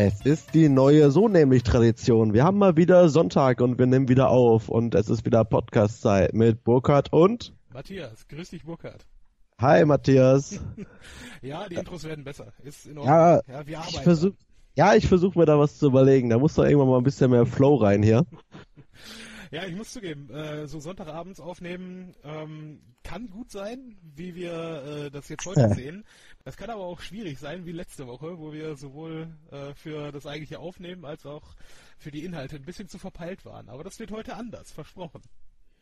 [0.00, 2.32] Es ist die neue so nämlich Tradition.
[2.32, 6.34] Wir haben mal wieder Sonntag und wir nehmen wieder auf und es ist wieder Podcast-Zeit
[6.34, 8.28] mit Burkhard und Matthias.
[8.28, 9.04] Grüß dich, Burkhard.
[9.60, 10.60] Hi Matthias.
[11.42, 12.52] ja, die Intros werden besser.
[12.62, 13.12] Ist in Ordnung.
[13.12, 13.96] Ja, ja wir arbeiten.
[13.96, 14.32] Ich versuch,
[14.76, 16.30] ja, ich versuche mir da was zu überlegen.
[16.30, 18.24] Da muss doch irgendwann mal ein bisschen mehr Flow rein hier.
[19.50, 25.10] Ja, ich muss zugeben, äh, so Sonntagabends aufnehmen ähm, kann gut sein, wie wir äh,
[25.10, 26.04] das jetzt heute sehen.
[26.44, 30.26] Das kann aber auch schwierig sein, wie letzte Woche, wo wir sowohl äh, für das
[30.26, 31.54] eigentliche Aufnehmen als auch
[31.98, 33.68] für die Inhalte ein bisschen zu verpeilt waren.
[33.68, 35.22] Aber das wird heute anders, versprochen.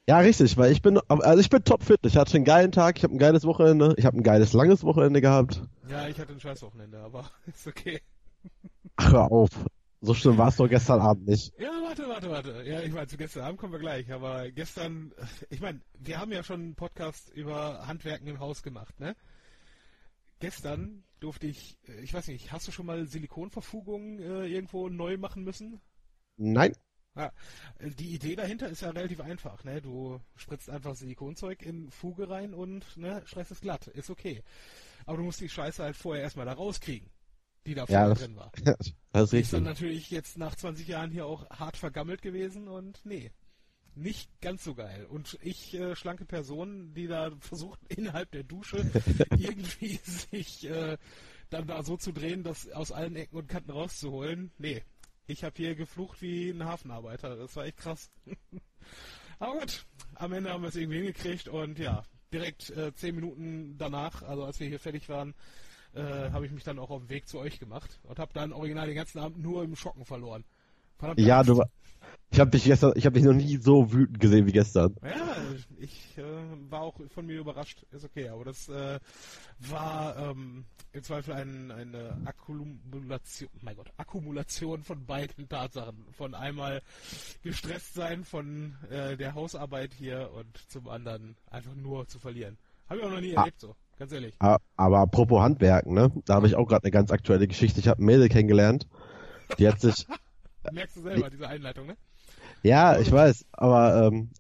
[0.09, 1.99] Ja, richtig, weil ich bin, also ich bin topfit.
[2.05, 4.85] Ich hatte einen geilen Tag, ich habe ein geiles Wochenende, ich habe ein geiles langes
[4.85, 5.63] Wochenende gehabt.
[5.89, 8.01] Ja, ich hatte ein scheiß Wochenende, aber ist okay.
[8.95, 9.51] Ach, hör auf.
[10.01, 11.59] So schlimm war es doch gestern Abend nicht.
[11.59, 12.63] Ja, warte, warte, warte.
[12.65, 15.13] Ja, ich meine, zu gestern Abend kommen wir gleich, aber gestern,
[15.49, 19.17] ich meine, wir haben ja schon einen Podcast über Handwerken im Haus gemacht, ne?
[20.39, 25.17] Gestern durfte ich, äh, ich weiß nicht, hast du schon mal Silikonverfugungen äh, irgendwo neu
[25.17, 25.81] machen müssen?
[26.37, 26.77] Nein.
[27.15, 27.33] Ja,
[27.81, 29.81] die Idee dahinter ist ja relativ einfach, ne?
[29.81, 33.87] Du spritzt einfach Silikonzeug in Fuge rein und ne, streichst es glatt.
[33.87, 34.43] Ist okay.
[35.07, 37.09] Aber du musst die Scheiße halt vorher erstmal da rauskriegen
[37.67, 38.53] die da ja, drin war.
[38.65, 39.41] das ist richtig.
[39.41, 43.31] Ist dann natürlich jetzt nach 20 Jahren hier auch hart vergammelt gewesen und nee,
[43.95, 45.07] nicht ganz so geil.
[45.07, 48.79] Und ich, äh, schlanke Person, die da versucht, innerhalb der Dusche
[49.39, 50.97] irgendwie sich äh,
[51.51, 54.83] dann da so zu drehen, das aus allen Ecken und Kanten rauszuholen, nee.
[55.29, 57.35] Ich habe hier geflucht wie ein Hafenarbeiter.
[57.35, 58.11] Das war echt krass.
[59.41, 63.77] Aber gut, am Ende haben wir es irgendwie hingekriegt und ja, direkt äh, zehn Minuten
[63.77, 65.35] danach, also als wir hier fertig waren,
[65.97, 68.53] äh, habe ich mich dann auch auf den Weg zu euch gemacht und habe dann
[68.53, 70.45] original den ganzen Abend nur im Schocken verloren.
[70.99, 71.63] Verdammt ja, du,
[72.31, 74.95] ich habe dich gestern, ich habe dich noch nie so wütend gesehen wie gestern.
[75.03, 75.37] Ja,
[75.79, 76.23] ich äh,
[76.71, 77.85] war auch von mir überrascht.
[77.93, 78.99] Ist okay, aber das äh,
[79.59, 86.07] war ähm, im Zweifel ein, eine Akkumulation, mein Gott, Akkumulation von beiden Tatsachen.
[86.13, 86.83] Von einmal
[87.43, 92.59] gestresst sein von äh, der Hausarbeit hier und zum anderen einfach nur zu verlieren.
[92.89, 93.41] Habe ich auch noch nie ah.
[93.41, 93.77] erlebt so.
[93.99, 94.35] Ganz ehrlich.
[94.39, 96.13] Aber apropos Handwerken, ne?
[96.27, 97.81] Da habe ich auch gerade eine ganz aktuelle Geschichte.
[97.81, 98.87] Ich habe ein Mädel kennengelernt.
[99.59, 100.07] Die hat sich.
[100.73, 101.97] Merkst du selber, diese Einleitung, ne?
[102.63, 104.31] Ja, ich weiß, aber ähm,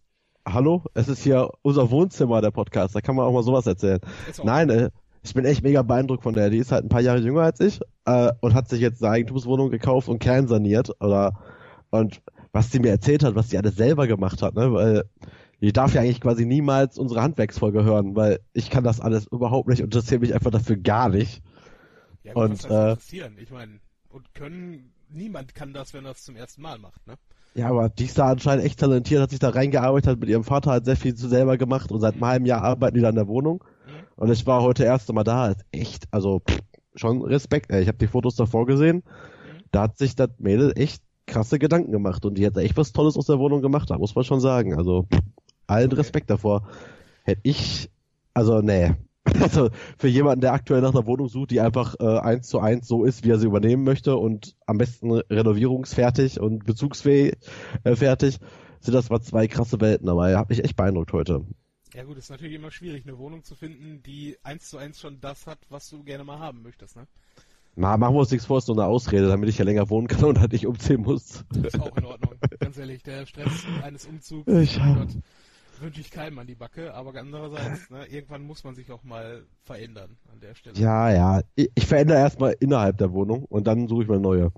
[0.47, 2.95] hallo, es ist hier unser Wohnzimmer, der Podcast.
[2.95, 4.00] Da kann man auch mal sowas erzählen.
[4.43, 4.91] Nein, äh,
[5.22, 6.50] ich bin echt mega beeindruckt von der.
[6.50, 9.12] Die ist halt ein paar Jahre jünger als ich äh, und hat sich jetzt eine
[9.12, 10.91] Eigentumswohnung gekauft und kernsaniert.
[11.00, 11.39] Oder
[11.91, 12.22] und
[12.53, 14.72] was sie mir erzählt hat, was sie alles selber gemacht hat, ne?
[14.72, 15.05] Weil
[15.61, 19.69] ich darf ja eigentlich quasi niemals unsere Handwerksfolge hören, weil ich kann das alles überhaupt
[19.69, 21.43] nicht und interessiere mich einfach dafür gar nicht.
[22.22, 23.37] Ja, gut, und, was äh, interessieren?
[23.41, 23.81] Ich meine,
[24.11, 27.15] und können, niemand kann das, wenn er es zum ersten Mal macht, ne?
[27.55, 30.45] Ja, aber die ist da anscheinend echt talentiert, hat sich da reingearbeitet, hat mit ihrem
[30.45, 33.09] Vater halt sehr viel zu selber gemacht und seit einem halben Jahr arbeiten die da
[33.09, 33.65] in der Wohnung.
[33.87, 34.06] Mhm.
[34.16, 36.59] Und ich war heute erst Mal da, ist echt, also pff,
[36.95, 37.71] schon Respekt.
[37.71, 37.81] Ey.
[37.81, 38.97] Ich habe die Fotos davor gesehen.
[38.97, 39.62] Mhm.
[39.71, 43.16] Da hat sich das Mädel echt krasse Gedanken gemacht und die hat echt was Tolles
[43.16, 44.77] aus der Wohnung gemacht, da muss man schon sagen.
[44.77, 45.21] Also pff,
[45.66, 45.97] allen okay.
[45.97, 46.69] Respekt davor.
[47.25, 47.91] Hätte ich,
[48.34, 48.94] also nee.
[49.41, 52.87] Also für jemanden, der aktuell nach einer Wohnung sucht, die einfach äh, eins zu eins
[52.87, 57.34] so ist, wie er sie übernehmen möchte und am besten renovierungsfertig und bezugsfähig
[57.82, 58.38] äh, fertig,
[58.81, 60.09] sind das mal zwei krasse Welten.
[60.09, 61.44] Aber er hat mich echt beeindruckt heute.
[61.94, 65.21] Ja gut, ist natürlich immer schwierig, eine Wohnung zu finden, die eins zu eins schon
[65.21, 67.06] das hat, was du gerne mal haben möchtest, ne?
[67.78, 70.06] Na, machen wir uns nichts vor, ist nur eine Ausrede, damit ich ja länger wohnen
[70.09, 71.44] kann und halt nicht umziehen muss.
[71.50, 73.03] Das ist auch in Ordnung, ganz ehrlich.
[73.03, 75.06] Der Stress eines Umzugs, ich, oh
[75.81, 79.47] wünsche ich keinem an die Backe, aber andererseits, ne, irgendwann muss man sich auch mal
[79.63, 80.79] verändern an der Stelle.
[80.79, 81.41] Ja, ja.
[81.55, 84.53] Ich, ich verändere erstmal innerhalb der Wohnung und dann suche ich mal neue.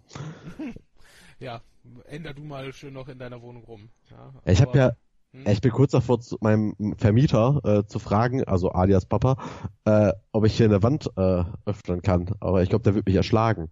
[1.38, 1.60] ja,
[2.06, 3.88] änder du mal schön noch in deiner Wohnung rum.
[4.10, 4.92] Ja, ich habe ja,
[5.32, 5.46] hm?
[5.46, 9.36] ich bin kurz davor, zu meinem Vermieter äh, zu fragen, also alias Papa,
[9.84, 12.30] äh, ob ich hier eine Wand äh, öffnen kann.
[12.40, 13.70] Aber ich glaube, der wird mich erschlagen.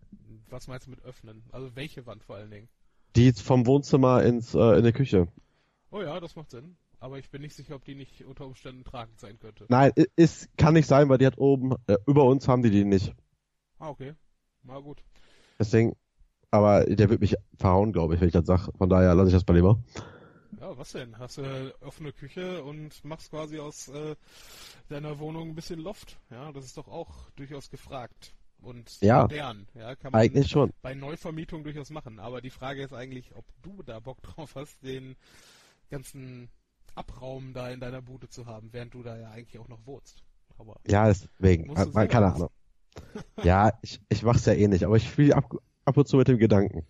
[0.50, 1.42] Was meinst du mit öffnen?
[1.52, 2.68] Also welche Wand vor allen Dingen?
[3.16, 5.28] Die vom Wohnzimmer ins äh, in die Küche.
[5.90, 8.82] Oh ja, das macht Sinn aber ich bin nicht sicher, ob die nicht unter Umständen
[8.82, 9.64] tragend sein könnte.
[9.68, 12.84] Nein, ist, kann nicht sein, weil die hat oben, äh, über uns haben die die
[12.84, 13.14] nicht.
[13.78, 14.14] Ah, okay.
[14.64, 15.04] Na gut.
[15.56, 15.94] Deswegen,
[16.50, 18.72] aber der wird mich verhauen, glaube ich, wenn ich das sage.
[18.76, 19.78] Von daher lasse ich das mal lieber.
[20.60, 21.16] Ja, was denn?
[21.18, 24.16] Hast du offene Küche und machst quasi aus äh,
[24.88, 26.18] deiner Wohnung ein bisschen Loft?
[26.30, 29.68] Ja, das ist doch auch durchaus gefragt und ja, modern.
[29.74, 30.72] Ja, kann man eigentlich schon.
[30.82, 32.18] bei Neuvermietung durchaus machen.
[32.18, 35.14] Aber die Frage ist eigentlich, ob du da Bock drauf hast, den
[35.88, 36.48] ganzen
[36.96, 40.24] Abraum da in deiner Bude zu haben, während du da ja eigentlich auch noch wohnst.
[40.58, 41.72] Aber ja, deswegen.
[41.72, 42.50] Man, keine Ahnung.
[43.42, 45.44] ja, ich, ich mach's ja eh nicht, aber ich spiele ab,
[45.84, 46.86] ab und zu mit dem Gedanken.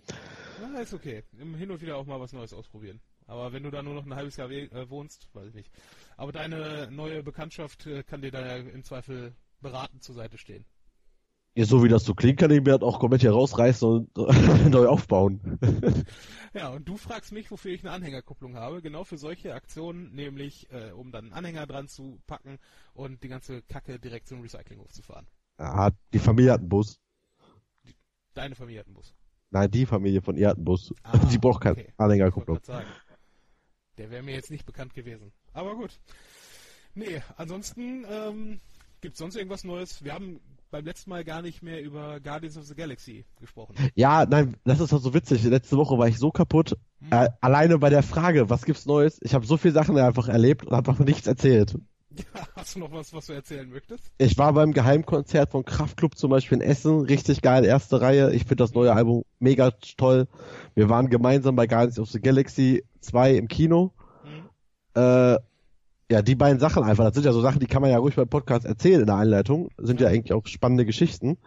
[0.61, 1.25] Ja, ist okay.
[1.37, 3.00] Hin und wieder auch mal was Neues ausprobieren.
[3.26, 5.73] Aber wenn du da nur noch ein halbes Jahr äh, wohnst, weiß ich nicht.
[6.17, 10.64] Aber deine neue Bekanntschaft äh, kann dir da ja im Zweifel beratend zur Seite stehen.
[11.56, 14.17] Ja, so wie das so klingt, kann ich mir das auch komplett hier rausreißen und
[14.70, 15.58] neu aufbauen.
[16.53, 18.82] Ja, und du fragst mich, wofür ich eine Anhängerkupplung habe.
[18.82, 22.58] Genau für solche Aktionen, nämlich äh, um dann einen Anhänger dran zu packen
[22.93, 25.26] und die ganze Kacke direkt zum Recyclinghof zu fahren.
[25.58, 27.00] Ja, die Familie hat einen Bus.
[28.35, 29.14] Deine Familie hat einen Bus.
[29.50, 30.93] Nein, die Familie von ihr hat einen Bus.
[31.05, 31.93] Ah, die braucht keine okay.
[31.97, 32.61] Anhängerkupplung.
[33.97, 35.32] Der wäre mir jetzt nicht bekannt gewesen.
[35.55, 35.99] Aber gut.
[36.94, 38.61] Nee, ansonsten ähm,
[39.00, 40.05] gibt sonst irgendwas Neues?
[40.05, 40.41] Wir haben
[40.76, 43.75] beim letzten Mal gar nicht mehr über Guardians of the Galaxy gesprochen.
[43.94, 45.43] Ja, nein, das ist doch so witzig.
[45.44, 46.76] Letzte Woche war ich so kaputt.
[47.00, 47.12] Hm.
[47.12, 49.19] Äh, alleine bei der Frage, was gibt's Neues?
[49.23, 51.78] Ich habe so viele Sachen einfach erlebt und habe einfach nichts erzählt.
[52.11, 52.25] Ja,
[52.56, 54.05] hast du noch was, was du erzählen möchtest?
[54.19, 58.34] Ich war beim Geheimkonzert von Kraftklub zum Beispiel in Essen, richtig geil, erste Reihe.
[58.34, 60.28] Ich finde das neue Album mega toll.
[60.75, 63.94] Wir waren gemeinsam bei Guardians of the Galaxy 2 im Kino.
[64.25, 65.02] Hm.
[65.02, 65.38] Äh,
[66.11, 68.14] ja, die beiden Sachen einfach, das sind ja so Sachen, die kann man ja ruhig
[68.17, 69.70] beim Podcast erzählen in der Einleitung.
[69.79, 70.08] Sind ja, Ja.
[70.08, 71.38] eigentlich auch spannende Geschichten.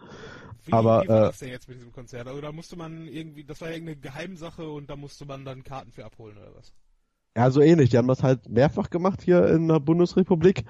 [0.64, 2.28] Wie, Aber, wie war äh, das denn jetzt mit diesem Konzert?
[2.28, 5.92] Oder musste man irgendwie, das war ja irgendeine Geheimsache und da musste man dann Karten
[5.92, 6.74] für abholen oder was?
[7.36, 7.90] Ja, so ähnlich.
[7.90, 10.64] Die haben das halt mehrfach gemacht hier in der Bundesrepublik.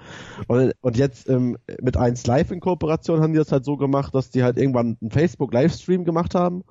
[0.47, 4.13] Und, und jetzt ähm, mit 1 Live in Kooperation haben die das halt so gemacht,
[4.13, 6.63] dass die halt irgendwann einen Facebook-Livestream gemacht haben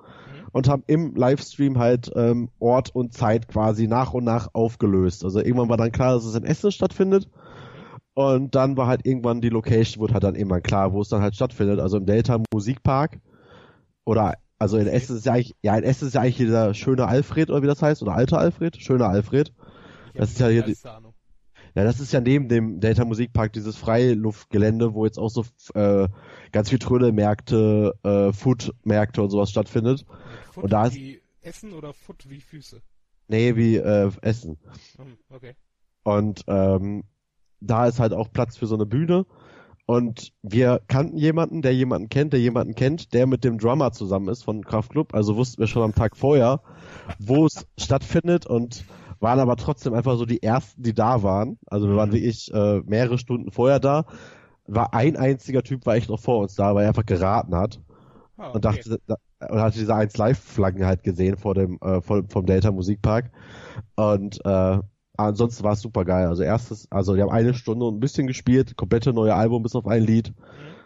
[0.51, 5.23] und haben im Livestream halt ähm, Ort und Zeit quasi nach und nach aufgelöst.
[5.23, 7.29] Also irgendwann war dann klar, dass es in Essen stattfindet.
[8.13, 11.21] Und dann war halt irgendwann die Location, wurde halt dann irgendwann klar, wo es dann
[11.21, 11.79] halt stattfindet.
[11.79, 13.19] Also im Delta Musikpark.
[14.03, 17.07] Oder, also in Essen ist ja eigentlich, ja, in Essen ist ja eigentlich dieser schöne
[17.07, 19.53] Alfred, oder wie das heißt, oder alter Alfred, schöner Alfred.
[20.13, 20.75] Das ist ja hier die-
[21.75, 26.07] Ja, das ist ja neben dem Delta Musikpark dieses Freiluftgelände, wo jetzt auch so äh,
[26.51, 30.05] ganz viel Trödelmärkte, äh, Foodmärkte und sowas stattfindet.
[30.51, 32.81] Foot Und da ist- wie Essen oder Foot wie Füße?
[33.27, 34.57] Nee, wie äh, Essen.
[34.97, 35.55] Hm, okay.
[36.03, 37.03] Und ähm,
[37.61, 39.25] da ist halt auch Platz für so eine Bühne.
[39.85, 44.29] Und wir kannten jemanden, der jemanden kennt, der jemanden kennt, der mit dem Drummer zusammen
[44.29, 45.13] ist von Kraftklub.
[45.13, 46.61] Also wussten wir schon am Tag vorher,
[47.19, 48.83] wo es stattfindet und
[49.21, 51.57] waren aber trotzdem einfach so die ersten, die da waren.
[51.67, 54.05] Also wir waren wirklich äh, mehrere Stunden vorher da.
[54.67, 57.79] War ein einziger Typ, war echt noch vor uns da, weil er einfach geraten hat
[58.37, 58.81] und okay.
[58.83, 59.15] dachte, da,
[59.47, 63.31] und hatte diese 1 Live Flaggen halt gesehen vor dem äh, vor, vom Delta Musikpark
[63.95, 64.79] und äh,
[65.17, 66.27] ansonsten war es super geil.
[66.27, 69.75] Also erstes, also die haben eine Stunde und ein bisschen gespielt, komplette neue Album bis
[69.75, 70.33] auf ein Lied,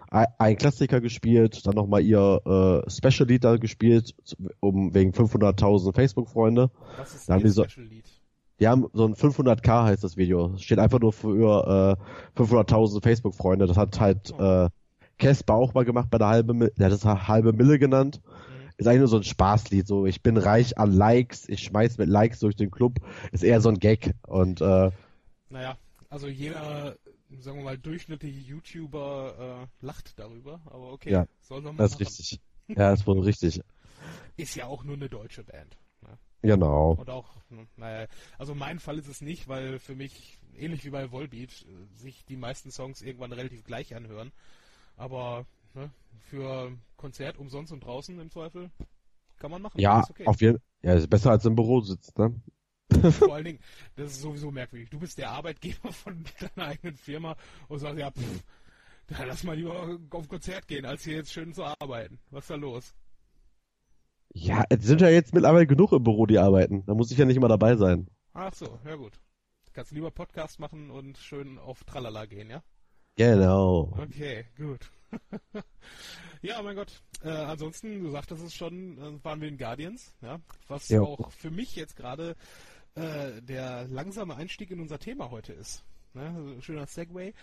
[0.10, 4.16] ein, ein Klassiker gespielt, dann nochmal ihr äh, Special Lied da gespielt,
[4.60, 6.72] um wegen 500.000 Facebook Freunde.
[6.98, 8.06] Was ist da haben Ihr Special Lied?
[8.60, 10.56] Die haben so ein 500k heißt das Video.
[10.58, 11.98] Steht einfach nur für
[12.38, 13.68] äh, 500.000 Facebook Freunde.
[13.68, 14.70] Das hat halt äh,
[15.18, 18.22] Casper auch mal gemacht bei der halbe Mille, der hat das halbe Mille genannt.
[18.24, 18.70] Mhm.
[18.78, 22.10] Ist eigentlich nur so ein Spaßlied, so ich bin reich an Likes, ich schmeiß mit
[22.10, 23.00] Likes durch den Club.
[23.32, 24.92] Ist eher so ein Gag und äh,
[25.50, 25.78] Naja,
[26.10, 26.98] also jeder,
[27.40, 32.00] sagen wir mal, durchschnittliche YouTuber äh, lacht darüber, aber okay, Ja, soll man das ist
[32.00, 32.42] richtig.
[32.68, 33.62] Ja, das ist wohl richtig.
[34.38, 35.78] Ist ja auch nur eine deutsche Band.
[36.48, 36.94] Genau.
[36.94, 37.30] Und auch,
[37.78, 38.08] naja,
[38.38, 42.26] also mein Fall ist es nicht, weil für mich, ähnlich wie bei Volbeat, äh, sich
[42.26, 44.32] die meisten Songs irgendwann relativ gleich anhören.
[44.98, 48.72] Aber ne, für Konzert umsonst und draußen im Zweifel
[49.38, 49.80] kann man machen.
[49.80, 50.26] Ja, ist okay.
[50.26, 52.40] auf jeden ja, ist besser als im Büro sitzt, ne?
[53.12, 53.60] Vor allen Dingen,
[53.96, 54.90] das ist sowieso merkwürdig.
[54.92, 56.24] Du bist der Arbeitgeber von
[56.56, 57.36] deiner eigenen Firma
[57.68, 58.44] und sagst, ja, pff,
[59.08, 62.20] dann lass mal lieber auf Konzert gehen, als hier jetzt schön zu arbeiten.
[62.30, 62.94] Was ist da los?
[64.38, 66.84] Ja, es sind ja jetzt mittlerweile genug im Büro, die arbeiten.
[66.86, 68.10] Da muss ich ja nicht immer dabei sein.
[68.34, 69.14] Ach so, ja gut.
[69.72, 72.62] Kannst lieber Podcast machen und schön auf Tralala gehen, ja?
[73.16, 73.94] Genau.
[73.98, 74.92] Okay, gut.
[76.42, 77.02] ja, mein Gott.
[77.24, 80.42] Äh, ansonsten, du sagtest es schon, äh, waren wir in Guardians, ja?
[80.68, 81.00] Was Ja.
[81.00, 82.36] auch für mich jetzt gerade
[82.96, 85.86] äh, der langsame Einstieg in unser Thema heute ist.
[86.14, 86.28] Ne?
[86.36, 87.34] Also, schöner Segway,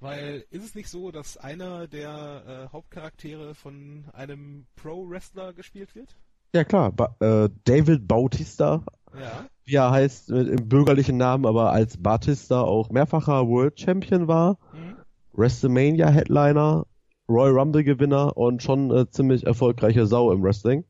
[0.00, 6.16] weil ist es nicht so, dass einer der äh, Hauptcharaktere von einem Pro-Wrestler gespielt wird?
[6.54, 8.84] Ja klar, ba äh, David Bautista,
[9.18, 9.46] Ja.
[9.64, 14.58] wie er heißt mit, im bürgerlichen Namen, aber als Batista auch mehrfacher World Champion war,
[14.72, 14.96] Mhm.
[15.32, 16.86] WrestleMania Headliner,
[17.28, 20.84] Royal Rumble Gewinner und schon äh, ziemlich erfolgreiche Sau im Wrestling.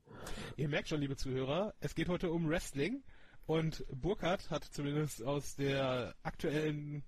[0.56, 3.02] Ihr merkt schon, liebe Zuhörer, es geht heute um Wrestling
[3.46, 7.02] und Burkhardt hat zumindest aus der aktuellen,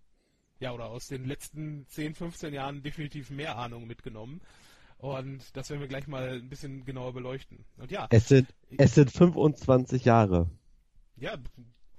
[0.59, 4.40] ja, oder aus den letzten 10, 15 Jahren definitiv mehr Ahnung mitgenommen.
[5.00, 7.64] Und das werden wir gleich mal ein bisschen genauer beleuchten.
[7.78, 10.50] Und ja, Es sind es sind 25 Jahre.
[11.16, 11.37] ja,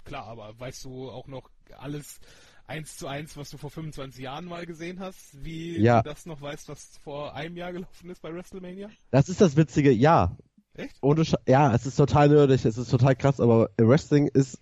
[0.06, 2.20] klar, aber weißt du auch noch alles
[2.68, 6.02] eins zu eins, was du vor 25 Jahren mal gesehen hast, wie Ja.
[6.04, 8.90] du das noch weißt, was vor einem Jahr gelaufen ist bei WrestleMania?
[9.10, 10.38] Das ist das Witzige, ja.
[10.76, 10.96] Echt?
[11.02, 14.60] Ohne Sch ja, es ist total nerdig, es ist total krass, aber Wrestling ist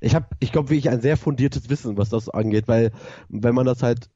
[0.00, 2.92] ich habe ich glaube wirklich ein sehr fundiertes Wissen, was das angeht, weil
[3.28, 4.08] wenn man das halt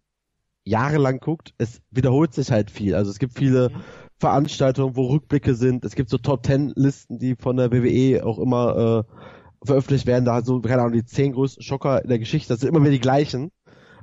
[0.65, 2.95] jahrelang guckt, es wiederholt sich halt viel.
[2.95, 3.83] Also es gibt viele Mhm.
[4.19, 5.85] Veranstaltungen, wo Rückblicke sind.
[5.85, 10.25] Es gibt so Top Ten Listen, die von der WWE auch immer äh, veröffentlicht werden.
[10.25, 12.53] Da so, keine Ahnung, die zehn größten Schocker in der Geschichte.
[12.53, 13.51] Das sind immer wieder die gleichen.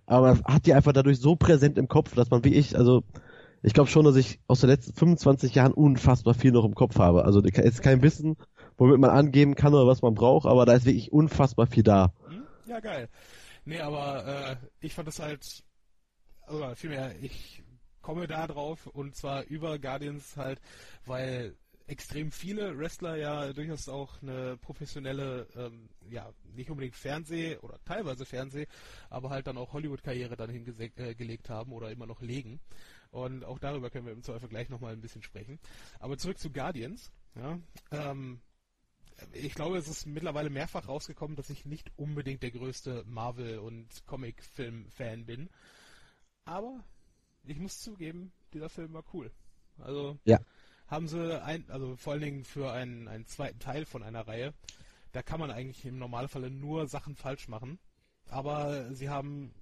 [0.05, 3.03] Aber man hat die einfach dadurch so präsent im Kopf, dass man wie ich, also
[3.61, 6.97] ich glaube schon, dass ich aus den letzten 25 Jahren unfassbar viel noch im Kopf
[6.97, 7.25] habe.
[7.25, 8.35] Also es ist kein Wissen,
[8.77, 12.13] womit man angeben kann oder was man braucht, aber da ist wirklich unfassbar viel da.
[12.27, 12.43] Hm?
[12.67, 13.07] Ja, geil.
[13.65, 15.63] Nee, aber äh, ich fand es halt,
[16.49, 17.63] oder vielmehr, ich
[18.01, 20.59] komme da drauf und zwar über Guardians halt,
[21.05, 21.55] weil
[21.89, 28.25] extrem viele Wrestler ja durchaus auch eine professionelle, ähm, ja, nicht unbedingt Fernseh oder teilweise
[28.25, 28.67] Fernseh,
[29.09, 32.59] aber halt dann auch Hollywood-Karriere dann hingelegt äh, haben oder immer noch legen.
[33.11, 35.59] Und auch darüber können wir im Zweifel gleich nochmal ein bisschen sprechen.
[35.99, 37.11] Aber zurück zu Guardians.
[37.35, 37.59] Ja,
[37.91, 38.39] ähm,
[39.33, 44.05] ich glaube, es ist mittlerweile mehrfach rausgekommen, dass ich nicht unbedingt der größte Marvel- und
[44.05, 45.49] Comic-Film-Fan bin.
[46.49, 46.83] Aber
[47.43, 49.31] ich muss zugeben, dieser Film war cool.
[49.77, 50.39] Also ja.
[50.87, 54.55] haben sie ein, also vor allen Dingen für einen, einen zweiten Teil von einer Reihe,
[55.11, 57.77] da kann man eigentlich im Normalfall nur Sachen falsch machen.
[58.29, 59.53] Aber sie haben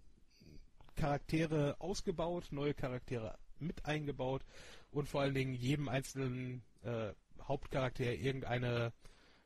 [0.95, 4.45] Charaktere ausgebaut, neue Charaktere mit eingebaut
[4.91, 7.11] und vor allen Dingen jedem einzelnen äh,
[7.43, 8.93] Hauptcharakter irgendeine,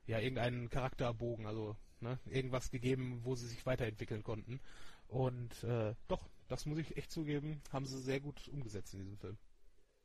[0.06, 4.60] ja, irgendeinen Charakterbogen, also ne, irgendwas gegeben, wo sie sich weiterentwickeln konnten.
[5.08, 9.18] Und äh, doch, das muss ich echt zugeben, haben sie sehr gut umgesetzt in diesem
[9.18, 9.38] Film.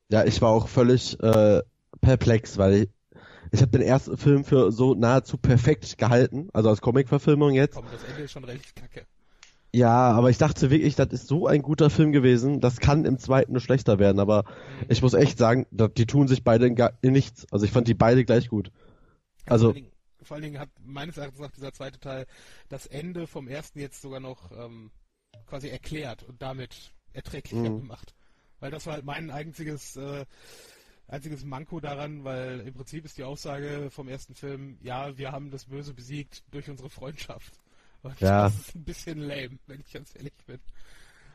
[0.09, 1.62] Ja, ich war auch völlig äh,
[2.00, 2.88] perplex, weil ich,
[3.50, 7.75] ich habe den ersten Film für so nahezu perfekt gehalten, also als Comic-Verfilmung jetzt.
[7.75, 9.07] Komm, das Ende ist schon relativ kacke.
[9.73, 13.19] Ja, aber ich dachte wirklich, das ist so ein guter Film gewesen, das kann im
[13.19, 14.87] zweiten nur schlechter werden, aber mhm.
[14.88, 17.47] ich muss echt sagen, die tun sich beide in, in nichts.
[17.50, 18.71] Also ich fand die beide gleich gut.
[19.47, 19.67] Also.
[19.67, 22.26] Vor allen, Dingen, vor allen Dingen hat meines Erachtens nach dieser zweite Teil
[22.69, 24.93] das Ende vom ersten jetzt sogar noch ähm,
[25.47, 27.81] quasi erklärt und damit erträglicher mhm.
[27.81, 28.14] gemacht.
[28.61, 30.25] Weil das war halt mein einziges, äh,
[31.09, 35.50] einziges Manko daran, weil im Prinzip ist die Aussage vom ersten Film, ja, wir haben
[35.50, 37.61] das Böse besiegt durch unsere Freundschaft.
[38.02, 38.45] Und ja.
[38.45, 40.61] das ist ein bisschen lame, wenn ich ganz ehrlich bin.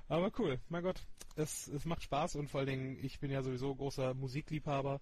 [0.07, 1.01] Aber cool, mein Gott,
[1.35, 4.99] es, es macht Spaß und vor allen Dingen, ich bin ja sowieso großer Musikliebhaber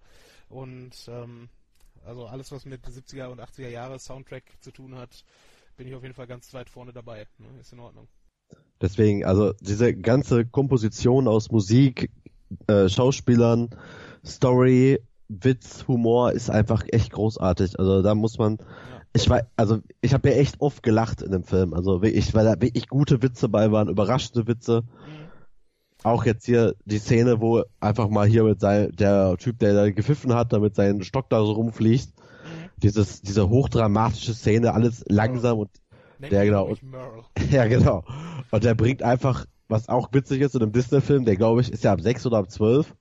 [0.48, 1.48] und ähm,
[2.04, 5.24] also alles, was mit 70er und 80er Jahre Soundtrack zu tun hat,
[5.76, 7.26] bin ich auf jeden Fall ganz weit vorne dabei.
[7.38, 7.48] Ne?
[7.60, 8.08] Ist in Ordnung.
[8.80, 12.10] Deswegen, also diese ganze Komposition aus Musik,
[12.66, 13.70] äh, Schauspielern,
[14.24, 17.78] Story, Witz, Humor ist einfach echt großartig.
[17.78, 18.66] Also da muss man, ja.
[19.12, 21.74] ich war, also ich habe ja echt oft gelacht in dem Film.
[21.74, 24.82] Also wirklich, weil da wirklich gute Witze bei waren, überraschende Witze.
[24.82, 25.20] Mhm.
[26.02, 29.90] Auch jetzt hier die Szene, wo einfach mal hier mit sein, der Typ, der da
[29.90, 32.08] gepfiffen hat, damit sein Stock da so rumfliegt.
[32.16, 32.70] Mhm.
[32.82, 35.70] Dieses, diese hochdramatische Szene, alles langsam und
[36.28, 36.74] Der genau.
[37.50, 38.04] ja, genau.
[38.50, 41.84] Und der bringt einfach, was auch witzig ist in einem Disney-Film, der glaube ich ist
[41.84, 42.94] ja ab 6 oder ab 12.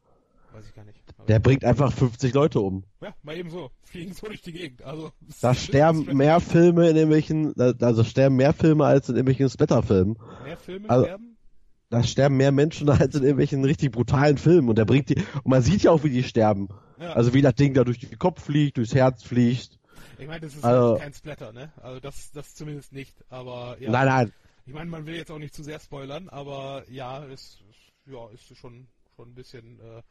[0.54, 1.00] Weiß ich gar nicht.
[1.28, 2.84] der bringt einfach 50 Leute um.
[3.02, 3.72] Ja, mal eben so.
[3.84, 4.84] Fliegen so durch die Gegend.
[4.84, 5.12] Also,
[5.42, 10.18] da sterben mehr Filme in irgendwelchen, also sterben mehr Filme als in irgendwelchen Splatter-Filmen.
[10.44, 11.38] Mehr Filme also, sterben?
[11.90, 14.70] Da sterben mehr Menschen als in irgendwelchen richtig brutalen Filmen.
[14.70, 16.70] Und der bringt die, und man sieht ja auch, wie die sterben.
[17.00, 17.14] Ja.
[17.14, 19.79] Also wie das Ding da durch den Kopf fliegt, durchs Herz fliegt.
[20.20, 21.72] Ich meine, das ist also, kein Splatter, ne?
[21.78, 23.90] Also das, das zumindest nicht, aber ja.
[23.90, 24.34] Nein, nein.
[24.66, 27.64] Ich meine, man will jetzt auch nicht zu sehr spoilern, aber ja, ist,
[28.06, 30.02] ja, ist schon, schon ein bisschen äh,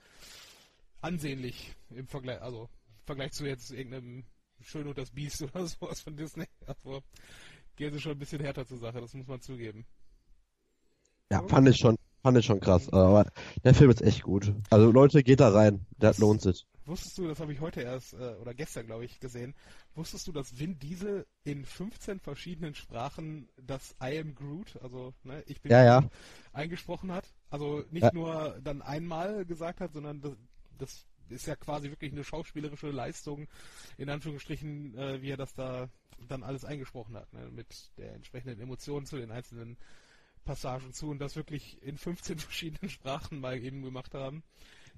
[1.03, 4.25] ansehnlich im Vergleich, also im Vergleich zu jetzt irgendeinem
[4.61, 6.47] Schön und das Biest oder sowas von Disney.
[6.67, 7.03] Also
[7.77, 9.87] gehen sie schon ein bisschen härter zur Sache, das muss man zugeben.
[11.31, 11.97] Ja, fand ich schon,
[12.29, 12.93] fand ich schon krass.
[12.93, 13.31] Aber
[13.65, 14.53] der Film ist echt gut.
[14.69, 16.67] Also Leute, geht da rein, das lohnt sich.
[16.85, 19.55] Wusstest du, das habe ich heute erst, äh, oder gestern, glaube ich, gesehen,
[19.95, 25.43] wusstest du, dass Vin Diesel in 15 verschiedenen Sprachen das I am Groot, also ne,
[25.47, 26.11] ich bin ja, ja.
[26.53, 27.33] eingesprochen hat?
[27.51, 28.11] Also nicht ja.
[28.13, 30.37] nur dann einmal gesagt hat, sondern das,
[30.79, 33.49] das, ist ja quasi wirklich eine schauspielerische Leistung,
[33.99, 35.91] in Anführungsstrichen, äh, wie er das da
[36.27, 39.77] dann alles eingesprochen hat, ne, mit der entsprechenden Emotionen zu den einzelnen
[40.49, 44.43] Passagen zu und das wirklich in 15 verschiedenen Sprachen mal eben gemacht haben,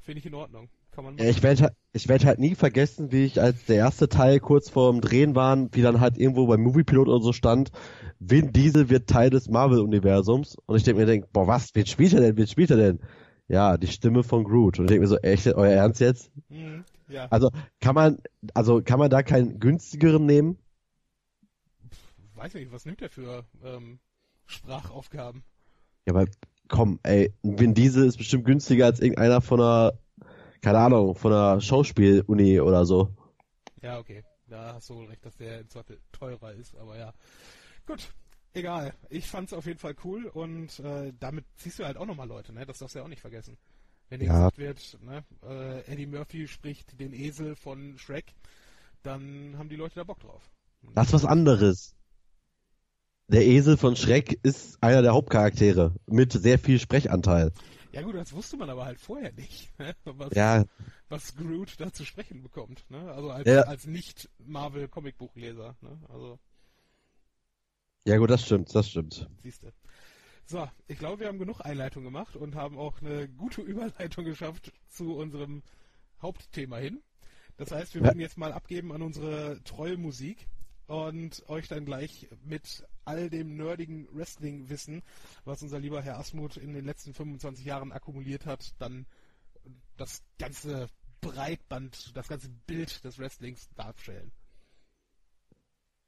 [0.01, 0.69] finde ich in Ordnung.
[0.93, 3.77] Kann man ja, ich werde halt, ich werd halt nie vergessen, wie ich als der
[3.77, 7.73] erste Teil kurz vorm Drehen war, wie dann halt irgendwo beim Moviepilot oder so stand,
[8.21, 10.57] Vin Diesel wird Teil des Marvel-Universums.
[10.67, 13.01] Und ich denke mir, denk, boah, was, wen spielt er denn, wen spielt er denn?
[13.49, 14.79] Ja, die Stimme von Groot.
[14.79, 16.31] Und ich denke mir so, echt, euer Ernst jetzt?
[16.49, 17.27] Mhm, ja.
[17.31, 18.19] Also, kann man,
[18.55, 20.59] also, kann man da keinen günstigeren nehmen?
[22.37, 23.99] Weiß nicht, was nimmt er für, ähm,
[24.51, 25.43] Sprachaufgaben?
[26.07, 26.27] Ja, aber,
[26.69, 29.93] komm, ey, Vin Diesel ist bestimmt günstiger als irgendeiner von einer
[30.63, 33.11] keine Ahnung, von der Schauspieluni oder so.
[33.83, 34.23] Ja, okay.
[34.49, 37.13] Da hast du wohl recht, dass der zwar teurer ist, aber ja.
[37.87, 38.13] Gut,
[38.53, 38.95] egal.
[39.09, 42.53] Ich fand's auf jeden Fall cool und äh, damit ziehst du halt auch nochmal Leute,
[42.53, 42.67] ne?
[42.67, 43.57] Das darfst du ja auch nicht vergessen.
[44.09, 44.51] Wenn dir Ja.
[44.51, 48.35] gesagt wird, ne, äh, Eddie Murphy spricht den Esel von Shrek,
[49.03, 50.51] dann haben die Leute da Bock drauf.
[50.95, 51.95] Das ist was anderes.
[53.31, 57.53] Der Esel von Schreck ist einer der Hauptcharaktere mit sehr viel Sprechanteil.
[57.93, 60.65] Ja gut, das wusste man aber halt vorher nicht, ne, was, Ja,
[61.09, 62.85] was Groot da zu sprechen bekommt.
[62.91, 62.99] Ne?
[63.13, 63.63] Also als, Ja.
[63.63, 65.77] als Nicht-Marvel-Comicbuchleser.
[65.81, 66.01] Ne?
[66.09, 66.41] Also
[68.05, 69.29] ja gut, das stimmt, das stimmt.
[69.43, 69.73] Siehst du.
[70.47, 74.73] So, ich glaube, wir haben genug Einleitung gemacht und haben auch eine gute Überleitung geschafft
[74.89, 75.63] zu unserem
[76.21, 77.01] Hauptthema hin.
[77.59, 78.09] Das heißt, wir Ja.
[78.09, 80.49] würden jetzt mal abgeben an unsere treue Musik
[80.87, 85.03] und euch dann gleich mit all dem nerdigen Wrestling-Wissen,
[85.45, 89.07] was unser lieber Herr Asmuth in den letzten 25 Jahren akkumuliert hat, dann
[89.97, 90.89] das ganze
[91.21, 94.31] Breitband, das ganze Bild des Wrestlings darstellen.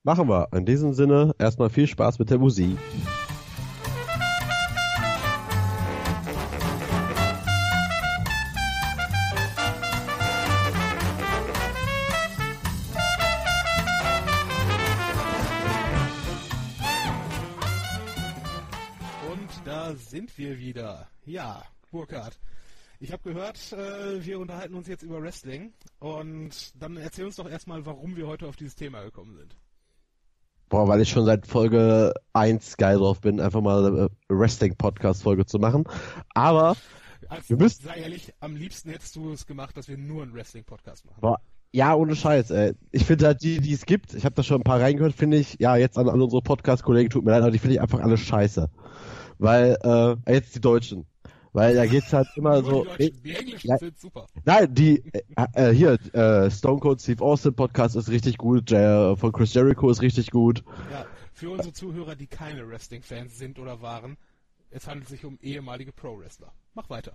[0.05, 0.49] Machen wir.
[0.53, 2.79] In diesem Sinne erstmal viel Spaß mit der Musik.
[20.13, 21.09] Sind wir wieder.
[21.25, 22.39] Ja, Burkhard.
[23.01, 25.73] Ich habe gehört, äh, wir unterhalten uns jetzt über Wrestling.
[26.01, 29.57] Und dann erzähl uns doch erstmal, warum wir heute auf dieses Thema gekommen sind.
[30.69, 35.59] Boah, weil ich schon seit Folge 1 geil drauf bin, einfach mal eine Wrestling-Podcast-Folge zu
[35.59, 35.85] machen.
[36.35, 36.77] Aber,
[37.29, 40.35] Als, Wir müssen- sei ehrlich, am liebsten hättest du es gemacht, dass wir nur einen
[40.35, 41.19] Wrestling-Podcast machen.
[41.23, 41.39] boah,
[41.73, 42.75] ja, ohne Scheiß, ey.
[42.91, 45.39] Ich finde halt die, die es gibt, ich habe da schon ein paar reingehört, finde
[45.39, 48.01] ich, ja, jetzt an, an unsere Podcast-Kollegen, tut mir leid, aber die finde ich einfach
[48.01, 48.69] alle scheiße.
[49.43, 51.05] Weil, äh, jetzt die Deutschen.
[51.53, 53.77] Weil da geht's halt immer so, die, Deutschen, die Englischen ja.
[53.77, 54.27] sind super.
[54.45, 59.17] Nein, die, äh, äh, hier, äh, Stone Cold Steve Austin Podcast ist richtig gut, der
[59.17, 60.63] von Chris Jericho ist richtig gut.
[60.93, 64.17] Ja, für unsere Zuhörer, die keine Wrestling-Fans sind oder waren,
[64.71, 66.53] es handelt sich um ehemalige Pro-Wrestler.
[66.75, 67.13] Mach weiter.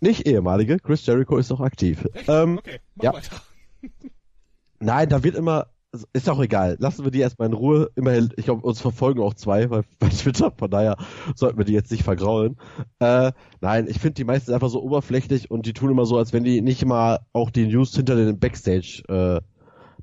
[0.00, 2.04] Nicht ehemalige, Chris Jericho ist noch aktiv.
[2.14, 2.28] Echt?
[2.28, 3.12] Ähm, okay, mach ja.
[3.14, 3.42] weiter.
[4.80, 5.68] nein, da wird immer,
[6.12, 7.90] ist auch egal, lassen wir die erstmal in Ruhe.
[7.96, 10.96] Immerhin, ich glaube, uns verfolgen auch zwei bei, bei Twitter, von daher
[11.34, 12.56] sollten wir die jetzt nicht vergraulen.
[13.00, 16.32] Äh, nein, ich finde die meisten einfach so oberflächlich und die tun immer so, als
[16.32, 19.40] wenn die nicht mal auch die News hinter den Backstage äh,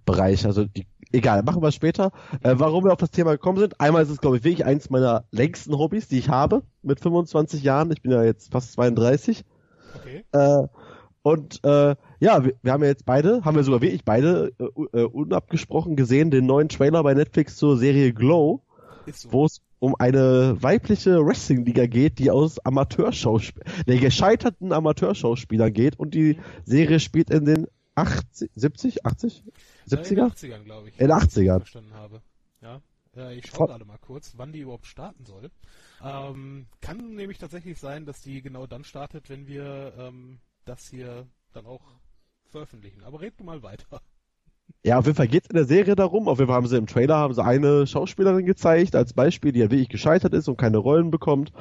[0.05, 2.11] Bereich, also die Egal, machen wir später.
[2.43, 3.79] Äh, warum wir auf das Thema gekommen sind.
[3.79, 7.63] Einmal ist es, glaube ich, wirklich eins meiner längsten Hobbys, die ich habe mit 25
[7.63, 7.91] Jahren.
[7.91, 9.45] Ich bin ja jetzt fast 32.
[9.95, 10.25] Okay.
[10.33, 10.67] Äh,
[11.27, 14.99] und äh, ja, wir, wir haben ja jetzt beide, haben wir sogar wirklich beide äh,
[14.99, 18.63] äh, unabgesprochen gesehen, den neuen Trailer bei Netflix zur Serie Glow,
[19.11, 19.33] so.
[19.33, 26.13] wo es um eine weibliche Wrestling-Liga geht, die aus Amateurschauspielern, der gescheiterten Amateurschauspielern geht und
[26.13, 30.07] die Serie spielt in den 80, 70, 80, Äh, In 70er?
[30.15, 30.97] den 80ern, glaube ich.
[30.97, 31.57] In den wenn ich das 80ern.
[31.59, 32.21] Verstanden habe.
[32.61, 32.81] Ja.
[33.31, 35.49] Ich schaue gerade mal kurz, wann die überhaupt starten soll.
[36.03, 40.37] Ähm, kann nämlich tatsächlich sein, dass die genau dann startet, wenn wir ähm,
[40.67, 41.81] das hier dann auch
[42.49, 43.03] veröffentlichen.
[43.03, 44.01] Aber red du mal weiter.
[44.83, 46.27] Ja, auf jeden Fall geht's in der Serie darum.
[46.27, 49.59] Auf jeden Fall haben sie im Trailer haben sie eine Schauspielerin gezeigt als Beispiel, die
[49.59, 51.51] ja wirklich gescheitert ist und keine Rollen bekommt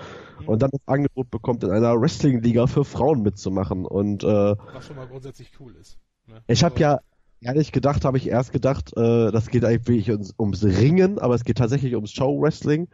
[0.45, 3.85] und dann das Angebot bekommt, in einer Wrestling-Liga für Frauen mitzumachen.
[3.85, 5.99] Und äh, Was schon mal grundsätzlich cool ist.
[6.27, 6.43] Ne?
[6.49, 7.01] ich habe Also, ja
[7.41, 11.35] ehrlich gedacht, habe ich erst gedacht, äh, das geht eigentlich wirklich ums, ums Ringen, aber
[11.35, 12.89] es geht tatsächlich ums Show-Wrestling.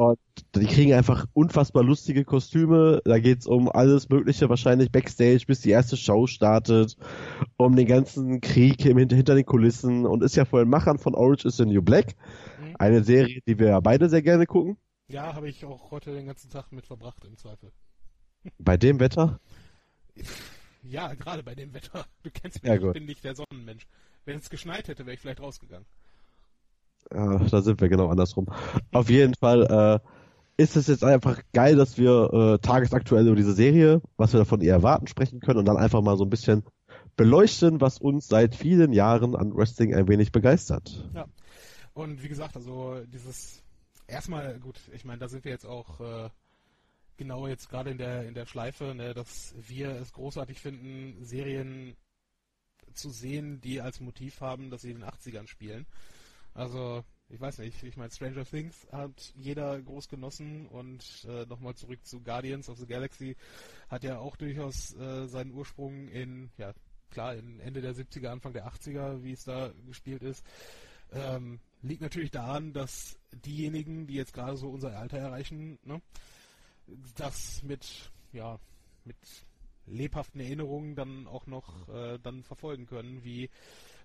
[0.00, 0.18] Und
[0.54, 3.02] die kriegen einfach unfassbar lustige Kostüme.
[3.04, 6.96] Da geht's um alles Mögliche, wahrscheinlich Backstage, bis die erste Show startet.
[7.58, 10.06] Um den ganzen Krieg im, hinter, den Kulissen.
[10.06, 12.16] Und ist ja von den Machern von Orange is the New Black.
[12.58, 12.76] Mhm.
[12.78, 14.78] Eine Serie, die wir ja beide sehr gerne gucken.
[15.08, 17.70] Ja, habe ich auch heute den ganzen Tag mit verbracht, im Zweifel.
[18.58, 19.38] Bei dem Wetter.
[20.82, 22.06] Ja, gerade bei dem Wetter.
[22.22, 23.86] Du kennst mich, Ja, ich bin nicht der Sonnenmensch.
[24.24, 25.84] Wenn es geschneit hätte, wäre ich vielleicht rausgegangen.
[27.12, 28.46] Ja, da sind wir genau andersrum.
[28.92, 30.00] Auf jeden Fall
[30.56, 34.40] äh, ist es jetzt einfach geil, dass wir äh, tagesaktuell über diese Serie, was wir
[34.40, 36.64] davon ihr erwarten, sprechen können und dann einfach mal so ein bisschen
[37.16, 41.08] beleuchten, was uns seit vielen Jahren an Wrestling ein wenig begeistert.
[41.92, 43.62] Und wie gesagt, also dieses
[44.06, 46.30] erstmal gut, ich meine, da sind wir jetzt auch äh,
[47.16, 51.96] genau jetzt gerade in der in der Schleife, ne, dass wir es großartig finden, Serien
[52.94, 55.86] zu sehen, die als Motiv haben, dass sie in den 80ern spielen.
[56.54, 61.74] Also, ich weiß nicht, ich meine, Stranger Things hat jeder groß genossen und äh, nochmal
[61.74, 63.36] zurück zu Guardians of the Galaxy
[63.88, 66.72] hat ja auch durchaus äh, seinen Ursprung in, ja,
[67.10, 70.44] klar, in Ende der 70er, Anfang der 80er, wie es da gespielt ist.
[71.12, 76.00] Ähm, liegt natürlich daran, dass diejenigen, die jetzt gerade so unser Alter erreichen, ne,
[77.16, 78.58] das mit, ja,
[79.04, 79.16] mit
[79.86, 83.50] lebhaften Erinnerungen dann auch noch äh, dann verfolgen können, wie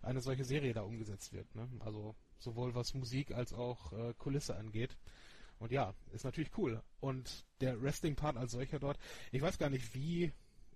[0.02, 1.54] eine solche Serie da umgesetzt wird.
[1.56, 1.68] Ne?
[1.80, 4.98] Also sowohl was Musik als auch äh, Kulisse angeht.
[5.60, 6.82] Und ja, ist natürlich cool.
[7.00, 8.98] Und der Wrestling-Part als solcher dort,
[9.32, 10.32] ich weiß gar nicht, wie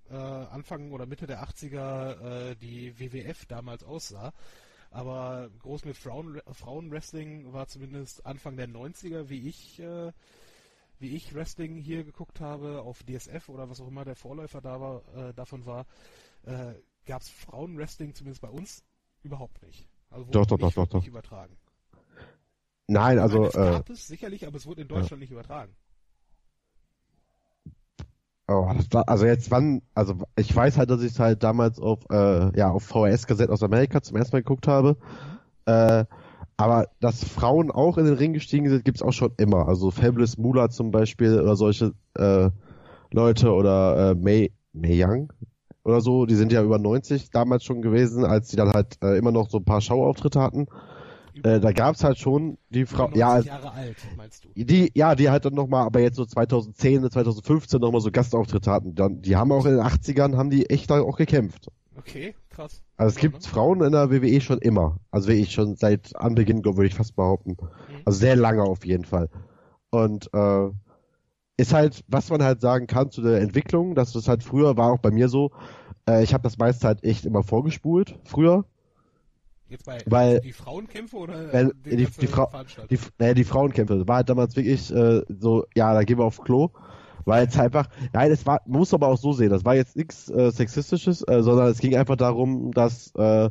[0.10, 4.34] äh, Anfang oder Mitte der 80er äh, die WWF damals aussah.
[4.92, 10.12] Aber groß mit Frauen, Frauenwrestling war zumindest Anfang der 90er, wie ich, äh,
[10.98, 14.82] wie ich Wrestling hier geguckt habe, auf DSF oder was auch immer der Vorläufer da
[14.82, 15.86] war, äh, davon war,
[16.44, 16.74] äh,
[17.06, 18.84] gab es Frauenwrestling zumindest bei uns
[19.22, 19.88] überhaupt nicht.
[20.10, 21.06] Also doch, doch, doch, doch, doch.
[21.06, 21.56] übertragen.
[22.88, 23.46] Nein, also.
[23.46, 25.18] es gab äh, es sicherlich, aber es wurde in Deutschland ja.
[25.18, 25.76] nicht übertragen.
[28.48, 32.00] Oh, war, also jetzt wann, also ich weiß halt, dass ich es halt damals auf,
[32.10, 34.98] äh, ja, auf VHS-Kassette aus Amerika zum ersten Mal geguckt habe.
[34.98, 35.72] Mhm.
[35.72, 36.06] Äh,
[36.58, 39.68] aber dass Frauen auch in den Ring gestiegen sind, gibt's auch schon immer.
[39.68, 42.50] Also Fabulous Moolah zum Beispiel oder solche äh,
[43.12, 45.32] Leute oder äh, May, May Young
[45.84, 49.18] oder so, die sind ja über 90 damals schon gewesen, als die dann halt äh,
[49.18, 50.68] immer noch so ein paar Showauftritte hatten.
[51.44, 54.50] Äh, da gab's halt schon die Frau, ja, Jahre alt, meinst du?
[54.56, 58.96] Die, ja, die halt dann nochmal, aber jetzt so 2010, 2015 nochmal so Gastauftritte hatten.
[58.96, 61.70] Dann, die haben auch in den 80ern, haben die echt da auch gekämpft.
[61.98, 62.82] Okay, krass.
[62.98, 63.42] Also es gibt ne?
[63.42, 64.98] Frauen in der WWE schon immer.
[65.12, 67.52] Also wie ich schon seit Anbeginn, würde ich fast behaupten.
[67.52, 68.02] Mhm.
[68.06, 69.30] Also sehr lange auf jeden Fall.
[69.92, 70.70] Und äh,
[71.60, 74.94] ist halt, was man halt sagen kann zu der Entwicklung, dass das halt früher war
[74.94, 75.52] auch bei mir so,
[76.08, 78.66] äh, ich habe das meiste halt echt immer vorgespult, früher.
[79.68, 82.50] Jetzt bei weil, die Frauenkämpfe oder weil, die, die, die, Frau,
[82.90, 84.08] die, naja, die Frauenkämpfe.
[84.08, 86.70] War halt damals wirklich äh, so, ja, da gehen wir auf Klo.
[87.26, 89.96] Weil es einfach, nein, es war, man muss aber auch so sehen, das war jetzt
[89.98, 93.50] nichts äh, Sexistisches, äh, sondern es ging einfach darum, dass äh,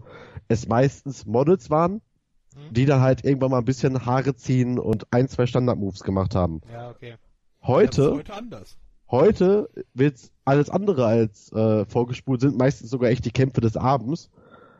[0.48, 2.72] es meistens Models waren, mhm.
[2.72, 6.62] die dann halt irgendwann mal ein bisschen Haare ziehen und ein, zwei Standard-Moves gemacht haben.
[6.72, 7.14] Ja, okay.
[7.62, 8.64] Heute, heute.
[9.10, 14.30] Heute wird alles andere als äh, vorgespult, sind meistens sogar echt die Kämpfe des Abends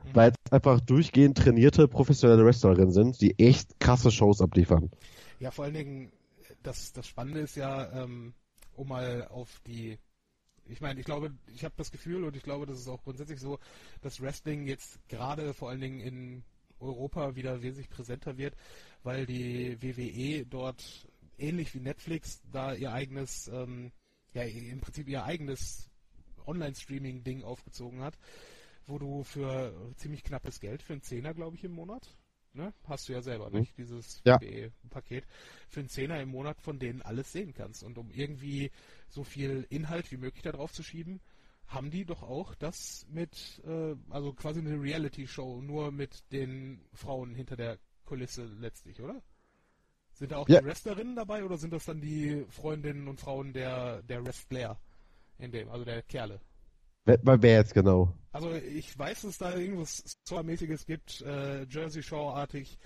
[0.09, 0.17] mhm.
[0.17, 4.91] weil es einfach durchgehend trainierte professionelle Wrestlerinnen sind, die echt krasse Shows abliefern.
[5.41, 6.12] Ja, vor allen Dingen,
[6.62, 8.35] das, das Spannende ist ja, ähm,
[8.75, 9.99] um mal auf die
[10.71, 13.41] ich meine, ich glaube, ich habe das Gefühl und ich glaube, das ist auch grundsätzlich
[13.41, 13.59] so,
[14.03, 16.45] dass Wrestling jetzt gerade vor allen Dingen in
[16.79, 18.55] Europa wieder wesentlich präsenter wird,
[19.03, 21.08] weil die WWE dort
[21.38, 23.92] ähnlich wie Netflix da ihr eigenes, ähm,
[24.33, 25.90] ja im Prinzip ihr eigenes
[26.46, 28.18] Online-Streaming-Ding aufgezogen hat
[28.88, 32.16] wo du für ziemlich knappes Geld, für einen Zehner, glaube ich, im Monat,
[32.55, 32.72] ne?
[32.85, 33.61] Hast du ja selber, mhm.
[33.61, 33.77] nicht?
[33.79, 34.38] Dieses ja.
[34.90, 35.24] paket
[35.68, 37.83] für einen Zehner im Monat von denen alles sehen kannst.
[37.83, 38.70] Und um irgendwie
[39.09, 41.20] so viel Inhalt wie möglich da drauf zu schieben,
[41.66, 47.35] haben die doch auch das mit, äh, also quasi eine Reality-Show, nur mit den Frauen
[47.35, 49.22] hinter der Kulisse letztlich, oder?
[50.19, 50.61] Sind da auch ja.
[50.61, 54.77] die Wrestlerinnen dabei oder sind das dann die Freundinnen und Frauen der, der Wrestler
[55.39, 56.41] in dem, also der Kerle?
[57.05, 58.13] Wer, wer jetzt genau?
[58.33, 62.79] Also ich weiß, dass es da irgendwas Store-mäßiges gibt, äh, Jersey Shore-artig,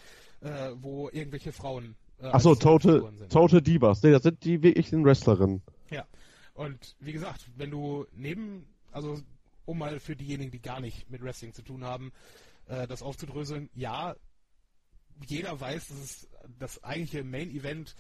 [0.43, 1.97] äh, wo irgendwelche Frauen.
[2.21, 4.03] Äh, Achso, Total, Total Divas.
[4.03, 5.63] Nee, das sind die wirklichen Wrestlerinnen.
[5.91, 6.05] Ja.
[6.53, 9.19] Und wie gesagt, wenn du neben, also
[9.65, 12.13] um mal für diejenigen, die gar nicht mit Wrestling zu tun haben,
[12.67, 14.17] äh, das aufzudröseln, ja,
[15.27, 17.95] jeder weiß, dass es das eigentliche Main Event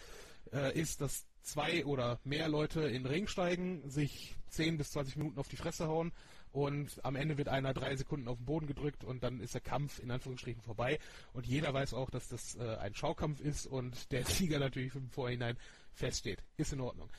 [0.53, 5.17] äh, ist, dass zwei oder mehr Leute in den Ring steigen, sich 10 bis 20
[5.17, 6.13] Minuten auf die Fresse hauen
[6.53, 9.63] und am Ende wird einer drei Sekunden auf den Boden gedrückt und dann ist der
[9.63, 10.99] Kampf in Anführungsstrichen vorbei.
[11.33, 15.11] Und jeder weiß auch, dass das äh, ein Schaukampf ist und der Sieger natürlich im
[15.11, 15.57] Vorhinein
[15.95, 16.45] feststeht.
[16.59, 17.11] Ist in Ordnung.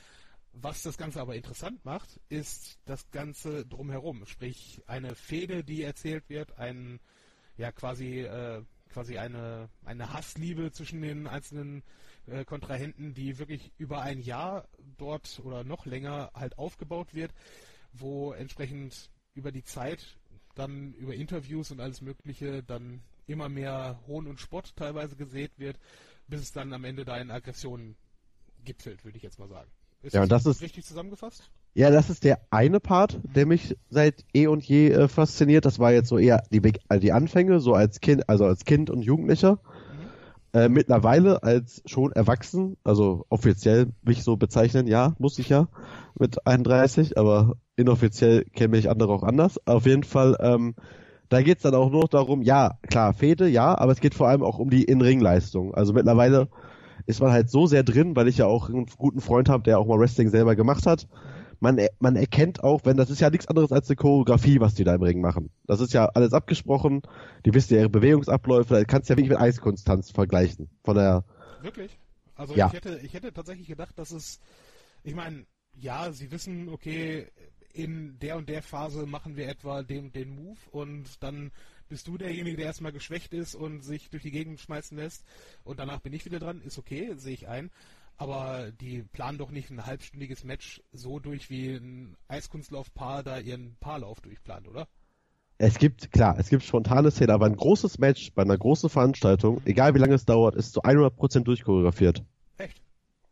[0.52, 6.28] Was das Ganze aber interessant macht, ist das Ganze drumherum, sprich eine Fehde, die erzählt
[6.28, 7.00] wird, ein
[7.56, 8.62] ja quasi äh,
[8.94, 11.82] quasi eine eine Hassliebe zwischen den einzelnen
[12.26, 17.34] äh, Kontrahenten, die wirklich über ein Jahr dort oder noch länger halt aufgebaut wird,
[17.92, 20.16] wo entsprechend über die Zeit
[20.54, 25.78] dann über Interviews und alles Mögliche dann immer mehr Hohn und Spott teilweise gesät wird,
[26.28, 27.96] bis es dann am Ende da in Aggressionen
[28.64, 29.70] gipfelt, würde ich jetzt mal sagen.
[30.02, 31.50] Ist ja, das, das ist richtig zusammengefasst?
[31.76, 35.64] Ja, das ist der eine Part, der mich seit eh und je äh, fasziniert.
[35.64, 38.90] Das war jetzt so eher die, äh, die Anfänge, so als Kind, also als Kind
[38.90, 39.58] und Jugendlicher.
[40.52, 45.66] Äh, mittlerweile als schon erwachsen, also offiziell mich so bezeichnen, ja, muss ich ja
[46.16, 49.58] mit 31, aber inoffiziell kenne ich andere auch anders.
[49.66, 50.76] Auf jeden Fall, ähm,
[51.28, 54.44] da geht's dann auch nur darum, ja, klar, Fete, ja, aber es geht vor allem
[54.44, 55.74] auch um die In-Ring-Leistung.
[55.74, 56.46] Also mittlerweile
[57.06, 59.80] ist man halt so sehr drin, weil ich ja auch einen guten Freund habe, der
[59.80, 61.08] auch mal Wrestling selber gemacht hat
[61.64, 64.84] man, man erkennt auch, wenn das ist ja nichts anderes als eine Choreografie, was die
[64.84, 65.50] da im Ring machen.
[65.66, 67.02] Das ist ja alles abgesprochen,
[67.44, 70.68] die wissen ja ihre Bewegungsabläufe, da kannst du ja wirklich mit Eiskunsttanz vergleichen.
[70.84, 71.24] Von der
[71.62, 71.98] Wirklich?
[72.34, 72.66] Also ja.
[72.66, 74.40] ich hätte, ich hätte tatsächlich gedacht, dass es,
[75.02, 75.46] ich meine,
[75.80, 77.28] ja, sie wissen, okay,
[77.72, 81.50] in der und der Phase machen wir etwa den, den Move und dann
[81.88, 85.24] bist du derjenige, der erstmal geschwächt ist und sich durch die Gegend schmeißen lässt
[85.64, 87.70] und danach bin ich wieder dran, ist okay, sehe ich ein.
[88.16, 93.76] Aber die planen doch nicht ein halbstündiges Match so durch, wie ein Eiskunstlaufpaar da ihren
[93.80, 94.86] Paarlauf durchplant, oder?
[95.58, 99.60] Es gibt, klar, es gibt spontane Szenen, aber ein großes Match bei einer großen Veranstaltung,
[99.64, 102.24] egal wie lange es dauert, ist zu 100% durchchoreografiert.
[102.58, 102.80] Echt?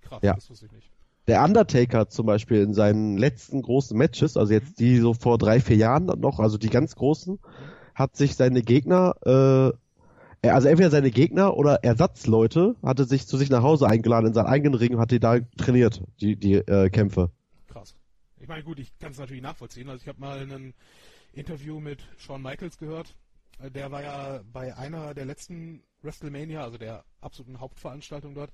[0.02, 0.34] Krass, Ja.
[0.34, 0.90] das wusste ich nicht.
[1.28, 5.60] Der Undertaker zum Beispiel in seinen letzten großen Matches, also jetzt die so vor drei,
[5.60, 7.38] vier Jahren noch, also die ganz großen,
[7.94, 9.76] hat sich seine Gegner, äh,
[10.50, 14.46] also entweder seine Gegner oder Ersatzleute hatte sich zu sich nach Hause eingeladen in seinen
[14.46, 17.30] eigenen Ring und hat die da trainiert, die, die äh, Kämpfe.
[17.68, 17.94] Krass.
[18.40, 19.88] Ich meine, gut, ich kann es natürlich nachvollziehen.
[19.88, 20.74] Also ich habe mal ein
[21.32, 23.14] Interview mit Shawn Michaels gehört.
[23.60, 28.50] Äh, Der war ja bei einer der letzten WrestleMania, also der absoluten Hauptveranstaltung dort,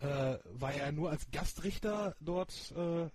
[0.00, 3.08] äh, war er nur als Gastrichter dort äh,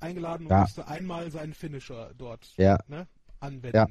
[0.00, 0.60] eingeladen und Ja.
[0.62, 2.78] musste einmal seinen Finisher dort Ja.
[2.88, 3.06] ne,
[3.40, 3.76] anwenden.
[3.76, 3.86] Ja.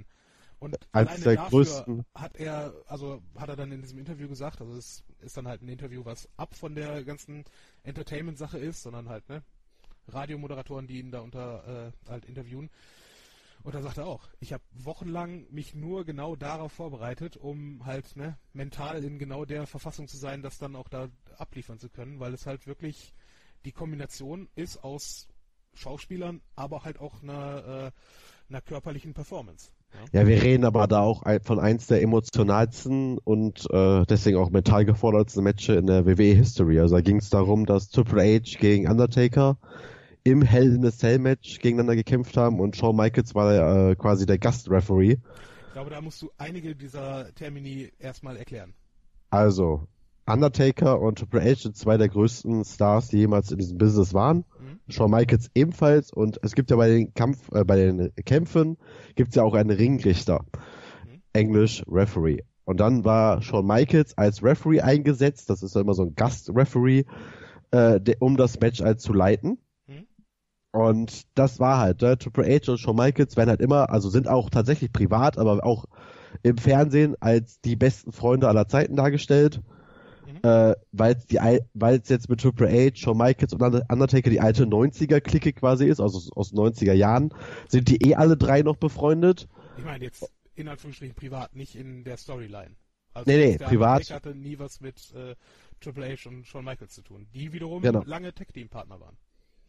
[0.59, 4.59] Und alleine der dafür größten- hat er, also hat er dann in diesem Interview gesagt,
[4.59, 7.43] also es ist dann halt ein Interview, was ab von der ganzen
[7.83, 9.43] Entertainment-Sache ist, sondern halt, ne,
[10.07, 12.69] Radiomoderatoren, die ihn da unter äh, halt interviewen.
[13.63, 18.15] Und da sagt er auch, ich habe wochenlang mich nur genau darauf vorbereitet, um halt
[18.15, 22.19] ne, mental in genau der Verfassung zu sein, das dann auch da abliefern zu können,
[22.19, 23.13] weil es halt wirklich
[23.65, 25.27] die Kombination ist aus
[25.73, 29.71] Schauspielern, aber halt auch einer, äh, einer körperlichen Performance.
[30.11, 30.27] Ja?
[30.27, 35.43] Wir reden aber da auch von eins der emotionalsten und äh, deswegen auch mental gefordertsten
[35.43, 36.79] Matches in der WWE History.
[36.79, 39.57] Also da ging es darum, dass Triple H gegen Undertaker
[40.23, 44.25] im Hell in a Cell Match gegeneinander gekämpft haben und Shawn Michaels war äh, quasi
[44.25, 45.17] der Gastreferee.
[45.67, 48.73] Ich glaube, da musst du einige dieser Termini erstmal erklären.
[49.29, 49.87] Also
[50.27, 54.43] Undertaker und Triple H sind zwei der größten Stars, die jemals in diesem Business waren.
[54.59, 54.79] Mhm.
[54.89, 58.77] Shawn Michaels ebenfalls und es gibt ja bei den Kampf, äh, bei den Kämpfen
[59.15, 60.45] gibt's ja auch einen Ringrichter,
[61.05, 61.21] Mhm.
[61.33, 62.43] Englisch Referee.
[62.65, 67.05] Und dann war Shawn Michaels als Referee eingesetzt, das ist ja immer so ein Gastreferee,
[67.71, 69.59] äh, um das Match halt zu leiten.
[69.87, 70.07] Mhm.
[70.73, 72.17] Und das war halt, ne?
[72.17, 75.85] Triple H und Shawn Michaels werden halt immer, also sind auch tatsächlich privat, aber auch
[76.43, 79.61] im Fernsehen als die besten Freunde aller Zeiten dargestellt
[80.27, 80.39] Mhm.
[80.43, 81.37] äh, weil es die
[81.73, 85.53] weil es jetzt mit Triple H, Shawn Michaels und Under- Undertaker die alte 90er Clique
[85.53, 87.33] quasi ist, also aus, aus 90er Jahren,
[87.69, 89.47] sind die eh alle drei noch befreundet.
[89.77, 92.71] Ich meine jetzt in Anführungsstrichen privat, nicht in der Storyline.
[93.13, 94.01] Also Nee, nee, der privat.
[94.01, 95.35] Undertaker hatte nie was mit äh,
[95.79, 98.03] Triple H und Shawn Michaels zu tun, die wiederum Genau.
[98.05, 99.15] lange Tag-Team-Partner waren.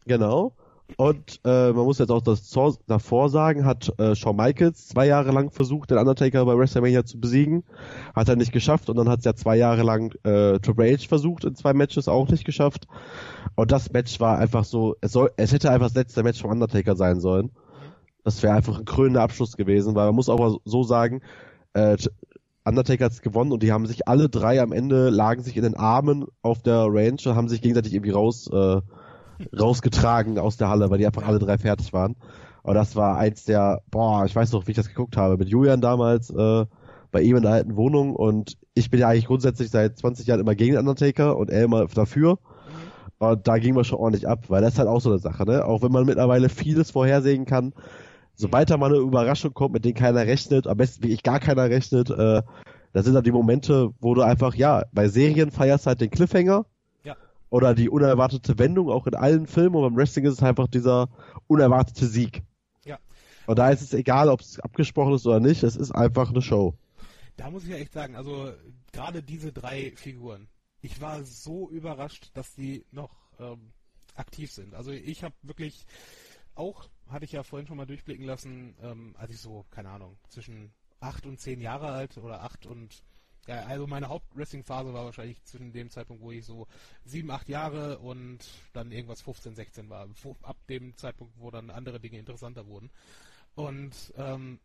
[0.05, 0.55] Genau.
[0.97, 2.51] Und äh, man muss jetzt auch das
[2.87, 7.19] davor sagen, hat äh, Shawn Michaels zwei Jahre lang versucht, den Undertaker bei WrestleMania zu
[7.19, 7.63] besiegen.
[8.15, 11.07] Hat er nicht geschafft und dann hat es ja zwei Jahre lang äh, Triple H
[11.07, 12.87] versucht, in zwei Matches auch nicht geschafft.
[13.55, 16.51] Und das Match war einfach so, es, soll, es hätte einfach das letzte Match vom
[16.51, 17.51] Undertaker sein sollen.
[18.23, 21.21] Das wäre einfach ein krönender Abschluss gewesen, weil man muss auch so sagen,
[21.73, 21.97] äh,
[22.65, 25.75] Undertaker hat gewonnen und die haben sich alle drei am Ende lagen sich in den
[25.75, 28.81] Armen auf der Range und haben sich gegenseitig irgendwie raus äh,
[29.57, 32.15] rausgetragen aus der Halle, weil die einfach alle drei fertig waren.
[32.63, 35.49] Aber das war eins der, boah, ich weiß noch, wie ich das geguckt habe, mit
[35.49, 36.65] Julian damals äh,
[37.11, 40.39] bei ihm in der alten Wohnung und ich bin ja eigentlich grundsätzlich seit 20 Jahren
[40.39, 42.37] immer gegen Undertaker und er immer dafür.
[43.17, 45.45] Und da ging man schon ordentlich ab, weil das ist halt auch so eine Sache,
[45.45, 45.65] ne?
[45.65, 47.73] Auch wenn man mittlerweile vieles vorhersehen kann,
[48.35, 51.39] sobald da mal eine Überraschung kommt, mit der keiner rechnet, am besten wie ich gar
[51.39, 52.41] keiner rechnet, äh,
[52.93, 56.65] da sind dann die Momente, wo du einfach, ja, bei Serien feierst halt den Cliffhanger.
[57.49, 61.09] Oder die unerwartete Wendung, auch in allen Filmen und beim Wrestling ist es einfach dieser
[61.47, 62.43] unerwartete Sieg.
[62.85, 62.99] Ja.
[63.47, 66.41] Und da ist es egal, ob es abgesprochen ist oder nicht, es ist einfach eine
[66.41, 66.75] Show.
[67.37, 68.51] Da muss ich ja echt sagen, also
[68.91, 70.47] gerade diese drei Figuren,
[70.81, 73.71] ich war so überrascht, dass die noch ähm,
[74.15, 74.75] aktiv sind.
[74.75, 75.85] Also ich habe wirklich
[76.55, 80.17] auch, hatte ich ja vorhin schon mal durchblicken lassen, ähm, als ich so, keine Ahnung,
[80.27, 83.03] zwischen acht und zehn Jahre alt oder acht und
[83.49, 86.67] ja, also meine Haupt-Wrestling-Phase war wahrscheinlich zwischen dem Zeitpunkt, wo ich so
[87.03, 90.07] sieben, acht Jahre und dann irgendwas 15, 16 war.
[90.43, 92.91] Ab dem Zeitpunkt, wo dann andere Dinge interessanter wurden.
[93.55, 94.59] Und ähm,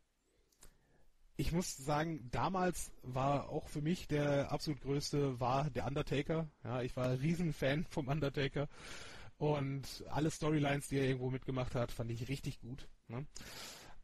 [1.37, 6.47] ich muss sagen, damals war auch für mich der absolut größte war der Undertaker.
[6.63, 8.69] Ja, ich war ein Riesenfan vom Undertaker
[9.39, 12.87] und alle Storylines, die er irgendwo mitgemacht hat, fand ich richtig gut.
[13.09, 13.27] Ne?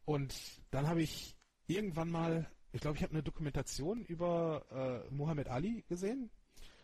[0.05, 0.35] Und
[0.71, 5.83] dann habe ich irgendwann mal, ich glaube, ich habe eine Dokumentation über äh, Muhammad Ali
[5.89, 6.29] gesehen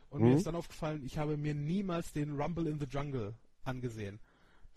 [0.10, 0.34] und mir Mhm.
[0.34, 4.19] ist dann aufgefallen, ich habe mir niemals den Rumble in the Jungle angesehen.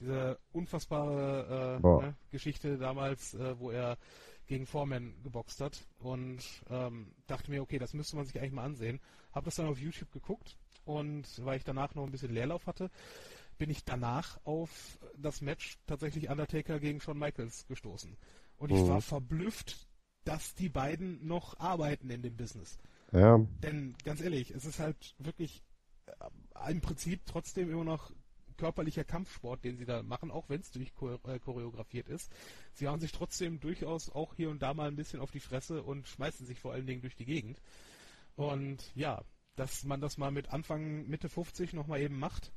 [0.01, 3.99] Diese unfassbare äh, ne, Geschichte damals, äh, wo er
[4.47, 8.65] gegen Foreman geboxt hat und ähm, dachte mir, okay, das müsste man sich eigentlich mal
[8.65, 9.01] ansehen.
[9.33, 12.91] Habe das dann auf YouTube geguckt und weil ich danach noch ein bisschen Leerlauf hatte,
[13.59, 18.17] bin ich danach auf das Match tatsächlich Undertaker gegen Shawn Michaels gestoßen.
[18.57, 18.87] Und ich Mhm.
[18.87, 19.87] war verblüfft,
[20.31, 22.79] dass die beiden noch arbeiten in dem Business.
[23.11, 23.45] Ja.
[23.65, 25.65] Denn ganz ehrlich, es ist halt wirklich
[26.07, 28.13] äh, im Prinzip trotzdem immer noch
[28.57, 32.31] körperlicher Kampfsport, den sie da machen, auch wenn es durchchoreografiert äh, ist.
[32.75, 35.83] Sie hauen sich trotzdem durchaus auch hier und da mal ein bisschen auf die Fresse
[35.83, 37.61] und schmeißen sich vor allen Dingen durch die Gegend.
[38.37, 39.25] Und ja,
[39.57, 42.53] dass man das mal mit Anfang, Mitte 50 nochmal eben macht,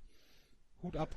[0.83, 1.09] Hut ab.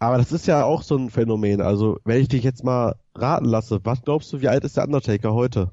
[0.00, 1.60] Aber das ist ja auch so ein Phänomen.
[1.60, 4.84] Also, wenn ich dich jetzt mal raten lasse, was glaubst du, wie alt ist der
[4.84, 5.70] Undertaker heute?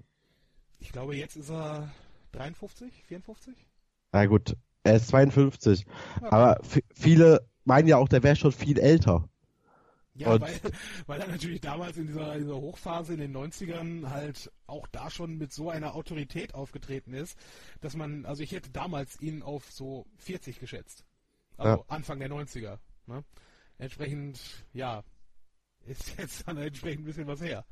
[0.81, 1.89] Ich glaube, jetzt ist er
[2.33, 3.55] 53, 54?
[4.11, 5.85] Na gut, er ist 52.
[6.17, 6.27] Okay.
[6.29, 6.59] Aber
[6.93, 9.29] viele meinen ja auch, der wäre schon viel älter.
[10.13, 10.59] Ja, weil,
[11.05, 15.37] weil er natürlich damals in dieser, dieser Hochphase in den 90ern halt auch da schon
[15.37, 17.37] mit so einer Autorität aufgetreten ist,
[17.79, 21.05] dass man, also ich hätte damals ihn auf so 40 geschätzt.
[21.57, 21.85] Also ja.
[21.87, 22.79] Anfang der 90er.
[23.05, 23.23] Ne?
[23.77, 24.39] Entsprechend,
[24.73, 25.03] ja,
[25.85, 27.65] ist jetzt dann entsprechend ein bisschen was her.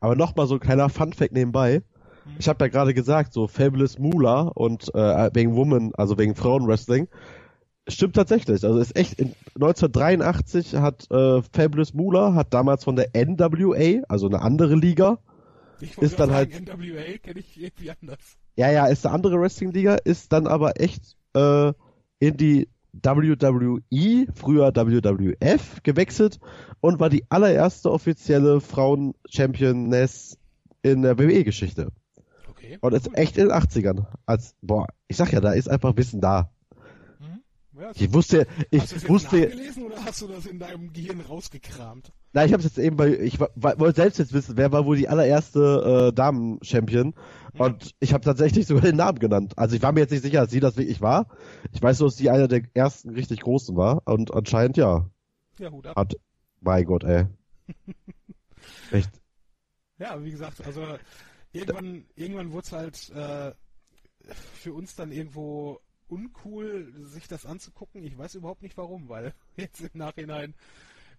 [0.00, 1.82] Aber nochmal so ein kleiner Funfact nebenbei.
[2.38, 7.08] Ich habe ja gerade gesagt, so Fabulous Moolah und äh, wegen Woman, also wegen Frauenwrestling,
[7.88, 8.64] Stimmt tatsächlich.
[8.64, 9.18] Also ist echt.
[9.18, 15.18] In 1983 hat äh, Fabulous Moolah hat damals von der NWA, also eine andere Liga,
[15.80, 16.52] ich ist dann halt.
[16.52, 18.38] NWA kenne ich irgendwie anders.
[18.54, 21.72] Ja, ja, ist eine andere Wrestling-Liga, ist dann aber echt äh,
[22.20, 26.38] in die WWE, früher WWF, gewechselt
[26.80, 30.38] und war die allererste offizielle Frauen-Championess
[30.82, 31.88] in der WWE-Geschichte.
[32.62, 32.78] Okay.
[32.80, 34.06] Und ist echt in den 80ern.
[34.24, 36.52] Als, boah, ich sag ja, da ist einfach Wissen da.
[37.74, 39.48] Ja, ich wusste, ich hast du wusste.
[39.48, 42.12] Gelesen oder hast du das in deinem Gehirn rausgekramt?
[42.34, 45.08] Nein, ich habe jetzt eben bei, ich wollte selbst jetzt wissen, wer war wohl die
[45.08, 47.14] allererste äh, Damen-Champion
[47.54, 47.64] ja.
[47.64, 49.54] und ich habe tatsächlich sogar den Namen genannt.
[49.56, 51.26] Also ich war mir jetzt nicht sicher, dass sie das wirklich war.
[51.72, 55.10] Ich weiß nur, dass sie einer der ersten richtig großen war und anscheinend ja.
[55.58, 55.96] Ja, Hut ab.
[55.96, 56.14] Hat,
[56.60, 57.26] mein Gott, ey.
[58.92, 59.10] Echt.
[59.98, 60.82] Ja, wie gesagt, also
[61.52, 63.54] irgendwann, irgendwann wurde es halt äh,
[64.54, 68.04] für uns dann irgendwo uncool, sich das anzugucken.
[68.04, 70.54] Ich weiß überhaupt nicht warum, weil jetzt im Nachhinein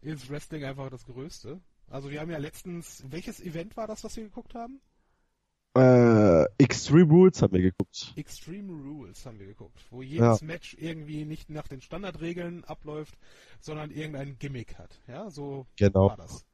[0.02, 1.62] ist Wrestling einfach das Größte.
[1.88, 4.82] Also wir haben ja letztens, welches Event war das, was wir geguckt haben?
[5.76, 8.14] Äh, Extreme Rules haben wir geguckt.
[8.16, 10.46] Extreme Rules haben wir geguckt, wo jedes ja.
[10.46, 13.18] Match irgendwie nicht nach den Standardregeln abläuft,
[13.60, 15.00] sondern irgendein Gimmick hat.
[15.08, 16.10] Ja, so genau.
[16.10, 16.46] war das.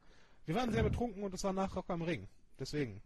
[0.46, 2.28] Wir waren sehr betrunken und es war nach Rock am Ring.
[2.58, 3.02] Deswegen.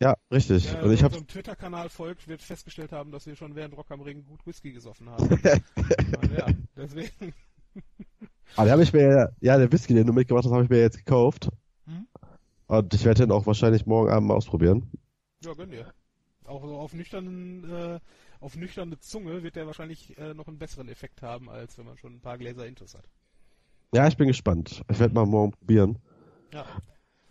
[0.00, 0.72] Ja, richtig.
[0.72, 4.00] Wer und ich unserem Twitter-Kanal folgt, wird festgestellt haben, dass wir schon während Rock am
[4.00, 5.40] Ring gut Whisky gesoffen haben.
[6.36, 7.32] ja, deswegen.
[8.56, 10.98] Aber habe ich mir, ja, der Whisky, den du mitgebracht hast, habe ich mir jetzt
[10.98, 11.48] gekauft.
[11.86, 12.06] Hm?
[12.66, 14.90] Und ich werde den auch wahrscheinlich morgen Abend mal ausprobieren.
[15.44, 15.92] Ja, gönn dir.
[16.44, 18.00] Auch so auf nüchternen, äh,
[18.40, 21.96] auf nüchterne Zunge wird der wahrscheinlich äh, noch einen besseren Effekt haben, als wenn man
[21.96, 23.08] schon ein paar Gläser Intus hat.
[23.94, 24.82] Ja, ich bin gespannt.
[24.90, 25.98] Ich werde mal morgen probieren.
[26.52, 26.66] Ja.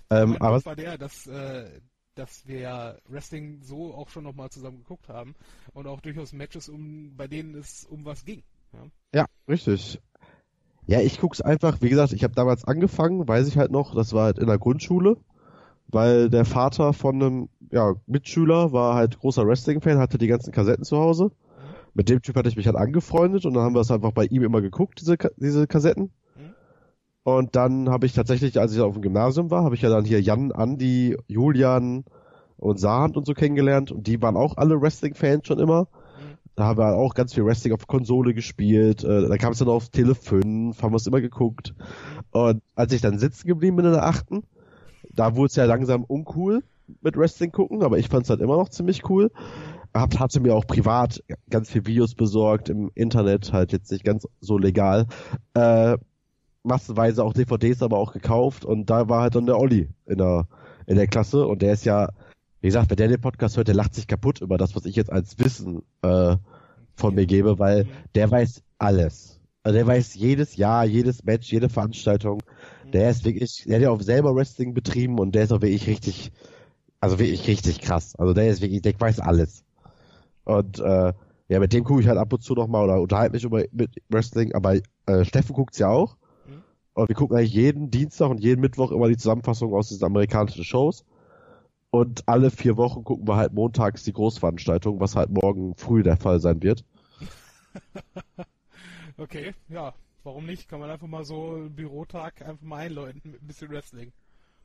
[0.10, 1.82] Ähm, aber war der, dass äh,
[2.15, 5.36] dass wir ja Wrestling so auch schon nochmal zusammen geguckt haben
[5.73, 8.43] und auch durchaus Matches, um, bei denen es um was ging.
[8.73, 9.99] Ja, ja richtig.
[10.86, 14.13] Ja, ich guck's einfach, wie gesagt, ich habe damals angefangen, weiß ich halt noch, das
[14.13, 15.17] war halt in der Grundschule,
[15.88, 20.84] weil der Vater von einem ja, Mitschüler war halt großer Wrestling-Fan, hatte die ganzen Kassetten
[20.84, 21.32] zu Hause.
[21.93, 24.26] Mit dem Typ hatte ich mich halt angefreundet und dann haben wir es einfach bei
[24.26, 26.12] ihm immer geguckt, diese, diese Kassetten.
[27.23, 30.05] Und dann habe ich tatsächlich, als ich auf dem Gymnasium war, habe ich ja dann
[30.05, 32.03] hier Jan, Andi, Julian
[32.57, 33.91] und Sahand und so kennengelernt.
[33.91, 35.83] Und die waren auch alle Wrestling-Fans schon immer.
[35.83, 36.38] Mhm.
[36.55, 39.03] Da haben wir auch ganz viel Wrestling auf Konsole gespielt.
[39.03, 41.73] Äh, da kam es dann auf Tele 5, haben wir es immer geguckt.
[42.31, 44.43] Und als ich dann sitzen geblieben bin in der achten,
[45.13, 46.63] da wurde es ja langsam uncool
[47.01, 49.31] mit Wrestling gucken, aber ich fand es halt immer noch ziemlich cool.
[49.93, 54.27] Hab, hatte mir auch privat ganz viel Videos besorgt im Internet, halt jetzt nicht ganz
[54.41, 55.05] so legal.
[55.53, 55.97] Äh,
[56.63, 60.47] massenweise auch DVDs aber auch gekauft und da war halt dann der Olli in der,
[60.88, 62.10] in der Klasse und der ist ja,
[62.62, 64.95] wie gesagt, wenn der den Podcast hört, der lacht sich kaputt über das, was ich
[64.95, 66.38] jetzt als Wissen äh,
[66.95, 69.39] von mir gebe, weil der weiß alles.
[69.63, 72.44] Also der weiß jedes Jahr, jedes Match, jede Veranstaltung.
[72.92, 75.87] Der ist wirklich, der hat ja auch selber Wrestling betrieben und der ist auch wirklich
[75.87, 76.31] richtig,
[77.00, 78.15] also wirklich richtig krass.
[78.17, 79.63] Also der ist wirklich, der weiß alles.
[80.44, 81.13] Und äh,
[81.48, 83.92] ja, mit dem gucke ich halt ab und zu nochmal oder unterhalte mich über mit
[84.10, 84.75] Wrestling, aber
[85.06, 86.17] äh, Steffen guckt's ja auch.
[86.94, 90.63] Und wir gucken eigentlich jeden Dienstag und jeden Mittwoch immer die Zusammenfassung aus diesen amerikanischen
[90.63, 91.06] Shows.
[91.89, 96.17] Und alle vier Wochen gucken wir halt montags die Großveranstaltung, was halt morgen früh der
[96.17, 96.83] Fall sein wird.
[99.17, 100.67] okay, ja, warum nicht?
[100.67, 104.12] Kann man einfach mal so einen Bürotag einfach mal einläuten mit ein bisschen Wrestling.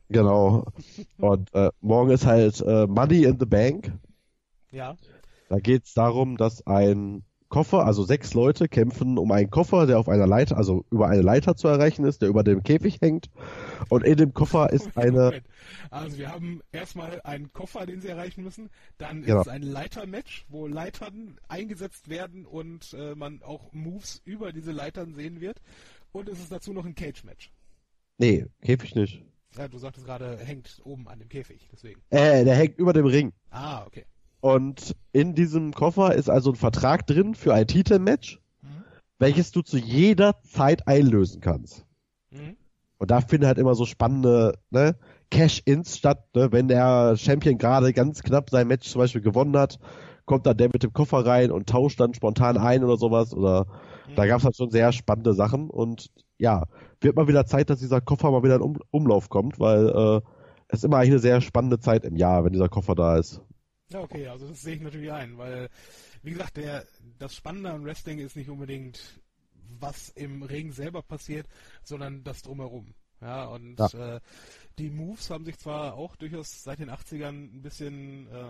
[0.09, 0.65] Genau.
[1.17, 3.91] Und äh, morgen ist halt äh, Money in the Bank.
[4.71, 4.95] Ja.
[5.49, 9.99] Da geht es darum, dass ein Koffer, also sechs Leute kämpfen um einen Koffer, der
[9.99, 13.29] auf einer Leiter, also über eine Leiter zu erreichen ist, der über dem Käfig hängt.
[13.89, 15.41] Und in dem Koffer ist eine.
[15.89, 18.69] Also wir haben erstmal einen Koffer, den sie erreichen müssen.
[18.99, 19.41] Dann Genau.
[19.41, 24.71] ist es ein Leitermatch, wo Leitern eingesetzt werden und äh, man auch Moves über diese
[24.71, 25.59] Leitern sehen wird.
[26.11, 27.51] Und es ist dazu noch ein Cage-Match.
[28.19, 29.23] Nee, Käfig nicht.
[29.57, 32.01] Ja, du sagtest gerade, hängt oben an dem Käfig, deswegen.
[32.11, 33.33] Äh, der hängt über dem Ring.
[33.49, 34.05] Ah, okay.
[34.41, 38.83] Und in diesem Koffer ist also ein Vertrag drin für ein Titelmatch, Mhm.
[39.17, 41.85] welches du zu jeder Zeit einlösen kannst.
[42.31, 42.55] Mhm.
[42.97, 44.95] Und da finden halt immer so spannende ne,
[45.31, 46.25] Cash-Ins statt.
[46.35, 46.51] Ne?
[46.51, 49.79] Wenn der Champion gerade ganz knapp sein Match zum Beispiel gewonnen hat,
[50.25, 53.33] kommt dann der mit dem Koffer rein und tauscht dann spontan ein oder sowas.
[53.33, 53.65] Oder
[54.15, 55.69] da gab es halt schon sehr spannende Sachen.
[55.69, 56.65] Und ja,
[57.01, 60.21] wird mal wieder Zeit, dass dieser Koffer mal wieder in um Umlauf kommt, weil äh,
[60.67, 63.41] es ist immer eigentlich eine sehr spannende Zeit im Jahr, wenn dieser Koffer da ist.
[63.91, 65.69] Ja, okay, also das sehe ich natürlich ein, weil,
[66.21, 66.85] wie gesagt, der,
[67.17, 69.19] das Spannende an Wrestling ist nicht unbedingt,
[69.79, 71.47] was im Ring selber passiert,
[71.83, 72.93] sondern das drumherum.
[73.21, 74.15] Ja, und Ja.
[74.17, 74.19] Äh,
[74.77, 78.49] die Moves haben sich zwar auch durchaus seit den 80ern ein bisschen äh,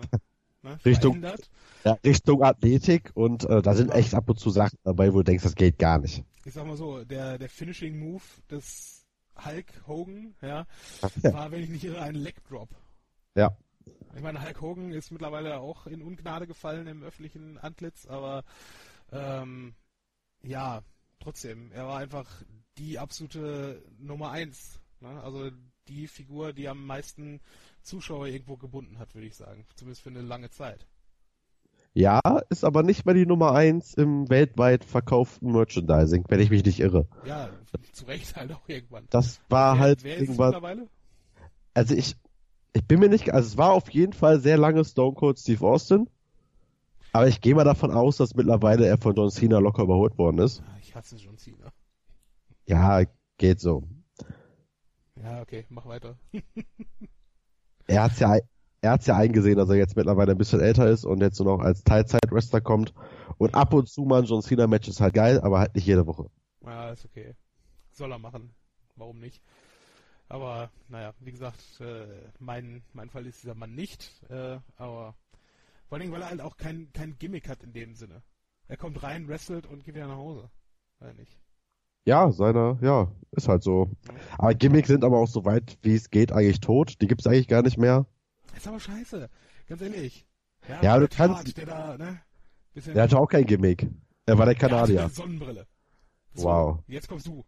[0.62, 1.50] ne, Richtung- verändert.
[1.84, 5.24] Ja, Richtung Athletik und äh, da sind echt ab und zu Sachen dabei, wo du
[5.24, 6.22] denkst, das geht gar nicht.
[6.44, 9.06] Ich sag mal so, der, der Finishing Move des
[9.44, 10.66] Hulk Hogan, ja,
[11.22, 11.32] Ja.
[11.32, 12.68] war, wenn ich nicht irre, ein Leg Drop.
[13.34, 13.56] Ja.
[14.14, 18.44] Ich meine, Hulk Hogan ist mittlerweile auch in Ungnade gefallen im öffentlichen Antlitz, aber
[19.12, 19.74] ähm,
[20.42, 20.82] ja,
[21.20, 22.42] trotzdem, er war einfach
[22.78, 24.80] die absolute Nummer eins.
[25.00, 25.22] Ne?
[25.22, 25.50] Also
[25.88, 27.40] die Figur, die am meisten
[27.82, 29.66] Zuschauer irgendwo gebunden hat, würde ich sagen.
[29.74, 30.86] Zumindest für eine lange Zeit.
[31.92, 32.20] Ja,
[32.50, 36.78] ist aber nicht mehr die Nummer eins im weltweit verkauften Merchandising, wenn ich mich nicht
[36.78, 37.08] irre.
[37.24, 37.50] Ja,
[37.92, 39.06] zu Recht halt auch irgendwann.
[39.10, 40.50] Das war wer, halt wer ist es irgendwann.
[40.50, 40.88] mittlerweile?
[41.74, 42.14] Also ich,
[42.72, 45.66] ich bin mir nicht, also es war auf jeden Fall sehr lange Stone Cold Steve
[45.66, 46.08] Austin.
[47.12, 50.38] Aber ich gehe mal davon aus, dass mittlerweile er von John Cena locker überholt worden
[50.38, 50.62] ist.
[50.80, 51.72] Ich hasse John Cena.
[52.66, 53.02] Ja,
[53.36, 53.82] geht so.
[55.20, 56.18] Ja, okay, mach weiter.
[57.86, 58.38] Er hat's ja,
[58.82, 61.56] er hat's ja eingesehen, dass er jetzt mittlerweile ein bisschen älter ist und jetzt nur
[61.56, 62.94] noch als Teilzeit-Wrestler kommt.
[63.36, 65.88] Und ab und zu mal ein John Cena Match ist halt geil, aber halt nicht
[65.88, 66.30] jede Woche.
[66.64, 67.34] Ja, ist okay.
[67.90, 68.54] Soll er machen.
[68.94, 69.42] Warum nicht?
[70.30, 72.06] Aber, naja, wie gesagt, äh,
[72.38, 74.12] mein, mein Fall ist dieser Mann nicht.
[74.30, 75.14] Äh, aber
[75.88, 78.22] vor allen Dingen, weil er halt auch kein, kein Gimmick hat in dem Sinne.
[78.68, 80.48] Er kommt rein, wrestelt und geht wieder nach Hause.
[81.00, 81.36] Oder nicht?
[82.06, 83.90] Ja, seiner, ja, ist halt so.
[84.38, 86.94] Aber Gimmicks sind aber auch so weit, wie es geht, eigentlich tot.
[87.02, 88.06] Die gibt's eigentlich gar nicht mehr.
[88.56, 89.28] Ist aber scheiße.
[89.66, 90.26] Ganz ehrlich.
[90.80, 92.20] Ja, du Bret kannst- Hart, der da, ne?
[92.94, 93.88] Der hatte auch kein Gimmick.
[94.26, 95.00] Er war der Der Kanadier.
[95.00, 95.66] eine Sonnenbrille.
[96.34, 96.78] So, Wow.
[96.86, 97.44] Jetzt kommst du.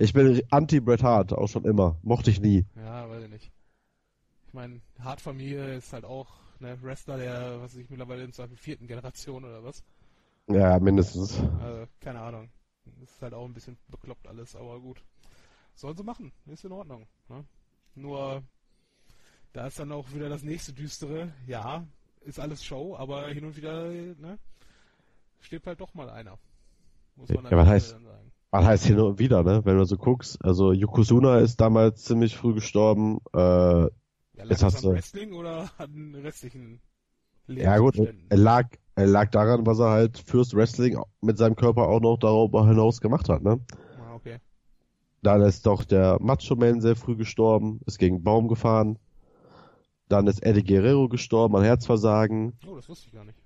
[0.00, 1.96] Ich bin anti-Bret Hart, auch schon immer.
[2.02, 2.64] Mochte ich nie.
[2.76, 3.50] Ja, weiß ich nicht.
[4.46, 6.28] Ich meine, Hart-Familie ist halt auch
[6.60, 9.82] ne, Wrestler der, was weiß ich, mittlerweile in zur vierten Generation oder was.
[10.48, 11.38] Ja, mindestens.
[11.60, 12.48] Also, keine Ahnung.
[13.02, 15.02] Ist halt auch ein bisschen bekloppt alles, aber gut.
[15.74, 17.06] Sollen sie machen, ist in Ordnung.
[17.28, 17.44] Ne?
[17.96, 18.42] Nur,
[19.52, 21.32] da ist dann auch wieder das nächste Düstere.
[21.46, 21.84] Ja,
[22.20, 24.38] ist alles Show, aber hin und wieder, ne,
[25.40, 26.38] stirbt halt doch mal einer.
[27.16, 28.27] Muss man Ja, was der heißt- sagen.
[28.50, 29.60] Was heißt hin und wieder, ne?
[29.64, 30.42] Wenn du so guckst.
[30.44, 33.18] Also Yokozuna ist damals ziemlich früh gestorben.
[33.34, 36.80] Äh, Ja, lag Jetzt hast du- Wrestling oder an restlichen
[37.48, 41.88] ja gut, er lag, er lag daran, was er halt fürs Wrestling mit seinem Körper
[41.88, 43.58] auch noch darüber hinaus gemacht hat, ne?
[43.98, 44.38] Ah, okay.
[45.22, 48.98] Dann ist doch der Macho Man sehr früh gestorben, ist gegen einen Baum gefahren.
[50.08, 52.52] Dann ist Eddie Guerrero gestorben an Herzversagen.
[52.66, 53.38] Oh, das wusste ich gar nicht.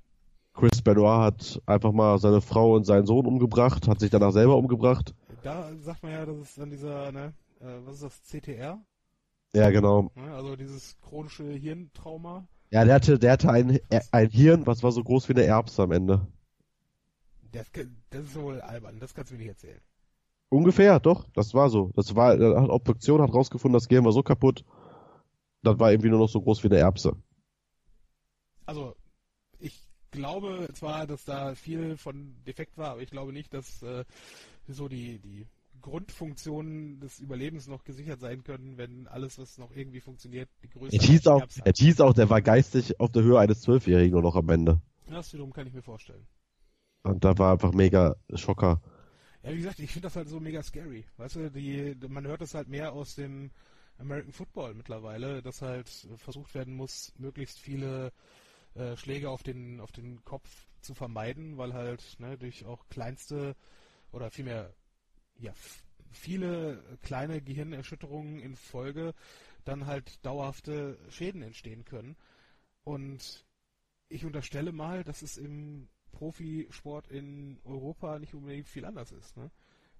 [0.54, 4.56] Chris Benoit hat einfach mal seine Frau und seinen Sohn umgebracht, hat sich danach selber
[4.56, 5.14] umgebracht.
[5.42, 8.78] Da sagt man ja, das ist dann dieser, ne, äh, was ist das, CTR?
[9.54, 10.10] Ja, genau.
[10.14, 10.32] Ne?
[10.34, 12.46] Also dieses chronische Hirntrauma.
[12.70, 13.78] Ja, der hatte, der hatte ein,
[14.12, 16.26] ein Hirn, was war so groß wie eine Erbse am Ende.
[17.52, 17.66] Das,
[18.10, 19.80] das ist wohl albern, das kannst du mir nicht erzählen.
[20.48, 21.90] Ungefähr, doch, das war so.
[21.94, 24.64] Das war, äh, hat Obduktion hat rausgefunden, das Gehirn war so kaputt,
[25.62, 27.16] das war irgendwie nur noch so groß wie eine Erbse.
[28.64, 28.94] Also,
[30.12, 34.04] glaube zwar, dass da viel von defekt war, aber ich glaube nicht, dass äh,
[34.68, 35.46] so die, die
[35.80, 40.96] Grundfunktionen des Überlebens noch gesichert sein können, wenn alles, was noch irgendwie funktioniert, die größte
[40.96, 44.22] Es hieß auch, es hieß auch, der war geistig auf der Höhe eines Zwölfjährigen nur
[44.22, 44.80] noch am Ende.
[45.10, 46.26] Das wiederum kann ich mir vorstellen.
[47.02, 48.80] Und da war einfach mega Schocker.
[49.42, 51.04] Ja, wie gesagt, ich finde das halt so mega scary.
[51.16, 53.50] Weißt du, die, man hört das halt mehr aus dem
[53.98, 58.12] American Football mittlerweile, dass halt versucht werden muss, möglichst viele
[58.74, 60.48] äh, Schläge auf den, auf den Kopf
[60.80, 63.56] zu vermeiden, weil halt ne, durch auch kleinste
[64.12, 64.74] oder vielmehr
[65.38, 65.52] ja,
[66.10, 69.14] viele kleine Gehirnerschütterungen in Folge
[69.64, 72.16] dann halt dauerhafte Schäden entstehen können.
[72.84, 73.46] Und
[74.08, 79.36] ich unterstelle mal, dass es im Profisport in Europa nicht unbedingt viel anders ist.
[79.36, 79.50] Ne?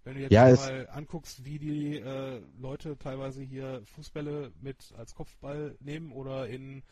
[0.05, 5.15] Wenn du jetzt Ja, mal anguckst, wie die äh, Leute teilweise hier Fußbälle mit als
[5.15, 6.83] Kopfball nehmen oder in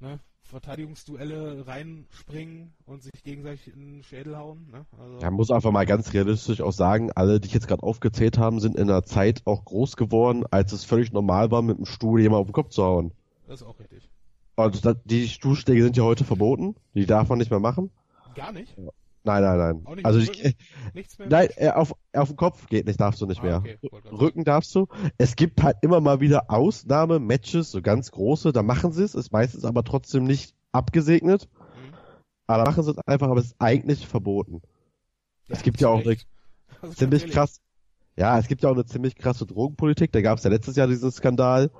[0.00, 4.68] ne, Verteidigungsduelle reinspringen und sich gegenseitig in den Schädel hauen.
[4.70, 4.84] Ne?
[4.98, 8.38] Also, Ja, muss einfach mal ganz realistisch auch sagen, alle, die ich jetzt gerade aufgezählt
[8.38, 11.86] haben, sind in einer Zeit auch groß geworden, als es völlig normal war, mit dem
[11.86, 13.12] Stuhl jemand auf den Kopf zu hauen.
[13.46, 14.08] Das ist auch richtig.
[14.56, 17.90] Und das, die Stuhlschläge sind ja heute verboten, die darf man nicht mehr machen.
[18.34, 18.76] Gar nicht?
[19.22, 19.82] Nein, nein, nein.
[19.84, 20.56] Auch nicht also ich?
[20.94, 21.28] Nichts mehr?
[21.28, 23.58] nein, äh, auf, auf den Kopf geht nicht, darfst du nicht Ah, mehr.
[23.58, 23.78] okay,
[24.10, 24.86] Rücken darfst du.
[25.18, 29.32] Es gibt halt immer mal wieder Ausnahme-Matches, so ganz große, da machen sie es, ist
[29.32, 31.48] meistens aber trotzdem nicht abgesegnet.
[31.52, 31.94] Mhm.
[32.46, 34.62] Aber da machen sie es einfach, aber es ist eigentlich verboten.
[35.48, 36.02] Es gibt ja auch.
[36.82, 37.60] Also ziemlich ehrlich, krass.
[38.16, 40.12] Ja, es gibt ja auch eine ziemlich krasse Drogenpolitik.
[40.12, 41.70] Da gab es ja letztes Jahr diesen Skandal,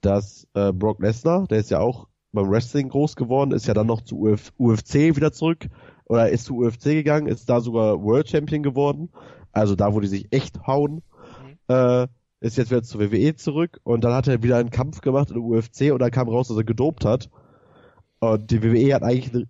[0.00, 3.86] dass äh, Brock Lesnar, der ist ja auch beim Wrestling groß geworden, ist ja dann
[3.86, 5.68] noch zu Uf UFC wieder zurück
[6.10, 9.10] oder ist zu UFC gegangen, ist da sogar World Champion geworden.
[9.52, 11.02] Also da, wo die sich echt hauen,
[11.68, 12.08] äh,
[12.40, 15.36] ist jetzt wieder zur WWE zurück und dann hat er wieder einen Kampf gemacht in
[15.36, 17.30] der UFC und dann kam raus, dass er gedopt hat.
[18.18, 19.46] Und die WWE hat eigentlich eine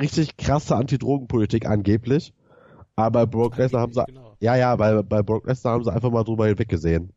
[0.00, 2.32] richtig krasse Anti-Drogen-Politik angeblich.
[2.94, 4.36] Aber Brock Lesnar haben sie Genau.
[4.38, 7.12] ja, ja, bei, bei Brock Lesnar haben sie einfach mal drüber hinweggesehen.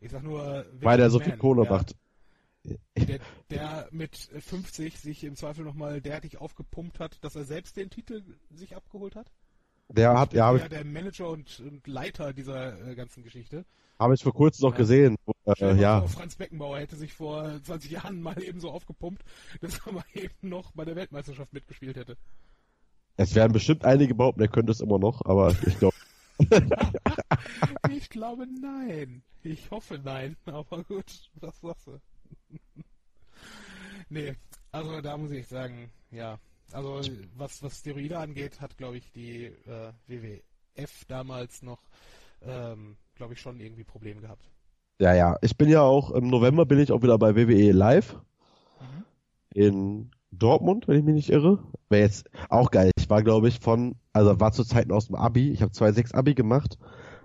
[0.00, 1.96] Ich sag nur, äh, Weil der so Vince viel Kohle McMahon, macht.
[2.96, 7.90] Der, der mit 50 sich im Zweifel nochmal derartig aufgepumpt hat, dass er selbst den
[7.90, 9.30] Titel sich abgeholt hat.
[9.88, 13.64] Der hat, ja, habe der, ich, der Manager und, und Leiter dieser äh, ganzen Geschichte.
[13.98, 14.78] hab ich vor kurzem noch Ja.
[14.78, 15.16] gesehen.
[15.60, 19.22] Äh, ja, vor, Franz Beckenbauer hätte sich vor 20 Jahren mal eben so aufgepumpt,
[19.60, 22.16] dass er mal eben noch bei der Weltmeisterschaft mitgespielt hätte.
[23.16, 25.94] es werden bestimmt einige behaupten, er könnte es immer noch, aber ich glaube,
[27.88, 29.22] Ich glaube nein.
[29.42, 32.00] Ich hoffe nein, aber gut, was sagst du?
[34.08, 34.34] nee,
[34.72, 36.38] also da muss ich sagen, ja.
[36.72, 37.00] Also
[37.36, 41.80] was, was Steroide angeht, hat glaube ich die äh, WWF damals noch,
[42.42, 44.50] ähm, glaube ich, schon irgendwie Probleme gehabt.
[44.98, 45.36] ja, ja.
[45.42, 48.16] Ich bin ja auch, im November bin ich auch wieder bei WWE Live
[48.80, 49.04] Mhm.
[49.54, 51.62] in Dortmund, wenn ich mich nicht irre.
[51.88, 52.90] Wäre jetzt auch geil.
[52.98, 55.50] Ich war, glaube ich, von, also war zu Zeiten aus dem Abi.
[55.50, 56.78] Ich habe 2,6 Abi gemacht.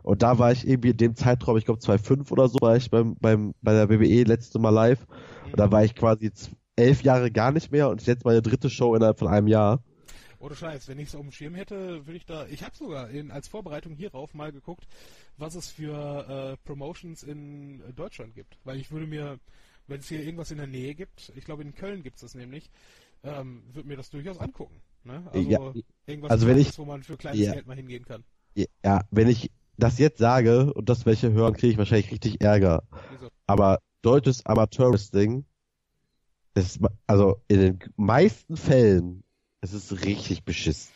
[0.04, 2.90] Und da war ich irgendwie in dem Zeitraum, ich glaube 2,5 oder so, war ich
[2.90, 5.06] beim, beim, bei der WWE letzte Mal live.
[5.46, 6.32] Und da war ich quasi
[6.76, 9.84] elf Jahre gar nicht mehr und ist jetzt meine dritte Show innerhalb von einem Jahr.
[10.40, 12.48] Ohne Scheiß, wenn ich es auf dem Schirm hätte, würde ich da.
[12.48, 14.88] Ich habe sogar in, als Vorbereitung hierauf mal geguckt,
[15.38, 18.58] was es für äh, Promotions in Deutschland gibt.
[18.64, 19.38] Weil ich würde mir,
[19.86, 22.34] wenn es hier irgendwas in der Nähe gibt, ich glaube in Köln gibt es das
[22.34, 22.72] nämlich,
[23.24, 24.82] ähm, würde mir das durchaus angucken.
[25.04, 25.22] Ne?
[25.32, 25.60] Also Ja,
[26.08, 27.54] irgendwas, also wenn Kleines, ich- wo man für kleines Ja.
[27.54, 28.24] Geld mal hingehen kann.
[28.84, 29.51] Ja, wenn ich
[29.82, 32.84] das jetzt sage und das welche hören, kriege ich wahrscheinlich richtig Ärger.
[33.48, 35.46] Aber deutsches Amateurwrestling
[37.08, 39.24] also in den meisten Fällen,
[39.62, 40.92] es ist richtig beschissen.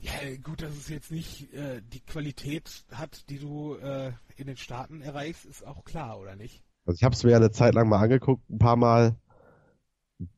[0.00, 0.12] Ja,
[0.42, 5.00] gut, dass es jetzt nicht äh, die Qualität hat, die du äh, in den Staaten
[5.00, 6.62] erreichst, ist auch klar, oder nicht?
[6.84, 9.16] Also ich habe es mir ja eine Zeit lang mal angeguckt, ein paar Mal.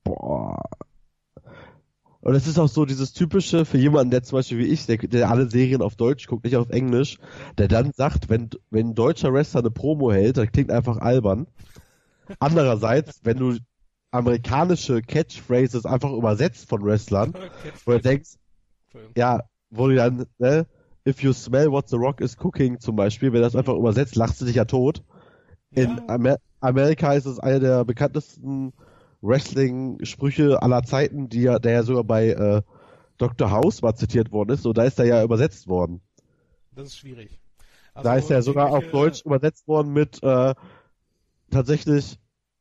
[0.03, 0.63] Boah.
[2.23, 4.99] Und es ist auch so dieses typische für jemanden, der zum Beispiel wie ich, der,
[4.99, 7.18] der alle Serien auf Deutsch guckt, nicht auf Englisch,
[7.57, 11.47] der dann sagt, wenn, wenn ein deutscher Wrestler eine Promo hält, das klingt einfach albern.
[12.39, 13.57] Andererseits, wenn du
[14.11, 17.33] amerikanische Catchphrases einfach übersetzt von Wrestlern,
[17.87, 18.35] wo du denkst,
[19.16, 19.41] ja,
[19.71, 20.66] wo du dann, ne,
[21.07, 24.41] if you smell what the rock is cooking zum Beispiel, wenn das einfach übersetzt, lachst
[24.41, 25.03] du dich ja tot.
[25.73, 26.05] In Ja.
[26.09, 28.73] Amer Amerika ist es einer der bekanntesten
[29.23, 32.62] Wrestling-Sprüche aller Zeiten, die ja, der ja sogar bei äh,
[33.18, 33.51] Dr.
[33.51, 36.01] House mal zitiert worden ist, und da ist er ja übersetzt worden.
[36.75, 37.39] Das ist schwierig.
[37.95, 40.55] da Also ist er sogar auf Deutsch übersetzt worden mit äh,
[41.51, 42.18] tatsächlich,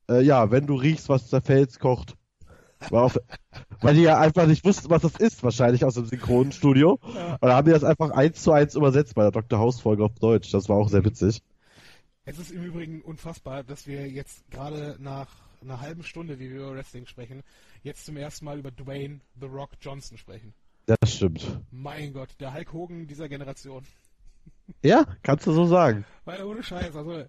[0.10, 2.16] äh, ja, wenn du riechst, was zerfällt, kocht.
[2.92, 3.18] Auf,
[3.82, 7.00] weil die ja einfach nicht wussten, was das ist, wahrscheinlich aus dem Synchronstudio.
[7.14, 7.34] Ja.
[7.34, 9.60] Und da haben die das einfach eins zu eins übersetzt bei der Dr.
[9.60, 10.52] House Folge auf Deutsch.
[10.52, 11.42] Das war auch sehr witzig.
[12.26, 15.30] Es ist im Übrigen unfassbar, dass wir jetzt gerade nach
[15.62, 17.44] einer halben Stunde, wie wir über Wrestling sprechen,
[17.84, 20.54] jetzt zum ersten Mal über Dwayne The Rock Johnson sprechen.
[20.86, 21.46] Das stimmt.
[21.72, 23.84] Mein Gott, der Hulk Hogan dieser Generation.
[24.84, 26.06] Ja, kannst du so sagen.
[26.26, 27.24] Weil ohne Scheiß, also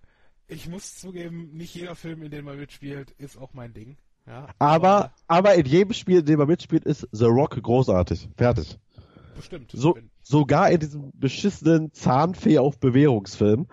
[0.49, 3.97] ich muss zugeben, nicht jeder Film, in dem man mitspielt, ist auch mein Ding.
[4.26, 8.28] Ja, Aber, aber in jedem Spiel, in dem er mitspielt, ist The Rock großartig.
[8.37, 8.78] Fertig.
[9.35, 9.70] bestimmt.
[9.72, 13.66] So, sogar in diesem beschissenen Zahnfee auf Bewährungsfilm.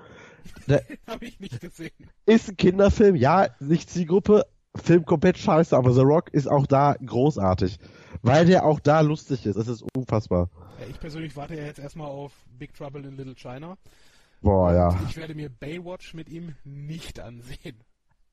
[1.07, 1.91] Hab ich nicht gesehen.
[2.25, 4.45] ist ein Kinderfilm, ja, nicht Zielgruppe,
[4.75, 7.79] Film komplett scheiße, aber The Rock ist auch da großartig.
[8.21, 9.55] Weil der auch da lustig ist.
[9.55, 10.49] Es ist unfassbar.
[10.89, 13.77] Ich persönlich warte ja jetzt erstmal auf Big Trouble in Little China.
[14.41, 14.99] Boah, ja.
[15.09, 17.77] Ich werde mir Baywatch mit ihm nicht ansehen.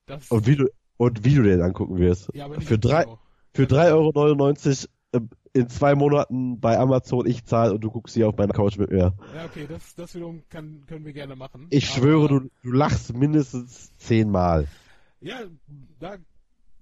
[0.05, 2.29] Das, Und wie du, und wie du den angucken wirst.
[2.33, 3.05] ja, für drei,
[3.53, 8.35] für 3,99 Euro in zwei Monaten bei Amazon, ich zahle und du guckst sie auf
[8.35, 9.13] meiner Couch mit mir.
[9.33, 11.67] Ja, okay, das, das wiederum kann, können wir gerne machen.
[11.69, 14.67] Ich Aber- schwöre, du, du lachst mindestens zehnmal.
[15.21, 15.39] Ja,
[15.99, 16.17] da,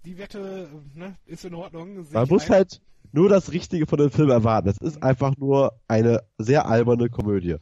[0.06, 2.04] die Wette ne, ist in Ordnung.
[2.04, 2.50] Sehe Man muss ein.
[2.52, 4.70] halt nur das Richtige von dem Film erwarten.
[4.70, 7.58] Es ist einfach nur eine sehr alberne Komödie.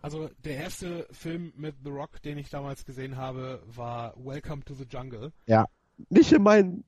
[0.00, 4.72] Also der erste Film mit The Rock, den ich damals gesehen habe, war Welcome to
[4.74, 5.30] the Jungle.
[5.46, 5.66] Ja,
[6.08, 6.84] nicht in meinen,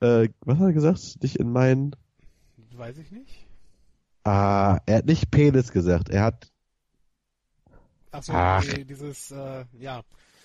[0.00, 1.16] äh, was hat er gesagt?
[1.22, 1.94] Nicht in meinen,
[2.78, 3.46] Weiß ich nicht.
[4.24, 6.08] ah, er hat nicht Penis gesagt.
[6.10, 6.48] Er hat
[8.10, 8.64] Achso, Ach.
[8.64, 10.00] die, dieses, äh, ja,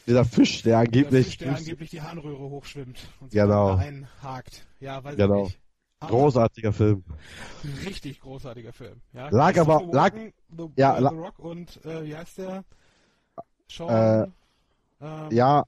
[0.05, 3.75] dieser Fisch, der der angeblich Fisch, der angeblich die Harnröhre hochschwimmt und sich Genau.
[3.75, 4.65] da einhakt.
[4.81, 5.43] Ja, weiß Genau.
[5.45, 5.59] ich nicht.
[6.01, 7.03] Aber großartiger Film.
[7.85, 8.99] Richtig großartiger Film.
[9.13, 9.29] Ja.
[9.29, 10.13] Lag aber- Christopher lag-
[10.57, 12.65] The, ja, äh, The Rock und, äh, wie heißt der?
[13.71, 14.33] Sean,
[14.99, 15.63] ähm, Ja,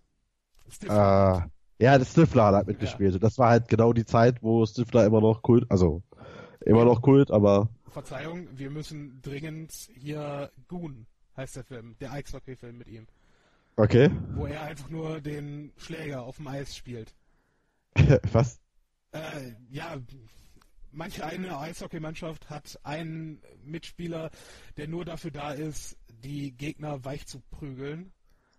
[0.70, 1.50] Stifler.
[1.80, 3.14] äh, ja, der Stifler hat mitgespielt.
[3.14, 6.02] Und Das war halt genau die Zeit, wo Stifler immer noch Kult, also
[6.66, 11.06] immer noch Kult, aber Verzeihung, wir müssen dringend hier Goon,
[11.38, 13.08] heißt der Film, der Eishockey-Film mit ihm,
[13.78, 14.10] okay.
[14.34, 17.16] wo er einfach nur den Schläger auf dem Eis spielt.
[18.34, 18.60] Was?
[19.12, 19.98] Äh, ja,
[20.92, 24.30] manche eine Eishockeymannschaft hat einen Mitspieler,
[24.78, 28.12] der nur dafür da ist, die Gegner weich zu prügeln.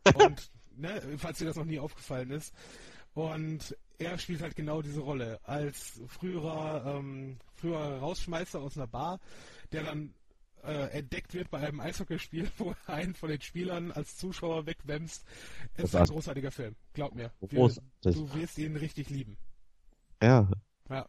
[0.15, 2.55] Und, ne, falls dir das noch nie aufgefallen ist.
[3.15, 9.21] Und er spielt halt genau diese Rolle als früherer, ähm, früherer Rausschmeißer aus einer Bar,
[9.73, 10.15] der dann
[10.65, 15.25] äh, entdeckt wird bei einem Eishockeyspiel, wo er einen von den Spielern als Zuschauer wegwämst.
[15.25, 16.15] Es ist ein Großartig.
[16.15, 17.31] großartiger Film, glaub mir.
[17.41, 17.71] Wir,
[18.03, 19.37] du wirst ihn richtig lieben.
[20.23, 20.49] Ja,
[20.89, 21.09] Ja.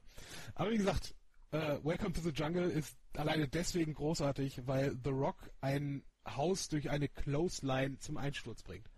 [0.56, 1.16] Aber wie gesagt,
[1.52, 6.90] äh, Welcome to the Jungle ist alleine deswegen großartig, weil The Rock ein Haus durch
[6.90, 8.90] eine Clothesline zum Einsturz bringt.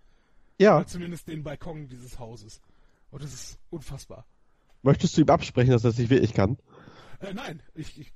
[0.60, 0.78] ja.
[0.78, 2.60] Oder zumindest den Balkon dieses Hauses.
[3.12, 4.26] Und das ist unfassbar.
[4.82, 6.58] Möchtest du ihm absprechen, dass er das nicht wirklich kann?
[7.20, 8.14] Äh, nein, ich, ich,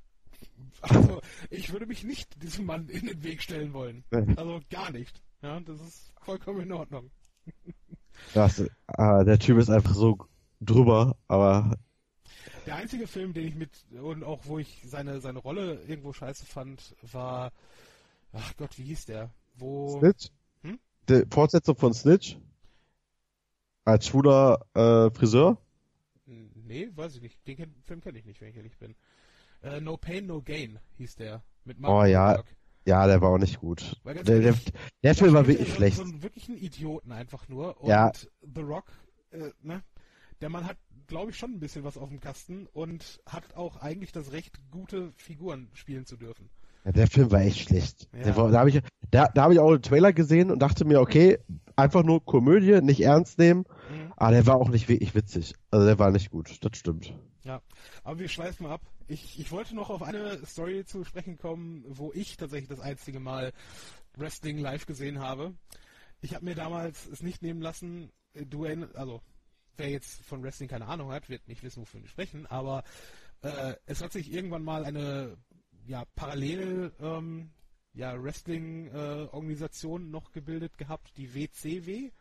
[0.82, 4.04] also, ich würde mich nicht diesem Mann in den Weg stellen wollen.
[4.38, 5.22] Also gar nicht.
[5.41, 7.12] Ja, das ist vollkommen in Ordnung.
[8.36, 8.70] Das, äh,
[9.26, 10.18] der Typ ist einfach so
[10.62, 11.78] drüber, aber
[12.68, 13.72] Der einzige Film, den ich mit
[14.02, 17.52] und auch wo ich seine seine Rolle irgendwo scheiße fand, war
[18.32, 19.32] ach Gott, wie hieß der?
[19.56, 20.30] Wo Snitch?
[20.62, 20.80] Hm?
[21.10, 22.38] Die Fortsetzung von Snitch?
[23.86, 25.58] Als schwuler äh, Friseur?
[26.26, 27.48] Nee, weiß ich nicht.
[27.48, 28.96] Den kenn, Film kenne ich nicht, wenn ich ehrlich bin.
[29.62, 31.44] Äh, no Pain, No Gain hieß der.
[31.66, 32.44] Mit Mark Oh, ja.
[32.86, 33.96] Ja, der war auch nicht gut.
[34.04, 34.56] Der, der,
[35.04, 35.98] der Film war wirklich schlecht.
[35.98, 37.80] So, so einen wirklichen Idioten einfach nur.
[37.82, 38.12] Und Ja.
[38.42, 38.92] The Rock,
[39.32, 39.84] äh, ne?
[40.42, 40.78] Der Mann hat,
[41.08, 44.60] glaube ich, schon ein bisschen was auf dem Kasten und hat auch eigentlich das Recht,
[44.72, 46.50] gute Figuren spielen zu dürfen.
[46.86, 48.10] Ja, der Film war echt schlecht.
[48.14, 48.36] Ja.
[48.36, 51.00] War, da habe ich, da, da hab ich auch den Trailer gesehen und dachte mir,
[51.00, 51.40] okay,
[51.76, 53.66] einfach nur Komödie, nicht ernst nehmen.
[53.90, 54.14] Mhm.
[54.16, 55.56] Aber der war auch nicht wirklich witzig.
[55.72, 57.14] Also der war nicht gut, das stimmt.
[57.44, 57.62] Ja,
[58.04, 58.82] aber wir schweifen ab.
[59.08, 63.20] Ich, ich wollte noch auf eine Story zu sprechen kommen, wo ich tatsächlich das einzige
[63.20, 63.52] Mal
[64.16, 65.54] Wrestling live gesehen habe.
[66.22, 69.22] Ich habe mir damals es nicht nehmen lassen, äh, Dwayne, also
[69.76, 72.84] wer jetzt von Wrestling keine Ahnung hat, wird nicht wissen, wovon wir sprechen, aber
[73.42, 75.36] äh, es hat sich irgendwann mal eine
[75.86, 77.52] ja, parallel ähm,
[77.94, 82.12] ja, Wrestling-Organisation noch gebildet gehabt, die WCW.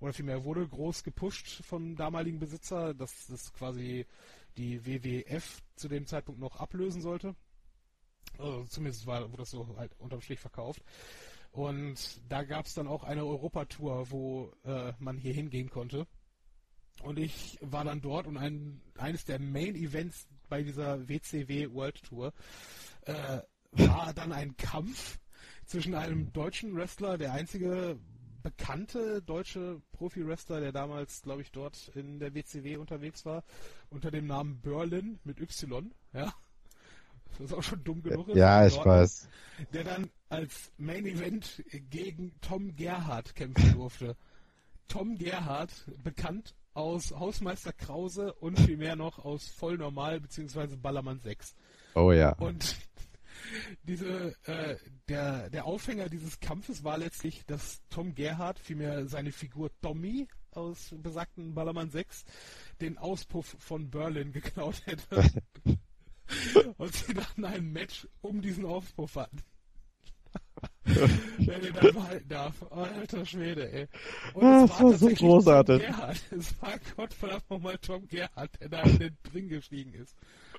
[0.00, 4.06] Oder vielmehr wurde groß gepusht vom damaligen Besitzer, dass das quasi
[4.56, 7.34] die WWF zu dem Zeitpunkt noch ablösen sollte.
[8.38, 10.84] Also zumindest war, wurde das so halt unterm Strich verkauft.
[11.50, 16.06] Und da gab es dann auch eine Europatour, wo äh, man hier hingehen konnte.
[17.02, 22.02] Und ich war dann dort und ein, eines der Main Events bei dieser WCW World
[22.02, 22.32] Tour
[23.02, 23.40] äh,
[23.72, 25.18] war dann ein Kampf
[25.66, 27.98] zwischen einem deutschen Wrestler, der einzige
[28.42, 33.44] bekannte deutsche Profi-Wrestler, der damals, glaube ich, dort in der WCW unterwegs war,
[33.90, 36.32] unter dem Namen Berlin mit Y, ja.
[37.38, 38.36] Das auch schon dumm genug ist.
[38.36, 39.28] Ja, ich weiß.
[39.72, 44.16] der dann als Main Event gegen Tom Gerhardt kämpfen durfte.
[44.88, 50.76] Tom Gerhardt, bekannt aus Hausmeister Krause und vielmehr noch aus Voll Normal bzw.
[50.76, 51.54] Ballermann 6.
[51.94, 52.32] Oh ja.
[52.38, 52.76] Und
[53.82, 54.76] diese, äh,
[55.08, 60.94] der, der Aufhänger dieses Kampfes war letztlich, dass Tom Gerhardt, vielmehr seine Figur Tommy aus
[60.96, 62.24] besagten Ballermann 6,
[62.80, 65.30] den Auspuff von Berlin geklaut hätte.
[66.76, 69.42] und sie dann ein Match um diesen Auspuff hatten.
[70.84, 72.54] Wer den dann behalten darf.
[72.70, 73.86] Alter Schwede, ey.
[74.34, 75.82] Und Ah, es das war so großartig.
[75.82, 76.10] Tom.
[76.38, 80.14] Es war Gottverdammt nochmal Tom Gerhardt, der da in den Ring gestiegen ist.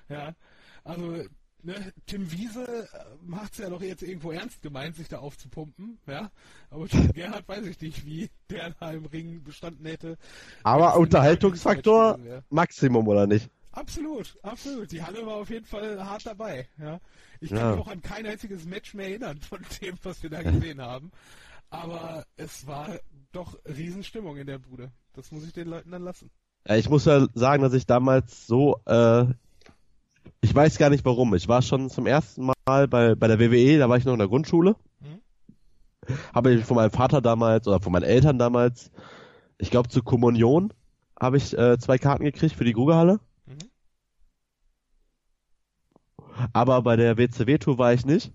[0.07, 0.33] Ja.
[0.83, 1.23] Also,
[1.63, 2.87] ne, Tim Wiese
[3.25, 6.31] macht es ja doch jetzt irgendwo ernst gemeint, sich da aufzupumpen, ja.
[6.69, 10.09] Aber Tom Gerhardt weiß ich nicht, wie der da im Ring bestanden hätte.
[10.09, 10.17] wenn
[10.63, 12.19] Aber Unterhaltungsfaktor.
[12.49, 13.49] Maximum, oder nicht?
[13.71, 14.91] Absolut, absolut.
[14.91, 16.67] Die Halle war auf jeden Fall hart dabei.
[16.79, 16.99] Ja.
[17.39, 17.71] Ich kann Ja.
[17.71, 21.11] mich auch an kein einziges Match mehr erinnern von dem, was wir da gesehen haben.
[21.69, 22.89] Aber es war
[23.31, 24.91] doch Riesenstimmung in der Bude.
[25.13, 26.31] Das muss ich den Leuten dann lassen.
[26.67, 29.25] Ja, ich muss ja sagen, dass ich damals so, äh,
[30.41, 31.35] ich weiß gar nicht warum.
[31.35, 34.19] Ich war schon zum ersten Mal bei, bei der WWE, da war ich noch in
[34.19, 34.75] der Grundschule.
[34.99, 35.21] Mhm.
[36.33, 38.91] Habe ich von meinem Vater damals oder von meinen Eltern damals,
[39.59, 40.73] ich glaube zur Kommunion,
[41.19, 43.19] habe ich äh, zwei Karten gekriegt für die Grugerhalle.
[43.45, 43.57] Mhm.
[46.53, 48.31] Aber bei der WCW-Tour war ich nicht.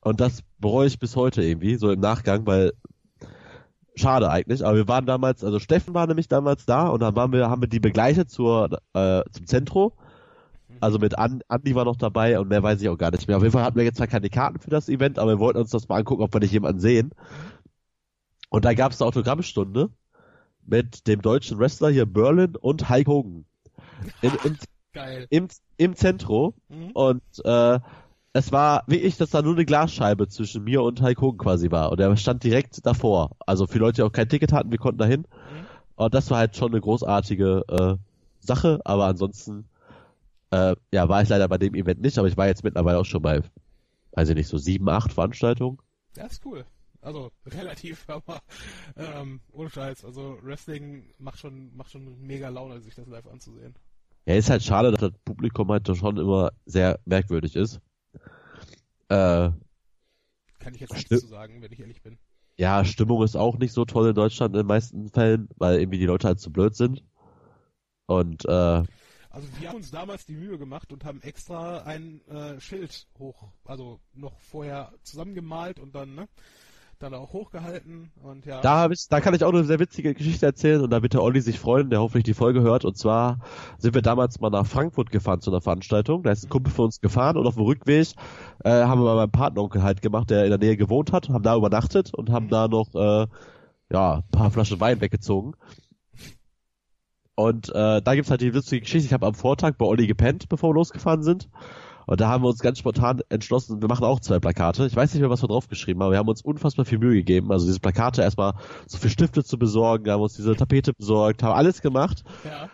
[0.00, 2.72] Und das bereue ich bis heute irgendwie, so im Nachgang, weil
[3.96, 4.64] schade eigentlich.
[4.64, 7.62] Aber wir waren damals, also Steffen war nämlich damals da und dann waren wir, haben
[7.62, 9.96] wir die begleitet zur, äh, zum Zentro.
[10.80, 13.36] Also mit An Andi war noch dabei und mehr weiß ich auch gar nicht mehr.
[13.36, 15.58] Auf jeden Fall hatten wir jetzt zwar keine Karten für das Event, aber wir wollten
[15.58, 17.12] uns das mal angucken, ob wir nicht jemanden sehen.
[18.50, 19.90] Und da gab es eine Autogrammstunde
[20.64, 23.44] mit dem deutschen Wrestler hier Berlin und Hulk Hogan.
[24.20, 24.56] In, im,
[24.96, 25.26] Geil.
[25.30, 26.54] im, im Zentro.
[26.68, 26.90] Mhm.
[26.92, 27.78] Und äh,
[28.32, 31.92] es war wirklich, dass da nur eine Glasscheibe zwischen mir und Hulk Hogan quasi war.
[31.92, 33.30] Und er stand direkt davor.
[33.40, 35.20] Also für Leute, die auch kein Ticket hatten, wir konnten dahin.
[35.20, 35.66] Mhm.
[35.96, 37.96] Und das war halt schon eine großartige äh,
[38.40, 38.80] Sache.
[38.84, 39.68] Aber ansonsten,
[40.50, 42.18] äh, ja, war ich leider bei dem Event nicht.
[42.18, 43.42] Aber ich war jetzt mittlerweile auch schon bei,
[44.12, 45.78] weiß ich nicht, so sieben, acht Veranstaltungen.
[46.14, 46.64] Das ist cool.
[47.00, 48.40] Also relativ, aber
[48.96, 50.04] ähm, ohne Scheiß.
[50.04, 53.74] Also Wrestling macht schon, macht schon mega Laune, sich das live anzusehen.
[54.26, 57.80] Ja, ist halt schade, dass das Publikum halt schon immer sehr merkwürdig ist.
[59.08, 59.50] Äh,
[60.58, 62.18] Kann ich jetzt nichts Sti- zu sagen, wenn ich ehrlich bin.
[62.58, 65.98] ja, Stimmung ist auch nicht so toll in Deutschland in den meisten Fällen, weil irgendwie
[65.98, 67.02] die Leute halt zu blöd sind.
[68.06, 68.84] Und äh,
[69.30, 73.48] Also wir haben uns damals die Mühe gemacht und haben extra ein äh, Schild hoch,
[73.64, 76.28] also noch vorher zusammengemalt und dann, ne,
[76.98, 78.60] dann auch hochgehalten und ja.
[78.62, 81.12] da habe ich, da kann ich auch eine sehr witzige Geschichte erzählen und da wird
[81.12, 82.84] der Olli sich freuen, der hoffentlich die Folge hört.
[82.84, 83.40] Und zwar
[83.78, 86.22] sind wir damals mal nach Frankfurt gefahren zu einer Veranstaltung.
[86.22, 88.08] Da ist ein Kumpel von uns gefahren und auf dem Rückweg
[88.64, 91.42] äh, haben wir bei meinem Partneronkel halt gemacht, der in der Nähe gewohnt hat, haben
[91.42, 93.26] da übernachtet und haben da noch äh,
[93.90, 95.54] ja paar Flaschen Wein weggezogen.
[97.34, 99.06] Und äh, da gibt's halt die lustige Geschichte.
[99.06, 101.50] Ich habe am Vortag bei Olli gepennt, bevor wir losgefahren sind.
[102.06, 104.86] Und da haben wir uns ganz spontan entschlossen, wir machen auch zwei Plakate.
[104.86, 107.50] Ich weiß nicht mehr, was wir draufgeschrieben haben, wir haben uns unfassbar viel Mühe gegeben.
[107.50, 108.54] Also diese Plakate erstmal
[108.86, 112.22] so viel Stifte zu besorgen, haben uns diese Tapete besorgt, haben alles gemacht.
[112.44, 112.68] ja.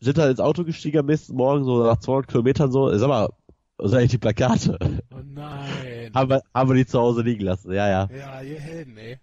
[0.00, 2.94] Sind dann ins Auto gestiegen am nächsten Morgen, so nach 200 Kilometern so.
[2.98, 3.30] Sag mal,
[3.78, 4.78] sind eigentlich die Plakate?
[5.14, 6.10] Oh nein.
[6.14, 8.08] haben, wir, haben wir die zu Hause liegen lassen, ja, ja.
[8.14, 9.18] ja, ihr Helden, ey.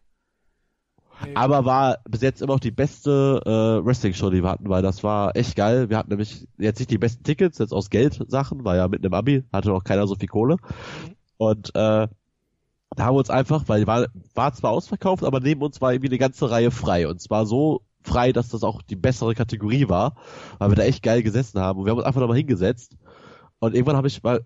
[1.25, 1.35] Nee.
[1.35, 5.03] Aber war bis jetzt immer noch die beste äh, Wrestling-Show, die wir hatten, weil das
[5.03, 5.89] war echt geil.
[5.89, 9.13] Wir hatten nämlich jetzt nicht die besten Tickets, jetzt aus Geldsachen, war ja mitten im
[9.13, 10.57] Abi, hatte noch keiner so viel Kohle.
[11.37, 12.07] Und äh,
[12.95, 15.93] da haben wir uns einfach, weil die war, war zwar ausverkauft, aber neben uns war
[15.93, 17.07] irgendwie eine ganze Reihe frei.
[17.07, 20.15] Und zwar so frei, dass das auch die bessere Kategorie war,
[20.57, 21.79] weil wir da echt geil gesessen haben.
[21.79, 22.97] Und wir haben uns einfach nochmal hingesetzt.
[23.59, 24.41] Und irgendwann habe ich mal,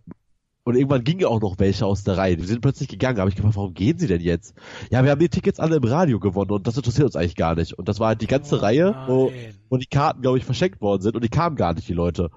[0.65, 2.35] und irgendwann gingen auch noch welche aus der Reihe.
[2.37, 3.19] Die sind plötzlich gegangen.
[3.19, 4.55] habe ich gefragt, warum gehen sie denn jetzt?
[4.91, 7.55] Ja, wir haben die Tickets alle im Radio gewonnen und das interessiert uns eigentlich gar
[7.55, 7.73] nicht.
[7.73, 9.53] Und das war halt die ganze Oh Reihe, wo, nein.
[9.69, 12.31] wo die Karten, glaube ich, verschenkt worden sind und die kamen gar nicht, die Leute.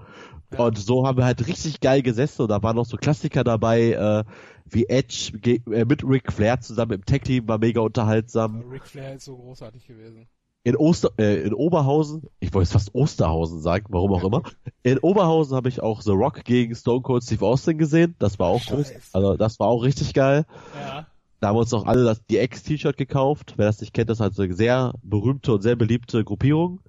[0.52, 0.58] Ja.
[0.66, 3.92] Und so haben wir halt richtig geil gesessen und da waren noch so Klassiker dabei,
[3.92, 4.24] äh,
[4.70, 8.62] wie Edge ge- äh, mit Ric Flair zusammen im Tag-Team, war mega unterhaltsam.
[8.70, 10.26] Ric Flair ist so großartig gewesen.
[10.68, 14.42] In Oster, äh, in Oberhausen, ich wollte jetzt fast Osterhausen sagen, warum auch immer.
[14.82, 18.16] In Oberhausen habe ich auch The Rock gegen Stone Cold Steve Austin gesehen.
[18.18, 18.88] Das war auch groß.
[18.88, 19.00] Scheiße.
[19.14, 20.44] Also das war auch richtig geil.
[20.78, 21.06] Ja.
[21.40, 23.54] Da haben wir uns auch alle das, die X-T-Shirt gekauft.
[23.56, 26.80] Wer das nicht kennt, das ist halt so eine sehr berühmte und sehr beliebte Gruppierung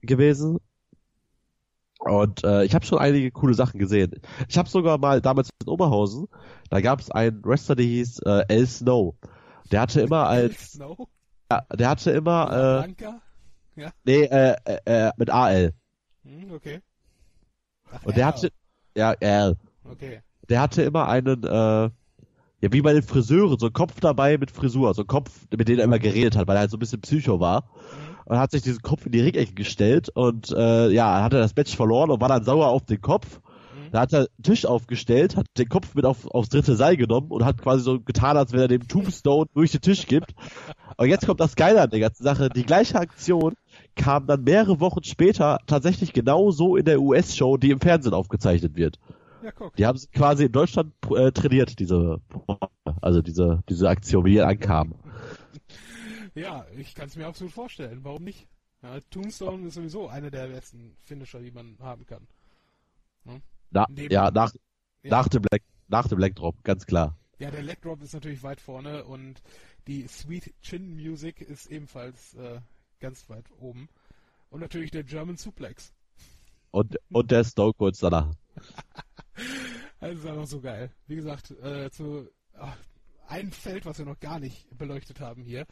[0.00, 0.56] gewesen.
[1.98, 4.22] Und äh, ich habe schon einige coole Sachen gesehen.
[4.48, 6.28] Ich habe sogar mal damals in Oberhausen,
[6.70, 9.16] da gab es einen Wrestler, der hieß äh, El Snow.
[9.70, 11.08] Der hatte immer als, Snow?
[11.50, 13.20] Ja, der hatte immer, äh, Blanca?
[14.04, 14.78] nee, äh, äh,
[15.08, 15.72] äh, mit AL.
[16.24, 16.80] Hm, okay.
[17.90, 18.50] Ach, Und der hatte,
[18.96, 19.56] ja, L.
[19.84, 20.20] Okay.
[20.48, 21.90] Der hatte immer einen, äh,
[22.60, 25.68] ja, wie bei den Friseuren, so einen Kopf dabei mit Frisur, so einen Kopf, mit
[25.68, 27.62] dem er immer geredet hat, weil er halt so ein bisschen Psycho war.
[27.62, 28.16] Mhm.
[28.26, 31.54] Und hat sich diesen Kopf in die Ringecke gestellt und äh, ja, hat er das
[31.54, 33.40] Match verloren und war dann sauer auf den Kopf.
[33.86, 33.92] Mhm.
[33.92, 37.30] Da hat er einen Tisch aufgestellt, hat den Kopf mit auf, aufs dritte Seil genommen
[37.30, 40.34] und hat quasi so getan, als wenn er dem Tombstone durch den Tisch gibt.
[40.96, 42.48] Und jetzt kommt das Geile an der ganzen Sache.
[42.48, 43.54] Die gleiche Aktion
[43.94, 48.76] kam dann mehrere Wochen später tatsächlich genau so in der US-Show, die im Fernsehen aufgezeichnet
[48.76, 48.98] wird.
[49.42, 49.76] Ja, guck.
[49.76, 52.20] Die haben quasi in Deutschland äh, trainiert, diese,
[53.00, 54.94] also diese, diese Aktion, wie die ankam.
[56.34, 58.00] Ja, ich kann es mir absolut vorstellen.
[58.02, 58.46] Warum nicht?
[58.82, 62.26] Ja, Tombstone ist sowieso einer der besten Finisher, die man haben kann.
[63.76, 64.54] Na, ja, nach,
[65.02, 65.10] Ja.
[65.10, 67.18] nach dem Black, nach dem Black Drop, ganz klar.
[67.38, 69.42] Ja, der Leg Drop ist natürlich weit vorne und
[69.86, 72.60] die Sweet Chin Music ist ebenfalls äh,
[72.98, 73.88] ganz weit oben.
[74.48, 75.92] Und natürlich der German Suplex.
[76.70, 78.32] und, und der Stone Cold danach.
[80.00, 80.90] das ist einfach so geil.
[81.06, 82.26] Wie gesagt, äh, zu
[82.58, 82.76] ach,
[83.28, 85.66] ein Feld, was wir noch gar nicht beleuchtet haben hier,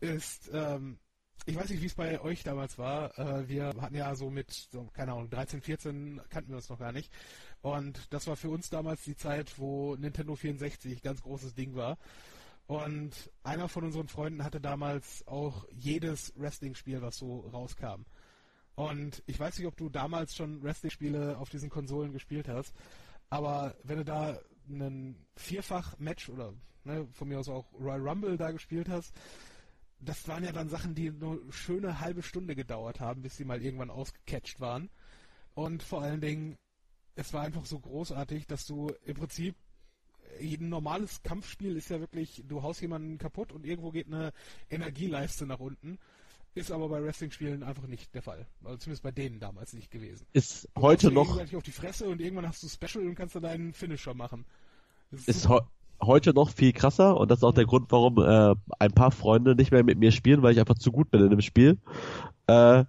[0.00, 0.98] ist, ähm,
[1.46, 3.18] ich weiß nicht, wie es bei euch damals war.
[3.18, 6.78] Äh, wir hatten ja so mit, so, keine Ahnung, 13, 14 kannten wir uns noch
[6.78, 7.12] gar nicht.
[7.62, 11.98] Und das war für uns damals die Zeit, wo Nintendo 64 ganz großes Ding war.
[12.66, 18.04] Und einer von unseren Freunden hatte damals auch jedes Wrestling-Spiel, was so rauskam.
[18.74, 22.74] Und ich weiß nicht, ob du damals schon Wrestling-Spiele auf diesen Konsolen gespielt hast,
[23.28, 24.38] aber wenn du da
[24.68, 29.14] einen Vierfach-Match oder ne, von mir aus auch Royal Rumble da gespielt hast,
[30.04, 33.62] das waren ja dann Sachen, die nur schöne halbe Stunde gedauert haben, bis sie mal
[33.62, 34.90] irgendwann ausgecatcht waren.
[35.54, 36.56] Und vor allen Dingen,
[37.14, 39.54] es war einfach so großartig, dass du im Prinzip
[40.40, 44.32] ein normales Kampfspiel ist ja wirklich, du haust jemanden kaputt und irgendwo geht eine
[44.70, 45.98] Energieleiste nach unten.
[46.54, 48.46] Ist aber bei Wrestling-Spielen einfach nicht der Fall.
[48.62, 50.26] Also zumindest bei denen damals nicht gewesen.
[50.34, 51.38] Ist du heute noch.
[51.38, 54.44] auf die Fresse und irgendwann hast du Special und kannst dann deinen Finisher machen.
[55.10, 55.48] Ist, ist
[56.02, 59.54] heute noch viel krasser und das ist auch der Grund, warum äh, ein paar Freunde
[59.54, 61.78] nicht mehr mit mir spielen, weil ich einfach zu gut bin in dem Spiel.
[62.46, 62.84] Äh,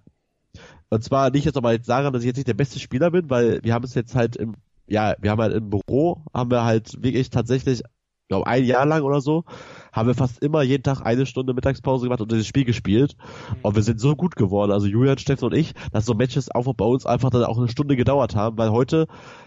[0.90, 3.30] und zwar nicht jetzt aber jetzt sagen, dass ich jetzt nicht der beste Spieler bin,
[3.30, 4.54] weil wir haben es jetzt halt im,
[4.86, 7.82] ja, wir haben halt im Büro, haben wir halt wirklich tatsächlich,
[8.28, 9.44] glaube ein Jahr lang oder so,
[9.92, 13.16] haben wir fast immer jeden Tag eine Stunde Mittagspause gemacht und dieses Spiel gespielt.
[13.16, 13.56] Mhm.
[13.62, 16.72] Und wir sind so gut geworden, also Julian, Steffen und ich, dass so Matches auch
[16.74, 19.06] bei uns einfach dann auch eine Stunde gedauert haben, weil heute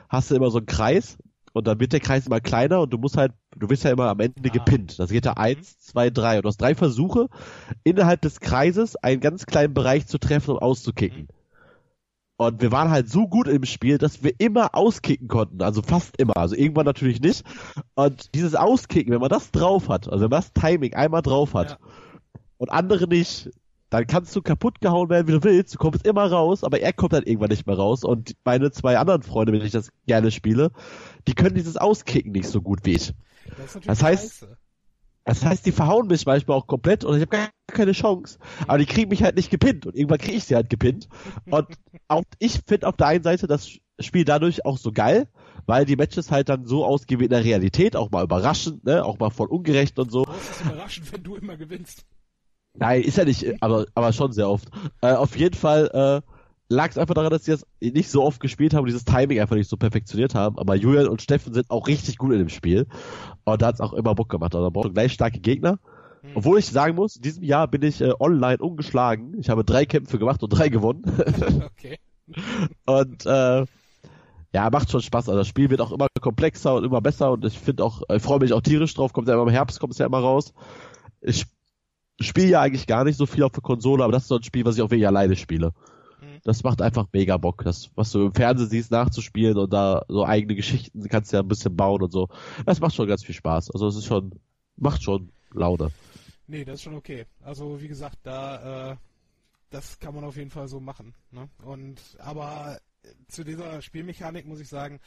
[0.10, 1.18] hast du immer so einen Kreis
[1.54, 4.10] und dann wird der Kreis immer kleiner und du musst halt, du wirst ja immer
[4.10, 4.54] am Ende ah.
[4.54, 5.00] gepinnt.
[5.00, 5.38] Das geht da mhm.
[5.38, 6.38] eins, zwei, drei.
[6.38, 7.30] Und du hast drei Versuche,
[7.84, 11.24] innerhalb des Kreises einen ganz kleinen Bereich zu treffen und auszukicken.
[11.24, 11.28] Mhm.
[12.40, 15.64] Und wir waren halt so gut im Spiel, dass wir immer auskicken konnten.
[15.64, 16.38] Also fast immer.
[16.38, 17.44] Also irgendwann natürlich nicht.
[17.96, 21.56] Und dieses Auskicken, wenn man das drauf hat, also wenn man das Timing einmal drauf
[21.56, 21.78] hat ja.
[22.58, 23.50] und andere nicht,
[23.90, 25.74] dann kannst du kaputt gehauen werden, wie du willst.
[25.74, 28.04] Du kommst immer raus, aber er kommt dann irgendwann nicht mehr raus.
[28.04, 30.72] Und meine zwei anderen Freunde, mit denen ich das gerne spiele,
[31.28, 33.14] die können dieses Auskicken nicht so gut wie ich.
[33.58, 34.58] Das, das heißt, scheiße.
[35.24, 38.40] das heißt, die verhauen mich manchmal auch komplett und ich habe gar keine Chance.
[38.68, 41.08] Aber die kriegen mich halt nicht gepinnt und irgendwann kriege ich sie halt gepinnt.
[41.50, 41.68] Und
[42.10, 43.70] auch ich finde auf der einen Seite das
[44.00, 45.28] Spiel dadurch auch so geil,
[45.66, 49.04] weil die Matches halt dann so ausgehen wie in der Realität, auch mal überraschend, ne,
[49.04, 50.26] auch mal voll ungerecht und so.
[50.26, 52.06] Das ist überraschend, wenn du immer gewinnst.
[52.80, 54.70] Nein, ist ja nicht, aber, aber schon sehr oft.
[55.02, 56.34] Äh, auf jeden Fall äh,
[56.70, 59.40] lag es einfach daran, dass sie das nicht so oft gespielt haben und dieses Timing
[59.40, 60.58] einfach nicht so perfektioniert haben.
[60.60, 62.88] Aber Julian und Steffen sind auch richtig gut in dem Spiel.
[63.46, 64.54] Und da hat es auch immer Bock gemacht.
[64.54, 65.80] Also da braucht gleich starke Gegner.
[66.22, 66.30] Mhm.
[66.36, 69.36] Obwohl ich sagen muss, in diesem Jahr bin ich äh, online ungeschlagen.
[69.40, 71.04] Ich habe drei Kämpfe gemacht und drei gewonnen.
[71.66, 71.98] okay.
[72.86, 73.66] und äh,
[74.54, 75.30] ja, macht schon Spaß.
[75.30, 78.22] Also das Spiel wird auch immer komplexer und immer besser und ich finde auch, ich
[78.22, 80.54] freue mich auch tierisch drauf, kommt ja immer im Herbst, kommt es ja immer raus.
[81.22, 81.46] Ich
[82.20, 84.44] spiele ja eigentlich gar nicht so viel auf der Konsole, aber das ist so ein
[84.44, 85.74] Spiel, was ich auch wirklich alleine spiele.
[86.22, 86.40] Mhm.
[86.44, 87.64] Das macht einfach mega Bock.
[87.64, 91.44] Das, was du im Fernsehen siehst, nachzuspielen und da so eigene Geschichten kannst du ja
[91.44, 92.30] ein bisschen bauen und so.
[92.66, 93.72] Das macht schon ganz viel Spaß.
[93.72, 94.40] Also es ist schon,
[94.76, 95.92] macht schon Laune.
[96.48, 97.26] Nee, das ist schon okay.
[97.42, 98.96] Also wie gesagt, da, äh,
[99.70, 101.14] das kann man auf jeden Fall so machen.
[101.32, 101.50] Ne?
[101.64, 102.80] Und aber
[103.28, 105.00] zu dieser Spielmechanik muss ich sagen,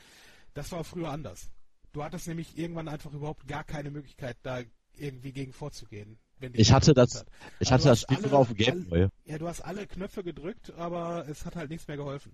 [0.55, 1.51] das war früher anders.
[1.93, 4.61] Du hattest nämlich irgendwann einfach überhaupt gar keine Möglichkeit, da
[4.97, 6.19] irgendwie gegen vorzugehen
[6.53, 7.25] ich hatte das,
[7.59, 9.09] ich hatte das Spiel alle, auf dem Gameboy.
[9.25, 12.33] Ja, du hast alle Knöpfe gedrückt, aber es hat halt nichts mehr geholfen.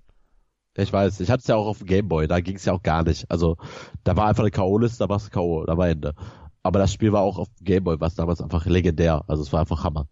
[0.76, 2.82] Ich weiß, ich hatte es ja auch auf dem Gameboy, da ging es ja auch
[2.82, 3.30] gar nicht.
[3.30, 3.56] Also,
[4.04, 6.14] da war einfach eine K.O.-Liste, da war es K.O., da war Ende.
[6.62, 9.24] Aber das Spiel war auch auf dem Gameboy, was damals einfach legendär.
[9.26, 10.06] Also, es war einfach Hammer.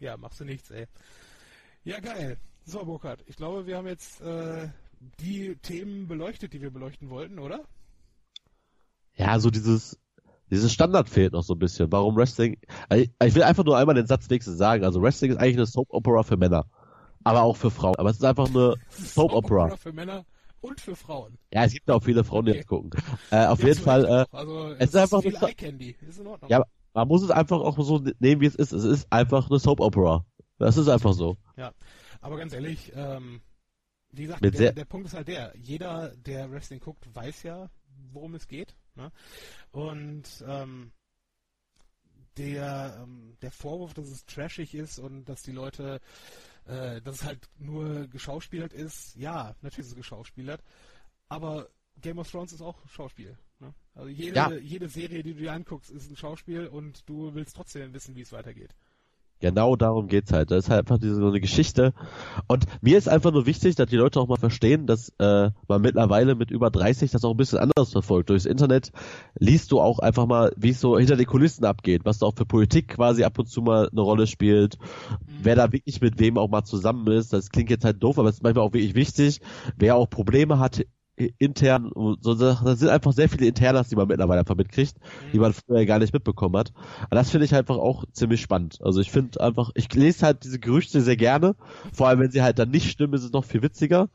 [0.00, 0.86] Ja, machst du nichts, ey.
[1.84, 2.38] Ja, geil.
[2.64, 4.68] So, Burkhard, ich glaube, wir haben jetzt äh,
[5.20, 7.64] die Themen beleuchtet, die wir beleuchten wollten, oder?
[9.16, 9.98] Ja, so dieses
[10.52, 11.90] dieses Standard fehlt noch so ein bisschen.
[11.90, 12.58] Warum Wrestling?
[12.90, 14.84] Also ich will einfach nur einmal den Satz wenigstens sagen.
[14.84, 16.66] Also Wrestling ist eigentlich eine Soap Opera für Männer.
[17.24, 17.96] Aber auch für Frauen.
[17.96, 19.70] Aber es ist einfach eine Soap Opera.
[19.70, 20.26] Soap für Männer
[20.60, 21.38] und für Frauen.
[21.54, 22.58] Ja, es gibt auch viele Frauen, die okay.
[22.58, 22.90] jetzt gucken.
[23.30, 25.96] Äh, auf jeden Fall, äh, also, es, es ist einfach viel Eye Candy.
[26.06, 26.50] Ist in Ordnung.
[26.50, 28.72] Ja, man muss es einfach auch so nehmen, wie es ist.
[28.72, 30.26] Es ist einfach eine Soap Opera.
[30.58, 31.38] Das ist einfach so.
[31.56, 31.72] Ja,
[32.20, 33.40] aber ganz ehrlich, ähm,
[34.10, 37.70] wie gesagt, der, der Punkt ist halt der, jeder, der Wrestling guckt, weiß ja,
[38.12, 38.76] worum es geht.
[38.94, 39.10] Ne?
[39.70, 40.92] Und ähm,
[42.36, 46.00] der, ähm, der Vorwurf, dass es trashig ist und dass die Leute,
[46.66, 50.62] äh, dass es halt nur geschauspielert ist, ja, natürlich ist es geschauspielert,
[51.28, 51.68] aber
[52.00, 53.36] Game of Thrones ist auch Schauspiel.
[53.58, 53.74] Ne?
[53.94, 54.52] Also jede, ja.
[54.52, 58.22] jede Serie, die du dir anguckst, ist ein Schauspiel und du willst trotzdem wissen, wie
[58.22, 58.74] es weitergeht.
[59.42, 60.52] Genau darum geht's halt.
[60.52, 61.94] Das ist halt einfach diese, so eine Geschichte.
[62.46, 65.82] Und mir ist einfach nur wichtig, dass die Leute auch mal verstehen, dass äh, man
[65.82, 68.30] mittlerweile mit über 30 das auch ein bisschen anders verfolgt.
[68.30, 68.92] Durchs Internet
[69.36, 72.36] liest du auch einfach mal, wie es so hinter den Kulissen abgeht, was da auch
[72.36, 75.16] für Politik quasi ab und zu mal eine Rolle spielt, mhm.
[75.42, 77.32] wer da wirklich mit wem auch mal zusammen ist.
[77.32, 79.40] Das klingt jetzt halt doof, aber es ist manchmal auch wirklich wichtig,
[79.76, 80.84] wer auch Probleme hat
[81.38, 85.32] intern, so, das sind einfach sehr viele Internas, die man mittlerweile einfach mitkriegt, mhm.
[85.32, 86.72] die man früher gar nicht mitbekommen hat.
[87.04, 88.78] Aber das finde ich einfach auch ziemlich spannend.
[88.82, 91.54] Also ich finde einfach, ich lese halt diese Gerüchte sehr gerne,
[91.92, 94.08] vor allem wenn sie halt dann nicht stimmen, ist es noch viel witziger.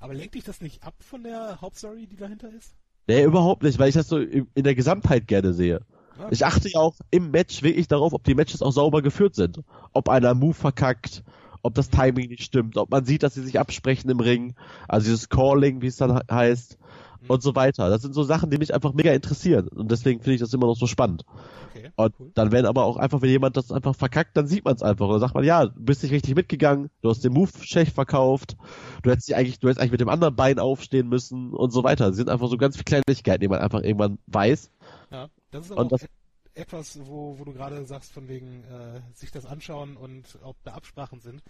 [0.00, 2.74] Aber lenkt dich das nicht ab von der Hauptstory, die dahinter ist?
[3.06, 5.80] Nee, überhaupt nicht, weil ich das so in der Gesamtheit gerne sehe.
[6.18, 6.28] Okay.
[6.30, 9.62] Ich achte ja auch im Match wirklich darauf, ob die Matches auch sauber geführt sind.
[9.92, 11.24] Ob einer Move verkackt,
[11.62, 14.54] ob das Timing nicht stimmt, ob man sieht, dass sie sich absprechen im Ring,
[14.88, 16.78] also dieses Calling, wie es dann heißt,
[17.22, 17.30] mhm.
[17.30, 17.88] und so weiter.
[17.88, 20.66] Das sind so Sachen, die mich einfach mega interessieren und deswegen finde ich das immer
[20.66, 21.24] noch so spannend.
[21.70, 22.30] Okay, und cool.
[22.34, 25.06] dann werden aber auch einfach, wenn jemand das einfach verkackt, dann sieht man es einfach
[25.06, 27.92] und dann sagt man, ja, du bist nicht richtig mitgegangen, du hast den Move schlecht
[27.92, 28.56] verkauft,
[29.02, 31.84] du hättest dich eigentlich, du hättest eigentlich mit dem anderen Bein aufstehen müssen und so
[31.84, 32.08] weiter.
[32.08, 34.70] Das sind einfach so ganz viele Kleinigkeiten, die man einfach irgendwann weiß.
[35.10, 36.06] Ja, das ist aber und das,
[36.54, 40.74] etwas, wo, wo du gerade sagst, von wegen äh, sich das anschauen und ob da
[40.74, 41.42] Absprachen sind.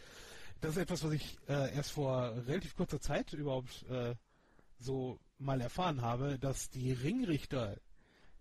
[0.61, 4.15] Das ist etwas, was ich äh, erst vor relativ kurzer Zeit überhaupt äh,
[4.79, 7.77] so mal erfahren habe, dass die Ringrichter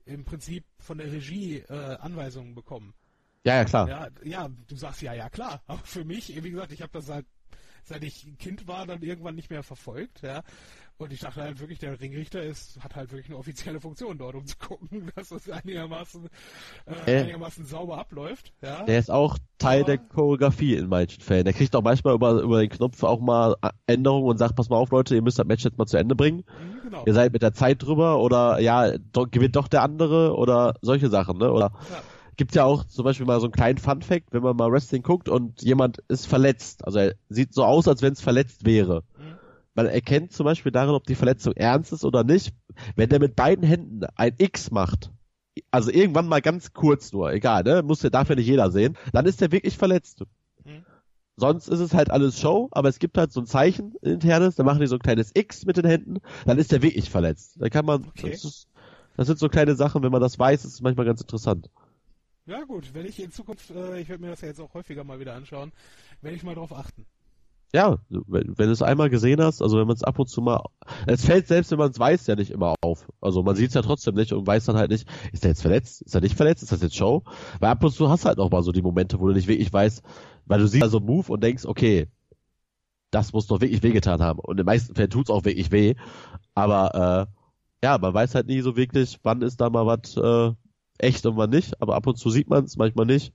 [0.05, 2.93] im Prinzip von der Regie äh, Anweisungen bekommen.
[3.43, 3.89] Ja, ja, klar.
[3.89, 5.63] Ja, ja, du sagst ja, ja, klar.
[5.67, 7.25] Aber für mich, wie gesagt, ich habe das seit,
[7.83, 10.43] seit ich ein Kind war, dann irgendwann nicht mehr verfolgt, ja.
[11.01, 14.35] Und ich dachte halt wirklich, der Ringrichter ist, hat halt wirklich eine offizielle Funktion dort,
[14.35, 16.29] um zu gucken, dass das einigermaßen,
[16.85, 18.53] äh, äh, einigermaßen sauber abläuft.
[18.61, 18.83] Ja?
[18.83, 21.45] Der ist auch Teil Aber, der Choreografie in manchen Fällen.
[21.45, 23.55] Der kriegt auch manchmal über, über den Knopf auch mal
[23.87, 26.13] Änderungen und sagt, pass mal auf Leute, ihr müsst das Match jetzt mal zu Ende
[26.13, 26.43] bringen.
[26.45, 27.03] Mhm, genau.
[27.07, 31.09] Ihr seid mit der Zeit drüber oder ja, do, gewinnt doch der andere oder solche
[31.09, 31.51] Sachen, ne?
[31.51, 32.03] Oder ja.
[32.37, 35.01] gibt's ja auch zum Beispiel mal so einen kleinen Fun Fact, wenn man mal Wrestling
[35.01, 36.85] guckt und jemand ist verletzt.
[36.85, 39.01] Also er sieht so aus, als wenn es verletzt wäre.
[39.73, 42.53] Man erkennt zum Beispiel daran, ob die Verletzung ernst ist oder nicht,
[42.95, 45.11] wenn der mit beiden Händen ein X macht.
[45.69, 47.81] Also irgendwann mal ganz kurz nur, egal, ne?
[47.83, 48.97] Muss ja dafür nicht jeder sehen.
[49.13, 50.23] Dann ist der wirklich verletzt.
[50.65, 50.85] Mhm.
[51.37, 54.63] Sonst ist es halt alles Show, aber es gibt halt so ein Zeichen internes, da
[54.63, 57.55] machen die so ein kleines X mit den Händen, dann ist der wirklich verletzt.
[57.57, 58.31] Da kann man, okay.
[58.31, 58.67] das, ist,
[59.15, 61.69] das sind so kleine Sachen, wenn man das weiß, ist es manchmal ganz interessant.
[62.45, 65.03] Ja gut, wenn ich in Zukunft, äh, ich werde mir das ja jetzt auch häufiger
[65.03, 65.71] mal wieder anschauen,
[66.21, 67.05] werde ich mal drauf achten
[67.73, 70.41] ja, wenn, wenn du es einmal gesehen hast, also wenn man es ab und zu
[70.41, 70.61] mal,
[71.07, 73.07] es fällt selbst, wenn man es weiß, ja nicht immer auf.
[73.21, 75.61] Also man sieht es ja trotzdem nicht und weiß dann halt nicht, ist er jetzt
[75.61, 77.23] verletzt, ist er nicht verletzt, ist das jetzt Show?
[77.59, 79.47] Weil ab und zu hast du halt auch mal so die Momente, wo du nicht
[79.47, 80.03] wirklich weißt,
[80.45, 82.07] weil du siehst also Move und denkst, okay,
[83.11, 84.39] das muss doch wirklich wehgetan haben.
[84.39, 85.95] Und in den meisten Fällen tut's auch wirklich weh.
[86.55, 87.27] Aber
[87.81, 90.53] äh, ja, man weiß halt nie so wirklich, wann ist da mal was äh,
[90.97, 91.81] echt und wann nicht.
[91.81, 93.33] Aber ab und zu sieht man es, manchmal nicht.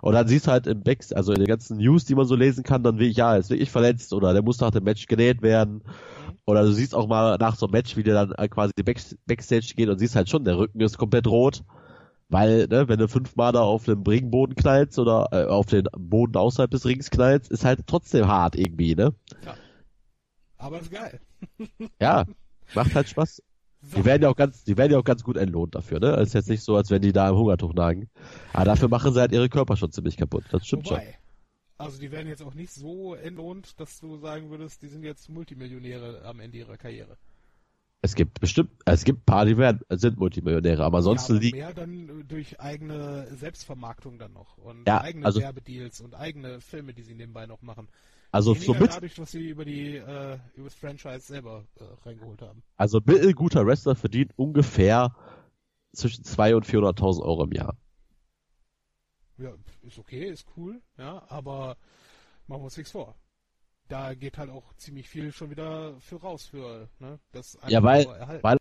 [0.00, 2.34] Und dann siehst du halt im Back, also in den ganzen News, die man so
[2.34, 5.42] lesen kann, dann wie, ja, ist wirklich verletzt oder der muss nach dem Match genäht
[5.42, 5.82] werden.
[6.46, 9.74] Oder du siehst auch mal nach so einem Match, wie der dann quasi Back, Backstage
[9.76, 11.62] geht und siehst halt schon, der Rücken ist komplett rot.
[12.30, 16.36] Weil, ne, wenn du fünfmal da auf dem Ringboden knallst oder äh, auf den Boden
[16.36, 19.14] außerhalb des Rings knallst, ist halt trotzdem hart irgendwie, ne?
[19.44, 19.54] Ja.
[20.58, 21.20] Aber ist geil.
[22.00, 22.26] ja,
[22.74, 23.42] macht halt Spaß.
[23.96, 26.10] Die werden ja auch ganz, die werden ja auch ganz gut entlohnt dafür, ne?
[26.16, 28.08] Es ist jetzt nicht so, als wenn die da im Hungertuch nagen.
[28.52, 30.44] Aber dafür machen sie halt ihre Körper schon ziemlich kaputt.
[30.50, 31.14] Das stimmt Wobei, schon.
[31.78, 35.28] Also die werden jetzt auch nicht so entlohnt, dass du sagen würdest, die sind jetzt
[35.28, 37.16] Multimillionäre am Ende ihrer Karriere.
[38.00, 41.56] Es gibt bestimmt, es gibt ein paar, die werden, sind Multimillionäre, aber sonst ja, liegt.
[41.56, 46.94] Mehr dann durch eigene Selbstvermarktung dann noch und ja, eigene also, Werbedeals und eigene Filme,
[46.94, 47.88] die sie nebenbei noch machen.
[48.30, 52.42] Also Weniger somit, dadurch, was sie über die äh, über das Franchise selber äh, reingeholt
[52.42, 52.62] haben.
[52.76, 55.14] Also mittelguter Wrestler verdient ungefähr
[55.92, 57.76] zwischen 200 und 400.000 Euro im Jahr.
[59.38, 61.76] Ja, ist okay, ist cool, ja, aber
[62.46, 63.14] machen wir uns nichts vor.
[63.88, 68.06] Da geht halt auch ziemlich viel schon wieder für raus für ne, das Ja, weil,
[68.42, 68.58] weil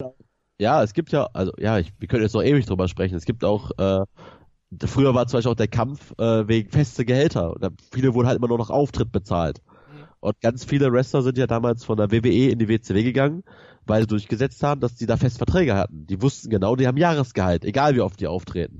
[0.59, 3.15] ja, es gibt ja, also ja, ich, wir können jetzt noch ewig drüber sprechen.
[3.15, 4.05] Es gibt auch äh,
[4.85, 7.53] Früher war zum Beispiel auch der Kampf äh, wegen feste Gehälter.
[7.53, 9.61] Und viele wurden halt immer nur noch Auftritt bezahlt.
[9.65, 10.03] Mhm.
[10.19, 13.43] Und ganz viele Wrestler sind ja damals von der WWE in die WCW gegangen,
[13.85, 16.05] weil sie durchgesetzt haben, dass die da fest Verträge hatten.
[16.07, 18.79] Die wussten genau, die haben Jahresgehalt, egal wie oft die auftreten.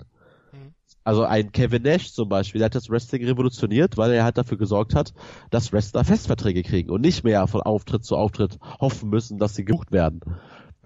[0.52, 0.74] Mhm.
[1.06, 4.58] Also ein Kevin Nash zum Beispiel, der hat das Wrestling revolutioniert, weil er halt dafür
[4.58, 5.14] gesorgt hat,
[5.52, 9.64] dass Wrestler Festverträge kriegen und nicht mehr von Auftritt zu Auftritt hoffen müssen, dass sie
[9.64, 10.20] gebucht werden.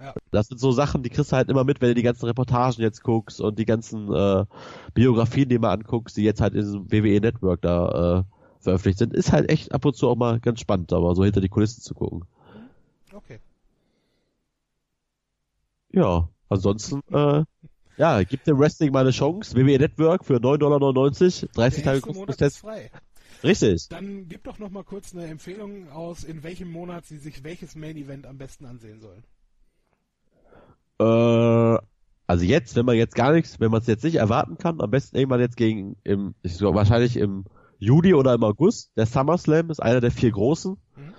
[0.02, 0.14] Ja.
[0.32, 2.82] Das sind so Sachen, die kriegst du halt immer mit, wenn du die ganzen Reportagen
[2.82, 4.46] jetzt guckst und die ganzen äh,
[4.94, 8.24] Biografien, die man anguckst, die jetzt halt in diesem WWE Network da äh,
[8.64, 9.14] veröffentlicht sind.
[9.14, 11.82] Ist halt echt ab und zu auch mal ganz spannend, aber so hinter die Kulissen
[11.82, 12.26] zu gucken.
[13.14, 13.40] Okay.
[15.92, 17.44] Ja, ansonsten äh,
[17.98, 19.56] Ja, gibt dem Wrestling mal eine Chance.
[19.56, 22.60] WWE Network für 9,99 Dollar, 30 Tage kostenlos Test.
[22.60, 22.90] frei.
[23.44, 23.88] Richtig.
[23.90, 27.76] Dann gib doch noch mal kurz eine Empfehlung aus, in welchem Monat Sie sich welches
[27.76, 29.24] Main Event am besten ansehen sollen.
[31.02, 31.78] Äh,
[32.28, 34.92] also jetzt, wenn man jetzt gar nichts, wenn man es jetzt nicht erwarten kann, am
[34.92, 37.46] besten irgendwann jetzt gegen im, ich glaube wahrscheinlich im
[37.80, 38.92] Juli oder im August.
[38.96, 40.74] Der SummerSlam ist einer der vier großen.
[40.74, 41.14] Mhm.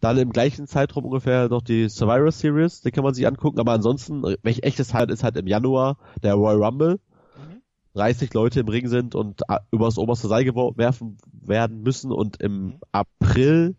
[0.00, 3.60] Dann im gleichen Zeitraum ungefähr noch die Survivor Series, den kann man sich angucken.
[3.60, 6.98] Aber ansonsten, welch echtes Highlight ist halt im Januar der Royal Rumble.
[7.94, 12.64] 30 Leute im Ring sind und äh, übers oberste Seil geworfen werden müssen und im
[12.64, 12.80] mhm.
[12.90, 13.76] April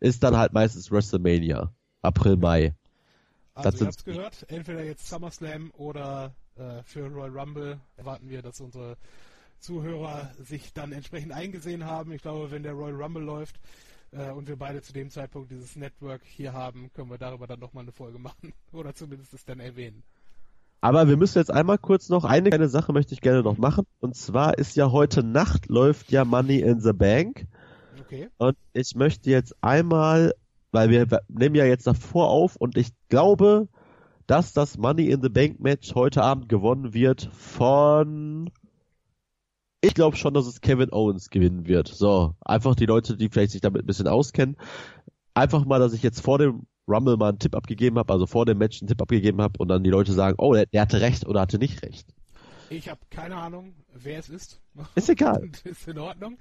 [0.00, 1.72] ist dann halt meistens WrestleMania.
[2.02, 2.74] April, Mai.
[3.54, 8.60] Also ihr habt's gehört, entweder jetzt SummerSlam oder äh, für Royal Rumble erwarten wir, dass
[8.60, 8.96] unsere
[9.58, 12.12] Zuhörer sich dann entsprechend eingesehen haben.
[12.12, 13.56] Ich glaube, wenn der Royal Rumble läuft
[14.12, 17.60] äh, und wir beide zu dem Zeitpunkt dieses Network hier haben, können wir darüber dann
[17.60, 20.02] nochmal eine Folge machen oder zumindest es dann erwähnen.
[20.80, 23.86] Aber wir müssen jetzt einmal kurz noch eine kleine Sache möchte ich gerne noch machen.
[24.00, 27.46] Und zwar ist ja heute Nacht läuft ja Money in the Bank.
[28.00, 28.28] Okay.
[28.38, 30.34] Und ich möchte jetzt einmal,
[30.72, 33.68] weil wir nehmen ja jetzt davor auf und ich glaube,
[34.26, 38.50] dass das Money in the Bank Match heute Abend gewonnen wird von
[39.84, 41.88] ich glaube schon, dass es Kevin Owens gewinnen wird.
[41.88, 44.56] So, einfach die Leute, die vielleicht sich damit ein bisschen auskennen.
[45.34, 48.46] Einfach mal, dass ich jetzt vor dem Rumble mal einen Tipp abgegeben habe, also vor
[48.46, 51.00] dem Match einen Tipp abgegeben habe und dann die Leute sagen, oh, der, der hatte
[51.00, 52.06] recht oder hatte nicht recht.
[52.70, 54.60] Ich habe keine Ahnung, wer es ist.
[54.94, 55.50] Ist egal.
[55.64, 56.38] ist in Ordnung.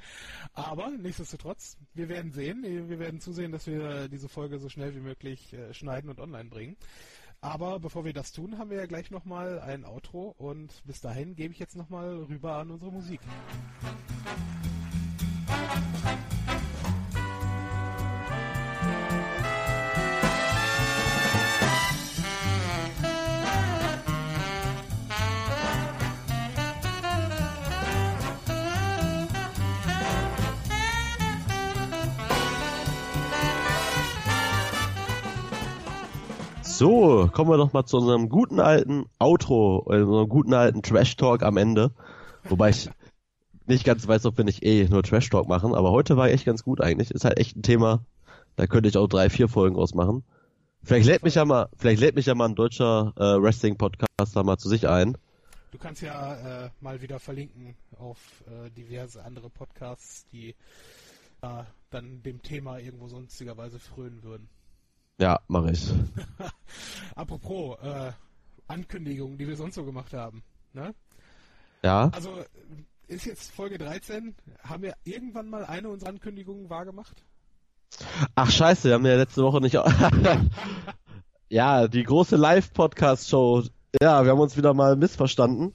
[0.53, 2.63] Aber nichtsdestotrotz, wir werden sehen.
[2.63, 6.49] Wir werden zusehen, dass wir diese Folge so schnell wie möglich äh, schneiden und online
[6.49, 6.77] bringen.
[7.41, 11.35] Aber bevor wir das tun, haben wir ja gleich nochmal ein Outro und bis dahin
[11.35, 13.19] gebe ich jetzt nochmal rüber an unsere Musik.
[15.47, 16.20] Musik
[36.81, 41.15] So, kommen wir doch mal zu unserem guten alten Outro, äh, unserem guten alten Trash
[41.15, 41.91] Talk am Ende.
[42.45, 42.89] Wobei ich
[43.67, 46.43] nicht ganz weiß, ob wir nicht eh nur Trash Talk machen, aber heute war echt
[46.43, 47.11] ganz gut eigentlich.
[47.11, 48.03] Ist halt echt ein Thema,
[48.55, 50.23] da könnte ich auch drei, vier Folgen ausmachen.
[50.81, 54.43] Vielleicht lädt mich ja mal, vielleicht lädt mich ja mal ein deutscher äh, Wrestling Podcaster
[54.43, 55.19] mal zu sich ein.
[55.71, 58.17] Du kannst ja äh, mal wieder verlinken auf
[58.47, 60.55] äh, diverse andere Podcasts, die
[61.43, 64.49] äh, dann dem Thema irgendwo sonstigerweise frönen würden.
[65.19, 65.91] Ja, mache ich.
[67.15, 68.11] Apropos äh,
[68.67, 70.43] Ankündigungen, die wir sonst so gemacht haben.
[70.73, 70.93] Ne?
[71.83, 72.09] Ja.
[72.13, 72.43] Also
[73.07, 74.35] ist jetzt Folge 13.
[74.63, 77.23] Haben wir irgendwann mal eine unserer Ankündigungen wahrgemacht?
[78.35, 79.73] Ach scheiße, wir haben ja letzte Woche nicht.
[81.49, 83.63] ja, die große Live-Podcast-Show.
[84.01, 85.73] Ja, wir haben uns wieder mal missverstanden.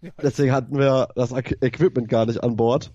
[0.00, 2.92] Ja, Deswegen hatten wir das Equipment gar nicht an Bord.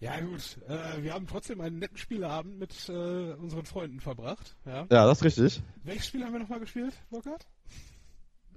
[0.00, 4.56] Ja gut, äh, wir haben trotzdem einen netten Spieleabend mit äh, unseren Freunden verbracht.
[4.64, 4.86] Ja?
[4.90, 5.62] ja, das ist richtig.
[5.84, 7.46] Welches Spiel haben wir nochmal gespielt, Burkhard?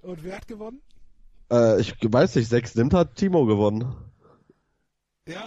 [0.02, 0.82] Und wer hat gewonnen?
[1.52, 3.94] Äh, ich weiß nicht, sechs nimmt hat Timo gewonnen.
[5.28, 5.44] Ja,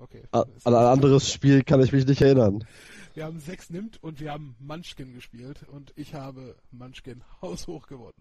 [0.00, 0.22] okay.
[0.32, 2.64] An ein anderes Spiel kann ich mich nicht erinnern.
[3.12, 8.12] Wir haben sechs nimmt und wir haben Munchkin gespielt und ich habe Munchkin haushoch gewonnen.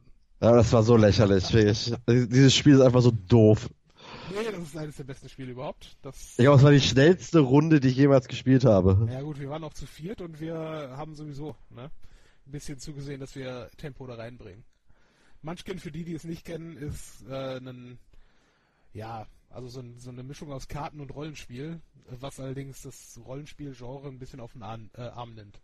[0.41, 1.47] Ja, das war so lächerlich.
[2.07, 3.69] Dieses Spiel ist einfach so doof.
[4.29, 5.97] Nee, das ist eines der besten Spiele überhaupt.
[6.01, 9.07] Das ich glaube, es war die schnellste Runde, die ich jemals gespielt habe.
[9.11, 11.91] Ja gut, wir waren auch zu viert und wir haben sowieso ne,
[12.45, 14.63] ein bisschen zugesehen, dass wir Tempo da reinbringen.
[15.41, 17.99] Munchkin, für die, die es nicht kennen, ist äh, ein,
[18.93, 24.07] ja, also so, ein, so, eine Mischung aus Karten und Rollenspiel, was allerdings das Rollenspielgenre
[24.07, 25.59] ein bisschen auf den Arm, äh, Arm nimmt.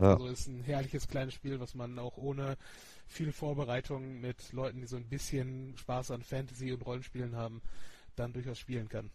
[0.00, 0.14] Ja.
[0.14, 2.56] Also ist ein herrliches kleines Spiel, was man auch ohne
[3.06, 7.62] viel Vorbereitung mit Leuten, die so ein bisschen Spaß an Fantasy und Rollenspielen haben,
[8.14, 9.10] dann durchaus spielen kann.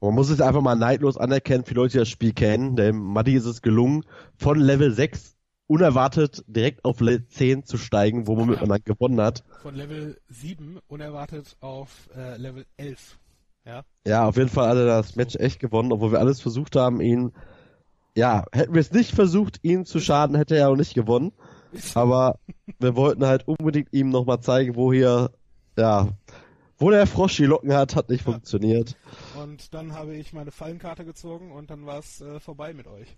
[0.00, 2.76] Man muss es einfach mal neidlos anerkennen, für Leute, die das Spiel kennen.
[2.76, 4.04] Dem Muddy ist es gelungen,
[4.36, 9.44] von Level 6 unerwartet direkt auf Level 10 zu steigen, wo man dann gewonnen hat.
[9.60, 13.18] Von Level 7 unerwartet auf äh, Level 11.
[13.66, 13.84] Ja?
[14.06, 17.00] ja, auf jeden Fall hat er das Match echt gewonnen, obwohl wir alles versucht haben,
[17.02, 17.32] ihn.
[18.16, 21.32] Ja, hätten wir es nicht versucht, ihn zu schaden, hätte er auch nicht gewonnen.
[21.94, 22.38] Aber
[22.78, 25.30] wir wollten halt unbedingt ihm nochmal zeigen, wo hier,
[25.76, 26.08] ja,
[26.78, 28.32] wo der Frosch die Locken hat, hat nicht ja.
[28.32, 28.96] funktioniert.
[29.40, 33.16] Und dann habe ich meine Fallenkarte gezogen und dann war es äh, vorbei mit euch.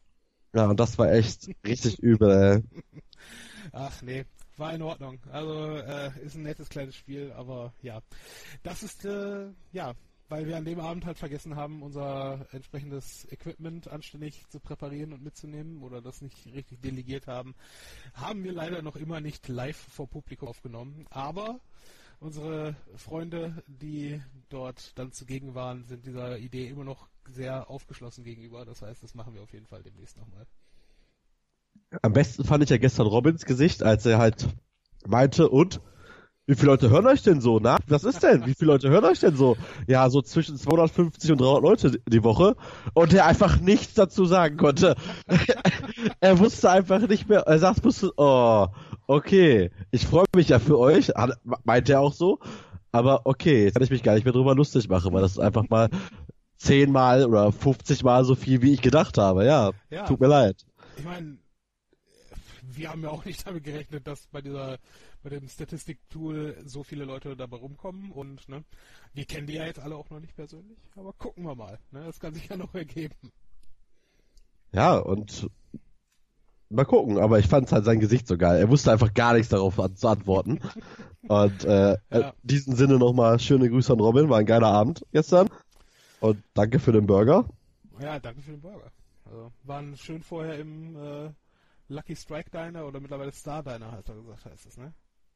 [0.55, 2.83] Ja, und das war echt richtig übel, ey.
[3.73, 4.27] Ach nee,
[4.59, 5.19] war in Ordnung.
[5.31, 8.01] Also äh, ist ein nettes kleines Spiel, aber ja.
[8.63, 9.95] Das ist, äh, ja,
[10.33, 15.23] weil wir an dem Abend halt vergessen haben, unser entsprechendes Equipment anständig zu präparieren und
[15.23, 17.55] mitzunehmen oder das nicht richtig delegiert haben,
[18.15, 21.05] haben wir leider noch immer nicht live vor Publikum aufgenommen.
[21.11, 21.61] Aber
[22.19, 28.65] unsere Freunde, die dort dann zugegen waren, sind dieser Idee immer noch sehr aufgeschlossen gegenüber.
[28.65, 30.47] Das heißt, das machen wir auf jeden Fall demnächst nochmal.
[32.01, 34.49] Am besten fand ich ja gestern Robins Gesicht, als er halt
[35.05, 35.83] meinte, und
[36.47, 37.61] wie viele Leute hören euch denn so?
[37.61, 38.45] Na, was ist denn?
[38.47, 39.57] Wie viele Leute hören euch denn so?
[39.87, 42.57] Ja, so zwischen 250 und 300 Leute die Woche.
[42.95, 44.97] Und er einfach nichts dazu sagen konnte.
[46.21, 47.41] er wusste einfach nicht mehr.
[47.41, 47.83] Er sagt,
[48.17, 48.67] oh,
[49.07, 51.13] okay, ich freue mich ja für euch.
[51.65, 52.41] Meint er auch so.
[52.91, 55.39] Aber okay, jetzt kann ich mich gar nicht mehr drüber lustig machen, weil das ist
[55.39, 55.89] einfach mal
[56.57, 59.45] zehnmal oder 50 Mal so viel, wie ich gedacht habe.
[59.45, 60.05] Ja, ja.
[60.07, 60.67] tut mir leid.
[60.97, 61.39] Ich meine,
[62.63, 64.79] wir haben ja auch nicht damit gerechnet, dass bei dieser
[65.23, 68.65] bei dem Statistik-Tool so viele Leute dabei rumkommen und ne,
[69.15, 71.79] wir kennen die ja jetzt alle auch noch nicht persönlich, aber gucken wir mal.
[71.91, 73.15] Ne, das kann sich ja noch ergeben.
[74.73, 75.49] Ja, und
[76.71, 78.59] mal gucken, aber ich fand halt sein Gesicht so geil.
[78.59, 80.61] Er wusste einfach gar nichts darauf an, zu antworten.
[81.29, 81.99] und äh, ja.
[82.11, 85.49] in diesem Sinne nochmal schöne Grüße an Robin, war ein geiler Abend gestern.
[86.21, 87.49] Und danke für den Burger.
[88.01, 88.91] Ja, danke für den Burger.
[89.25, 91.31] Also, waren schön vorher im äh,
[91.89, 94.93] Lucky Strike Diner oder mittlerweile Star Diner, hat er gesagt, heißt es, ne?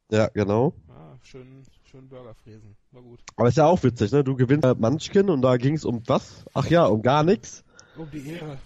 [0.09, 0.73] Ja, genau.
[0.89, 2.77] Ah, schön, schön Burger fräsen.
[2.91, 3.19] War gut.
[3.35, 4.23] Aber ist ja auch witzig, ne?
[4.23, 6.45] Du gewinnst halt Munchkin und da ging es um was?
[6.53, 7.65] Ach ja, um gar nichts.
[7.97, 8.57] Um die Ehre.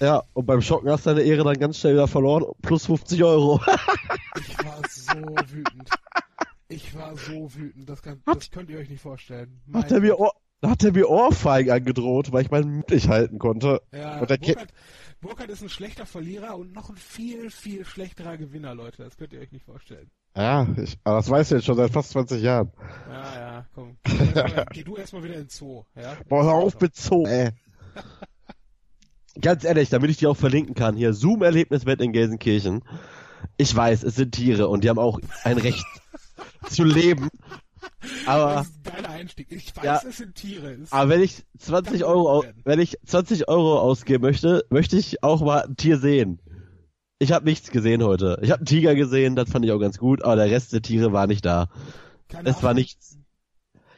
[0.00, 2.44] Ja, und beim Schocken hast du deine Ehre dann ganz schnell wieder verloren.
[2.62, 3.60] Plus 50 Euro.
[4.36, 5.18] ich war so
[5.52, 5.90] wütend.
[6.68, 7.88] Ich war so wütend.
[7.88, 9.60] Das, kann, das könnt ihr euch nicht vorstellen.
[9.66, 10.32] Mein hat er mir Ohr,
[10.64, 13.82] hat er mir Ohrfeigen angedroht, weil ich meinen Mund nicht halten konnte.
[13.92, 14.72] Ja, und der Burkhard,
[15.20, 19.02] Burkhard ist ein schlechter Verlierer und noch ein viel, viel schlechterer Gewinner, Leute.
[19.02, 20.10] Das könnt ihr euch nicht vorstellen.
[20.36, 22.72] Ja, ich, aber das weißt du jetzt schon seit fast 20 Jahren.
[23.08, 23.96] Ja, ja, komm.
[24.72, 26.16] Geh, du erstmal wieder ins Zoo, ja?
[26.28, 27.50] Boah, hör auf mit Zoo, ey.
[29.40, 32.82] Ganz ehrlich, damit ich die auch verlinken kann, hier, Zoom-Erlebnisbett in Gelsenkirchen.
[33.56, 35.84] Ich weiß, es sind Tiere und die haben auch ein Recht
[36.68, 37.28] zu leben.
[38.26, 39.46] Aber, das ist ein geiler Einstieg.
[39.50, 40.72] Ich weiß, ja, es sind Tiere.
[40.72, 45.42] Es aber wenn ich 20 Euro, wenn ich 20 Euro ausgeben möchte, möchte ich auch
[45.42, 46.40] mal ein Tier sehen.
[47.18, 48.38] Ich habe nichts gesehen heute.
[48.42, 50.82] Ich habe einen Tiger gesehen, das fand ich auch ganz gut, aber der Rest der
[50.82, 51.68] Tiere war nicht da.
[52.28, 52.64] Keine es Affen.
[52.64, 53.18] war nichts.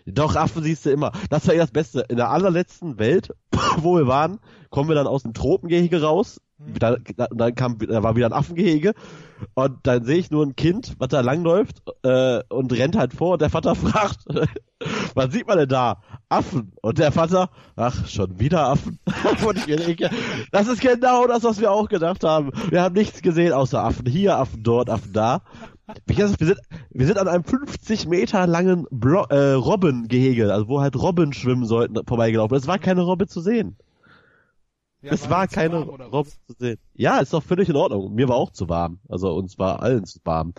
[0.05, 1.12] Doch, Affen siehst du immer.
[1.30, 2.05] Das war ja das Beste.
[2.09, 3.34] In der allerletzten Welt,
[3.78, 4.38] wo wir waren,
[4.70, 6.40] kommen wir dann aus dem Tropengehege raus.
[6.59, 6.78] Mhm.
[6.78, 6.97] Da,
[7.31, 8.95] dann kam, da war wieder ein Affengehege.
[9.55, 13.35] Und dann sehe ich nur ein Kind, was da langläuft äh, und rennt halt vor
[13.35, 14.24] und der Vater fragt,
[15.15, 16.01] was sieht man denn da?
[16.28, 16.73] Affen.
[16.81, 18.99] Und der Vater, ach, schon wieder Affen.
[20.53, 22.51] das ist genau das, was wir auch gedacht haben.
[22.70, 25.43] Wir haben nichts gesehen außer Affen hier, Affen dort, Affen da.
[26.07, 26.57] Wir sind,
[26.91, 31.65] wir sind an einem 50 Meter langen Blo äh, Robbengehege, also wo halt Robben schwimmen
[31.65, 32.57] sollten, vorbeigelaufen.
[32.57, 33.77] Es war keine Robbe zu sehen.
[35.07, 36.78] Ja, es war, war keine Robbe zu sehen.
[36.95, 38.12] Ja, ist doch völlig in Ordnung.
[38.12, 38.99] Mir war auch zu warm.
[39.09, 40.53] Also uns war allen zu warm.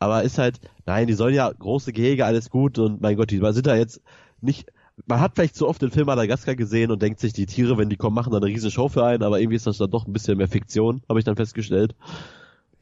[0.00, 3.38] Aber ist halt, nein, die sollen ja große Gehege, alles gut und mein Gott, die
[3.38, 4.00] sind da jetzt
[4.40, 4.68] nicht,
[5.06, 7.88] man hat vielleicht zu oft den Film Madagaskar gesehen und denkt sich, die Tiere, wenn
[7.88, 10.06] die kommen, machen da eine riesen Show für einen, aber irgendwie ist das dann doch
[10.06, 11.94] ein bisschen mehr Fiktion, habe ich dann festgestellt.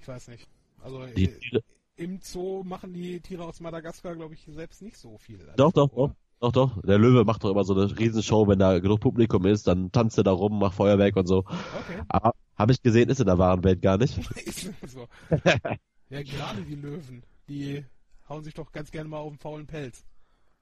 [0.00, 0.48] Ich weiß nicht.
[0.82, 1.62] Also die äh, Tiere,
[1.96, 5.38] im Zoo machen die Tiere aus Madagaskar, glaube ich, selbst nicht so viel.
[5.56, 6.14] Doch, doch, doch.
[6.40, 6.82] Doch, doch.
[6.82, 10.18] Der Löwe macht doch immer so eine Riesenshow, wenn da genug Publikum ist, dann tanzt
[10.18, 11.38] er da rum, macht Feuerwerk und so.
[11.38, 12.02] Okay.
[12.08, 14.14] Aber habe ich gesehen, ist in der wahren Welt gar nicht.
[14.86, 15.06] so.
[16.10, 17.84] ja, gerade die Löwen, die
[18.28, 20.04] hauen sich doch ganz gerne mal auf den faulen Pelz.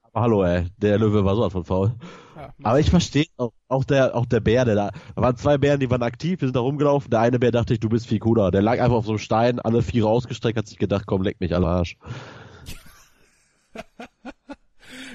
[0.03, 1.95] Aber hallo, ey, der Löwe war so von faul.
[2.37, 5.57] Ja, Aber ich verstehe auch, auch der, auch der Bär, der da, da waren zwei
[5.57, 7.09] Bären, die waren aktiv, die sind da rumgelaufen.
[7.09, 8.49] Der eine Bär dachte ich, du bist viel cooler.
[8.49, 11.41] Der lag einfach auf so einem Stein, alle vier rausgestreckt, hat sich gedacht, komm, leck
[11.41, 11.97] mich alle Arsch.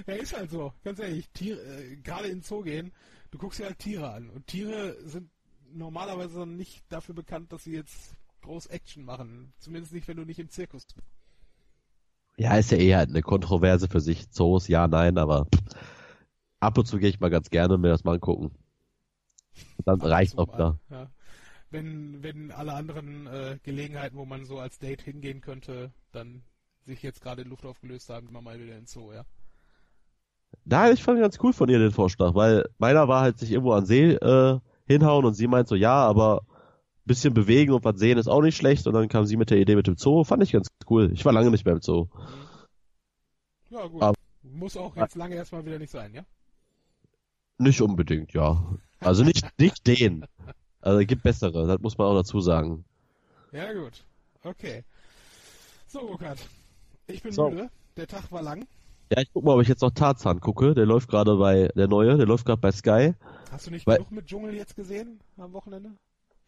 [0.06, 0.72] Ja, ist halt so.
[0.84, 2.92] Ganz ehrlich, Tiere, äh, gerade in den Zoo gehen,
[3.30, 4.30] du guckst dir halt Tiere an.
[4.30, 5.30] Und Tiere sind
[5.72, 9.52] normalerweise nicht dafür bekannt, dass sie jetzt groß Action machen.
[9.58, 11.06] Zumindest nicht, wenn du nicht im Zirkus bist.
[12.36, 14.30] Ja, ist ja eher halt eine Kontroverse für sich.
[14.30, 15.46] Zoos, ja, nein, aber
[16.58, 18.52] ab und zu gehe ich mal ganz gerne mir das mal angucken.
[19.76, 20.78] Und dann reicht auch da.
[20.88, 21.10] Ja.
[21.70, 26.42] Wenn, wenn alle anderen äh, Gelegenheiten, wo man so als Date hingehen könnte, dann
[26.86, 29.24] sich jetzt gerade in Luft aufgelöst haben, immer mal wieder ins Zoo, ja.
[30.64, 33.72] Da, ich fand ganz cool von ihr den Vorschlag, weil meiner war halt sich irgendwo
[33.72, 36.42] an See äh, hinhauen und sie meint so, ja, aber
[37.04, 39.58] bisschen bewegen und was sehen ist auch nicht schlecht und dann kam sie mit der
[39.58, 41.10] Idee mit dem Zoo, fand ich ganz cool.
[41.12, 42.06] Ich war lange nicht mehr im Zoo.
[43.70, 44.02] Ja, gut.
[44.02, 46.22] Aber, Muss auch jetzt lange erstmal wieder nicht sein, ja?
[47.58, 48.76] Nicht unbedingt, ja.
[49.00, 50.24] Also nicht, nicht den.
[50.80, 52.84] Also es gibt bessere, das muss man auch dazu sagen.
[53.52, 54.04] Ja, gut.
[54.44, 54.84] Okay.
[55.86, 56.38] So, Ruckert.
[57.08, 57.50] Ich bin so.
[57.50, 57.70] müde.
[57.96, 58.66] Der Tag war lang.
[59.12, 60.74] Ja, ich guck mal, ob ich jetzt noch Tarzan gucke.
[60.74, 63.14] Der läuft gerade bei, der neue, der läuft gerade bei Sky.
[63.50, 65.96] Hast du nicht Weil, genug mit Dschungel jetzt gesehen am Wochenende?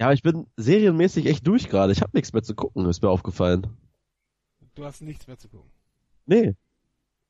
[0.01, 1.93] Ja, aber ich bin serienmäßig echt durch gerade.
[1.93, 3.67] Ich habe nichts mehr zu gucken, ist mir aufgefallen.
[4.75, 5.71] Du hast nichts mehr zu gucken.
[6.27, 6.55] Nee.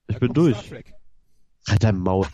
[0.06, 0.56] Ich Da bin durch.
[0.56, 0.94] Star Trek.
[1.66, 2.26] Halt dein Maul.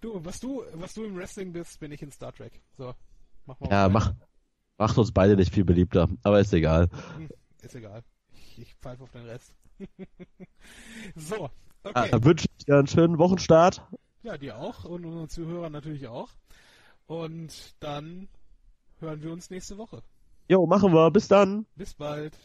[0.00, 2.52] Du, was du, was du im Wrestling bist, bin ich in Star Trek.
[2.76, 2.94] So,
[3.46, 3.70] mach mal.
[3.70, 4.14] Ja, mach,
[4.76, 6.88] macht uns beide nicht viel beliebter, aber ist egal.
[7.16, 7.28] Hm,
[7.62, 8.04] ist egal.
[8.32, 9.52] Ich, ich pfeife auf den Rest.
[11.14, 11.50] so,
[11.84, 12.10] Ah, okay.
[12.10, 13.82] Dann wünsche ich dir einen schönen Wochenstart.
[14.22, 16.30] Ja, dir auch und unseren Zuhörern natürlich auch.
[17.06, 18.28] Und dann
[19.00, 20.02] hören wir uns nächste Woche.
[20.48, 21.10] Jo, machen wir.
[21.10, 21.66] Bis dann.
[21.76, 22.36] Bis bald.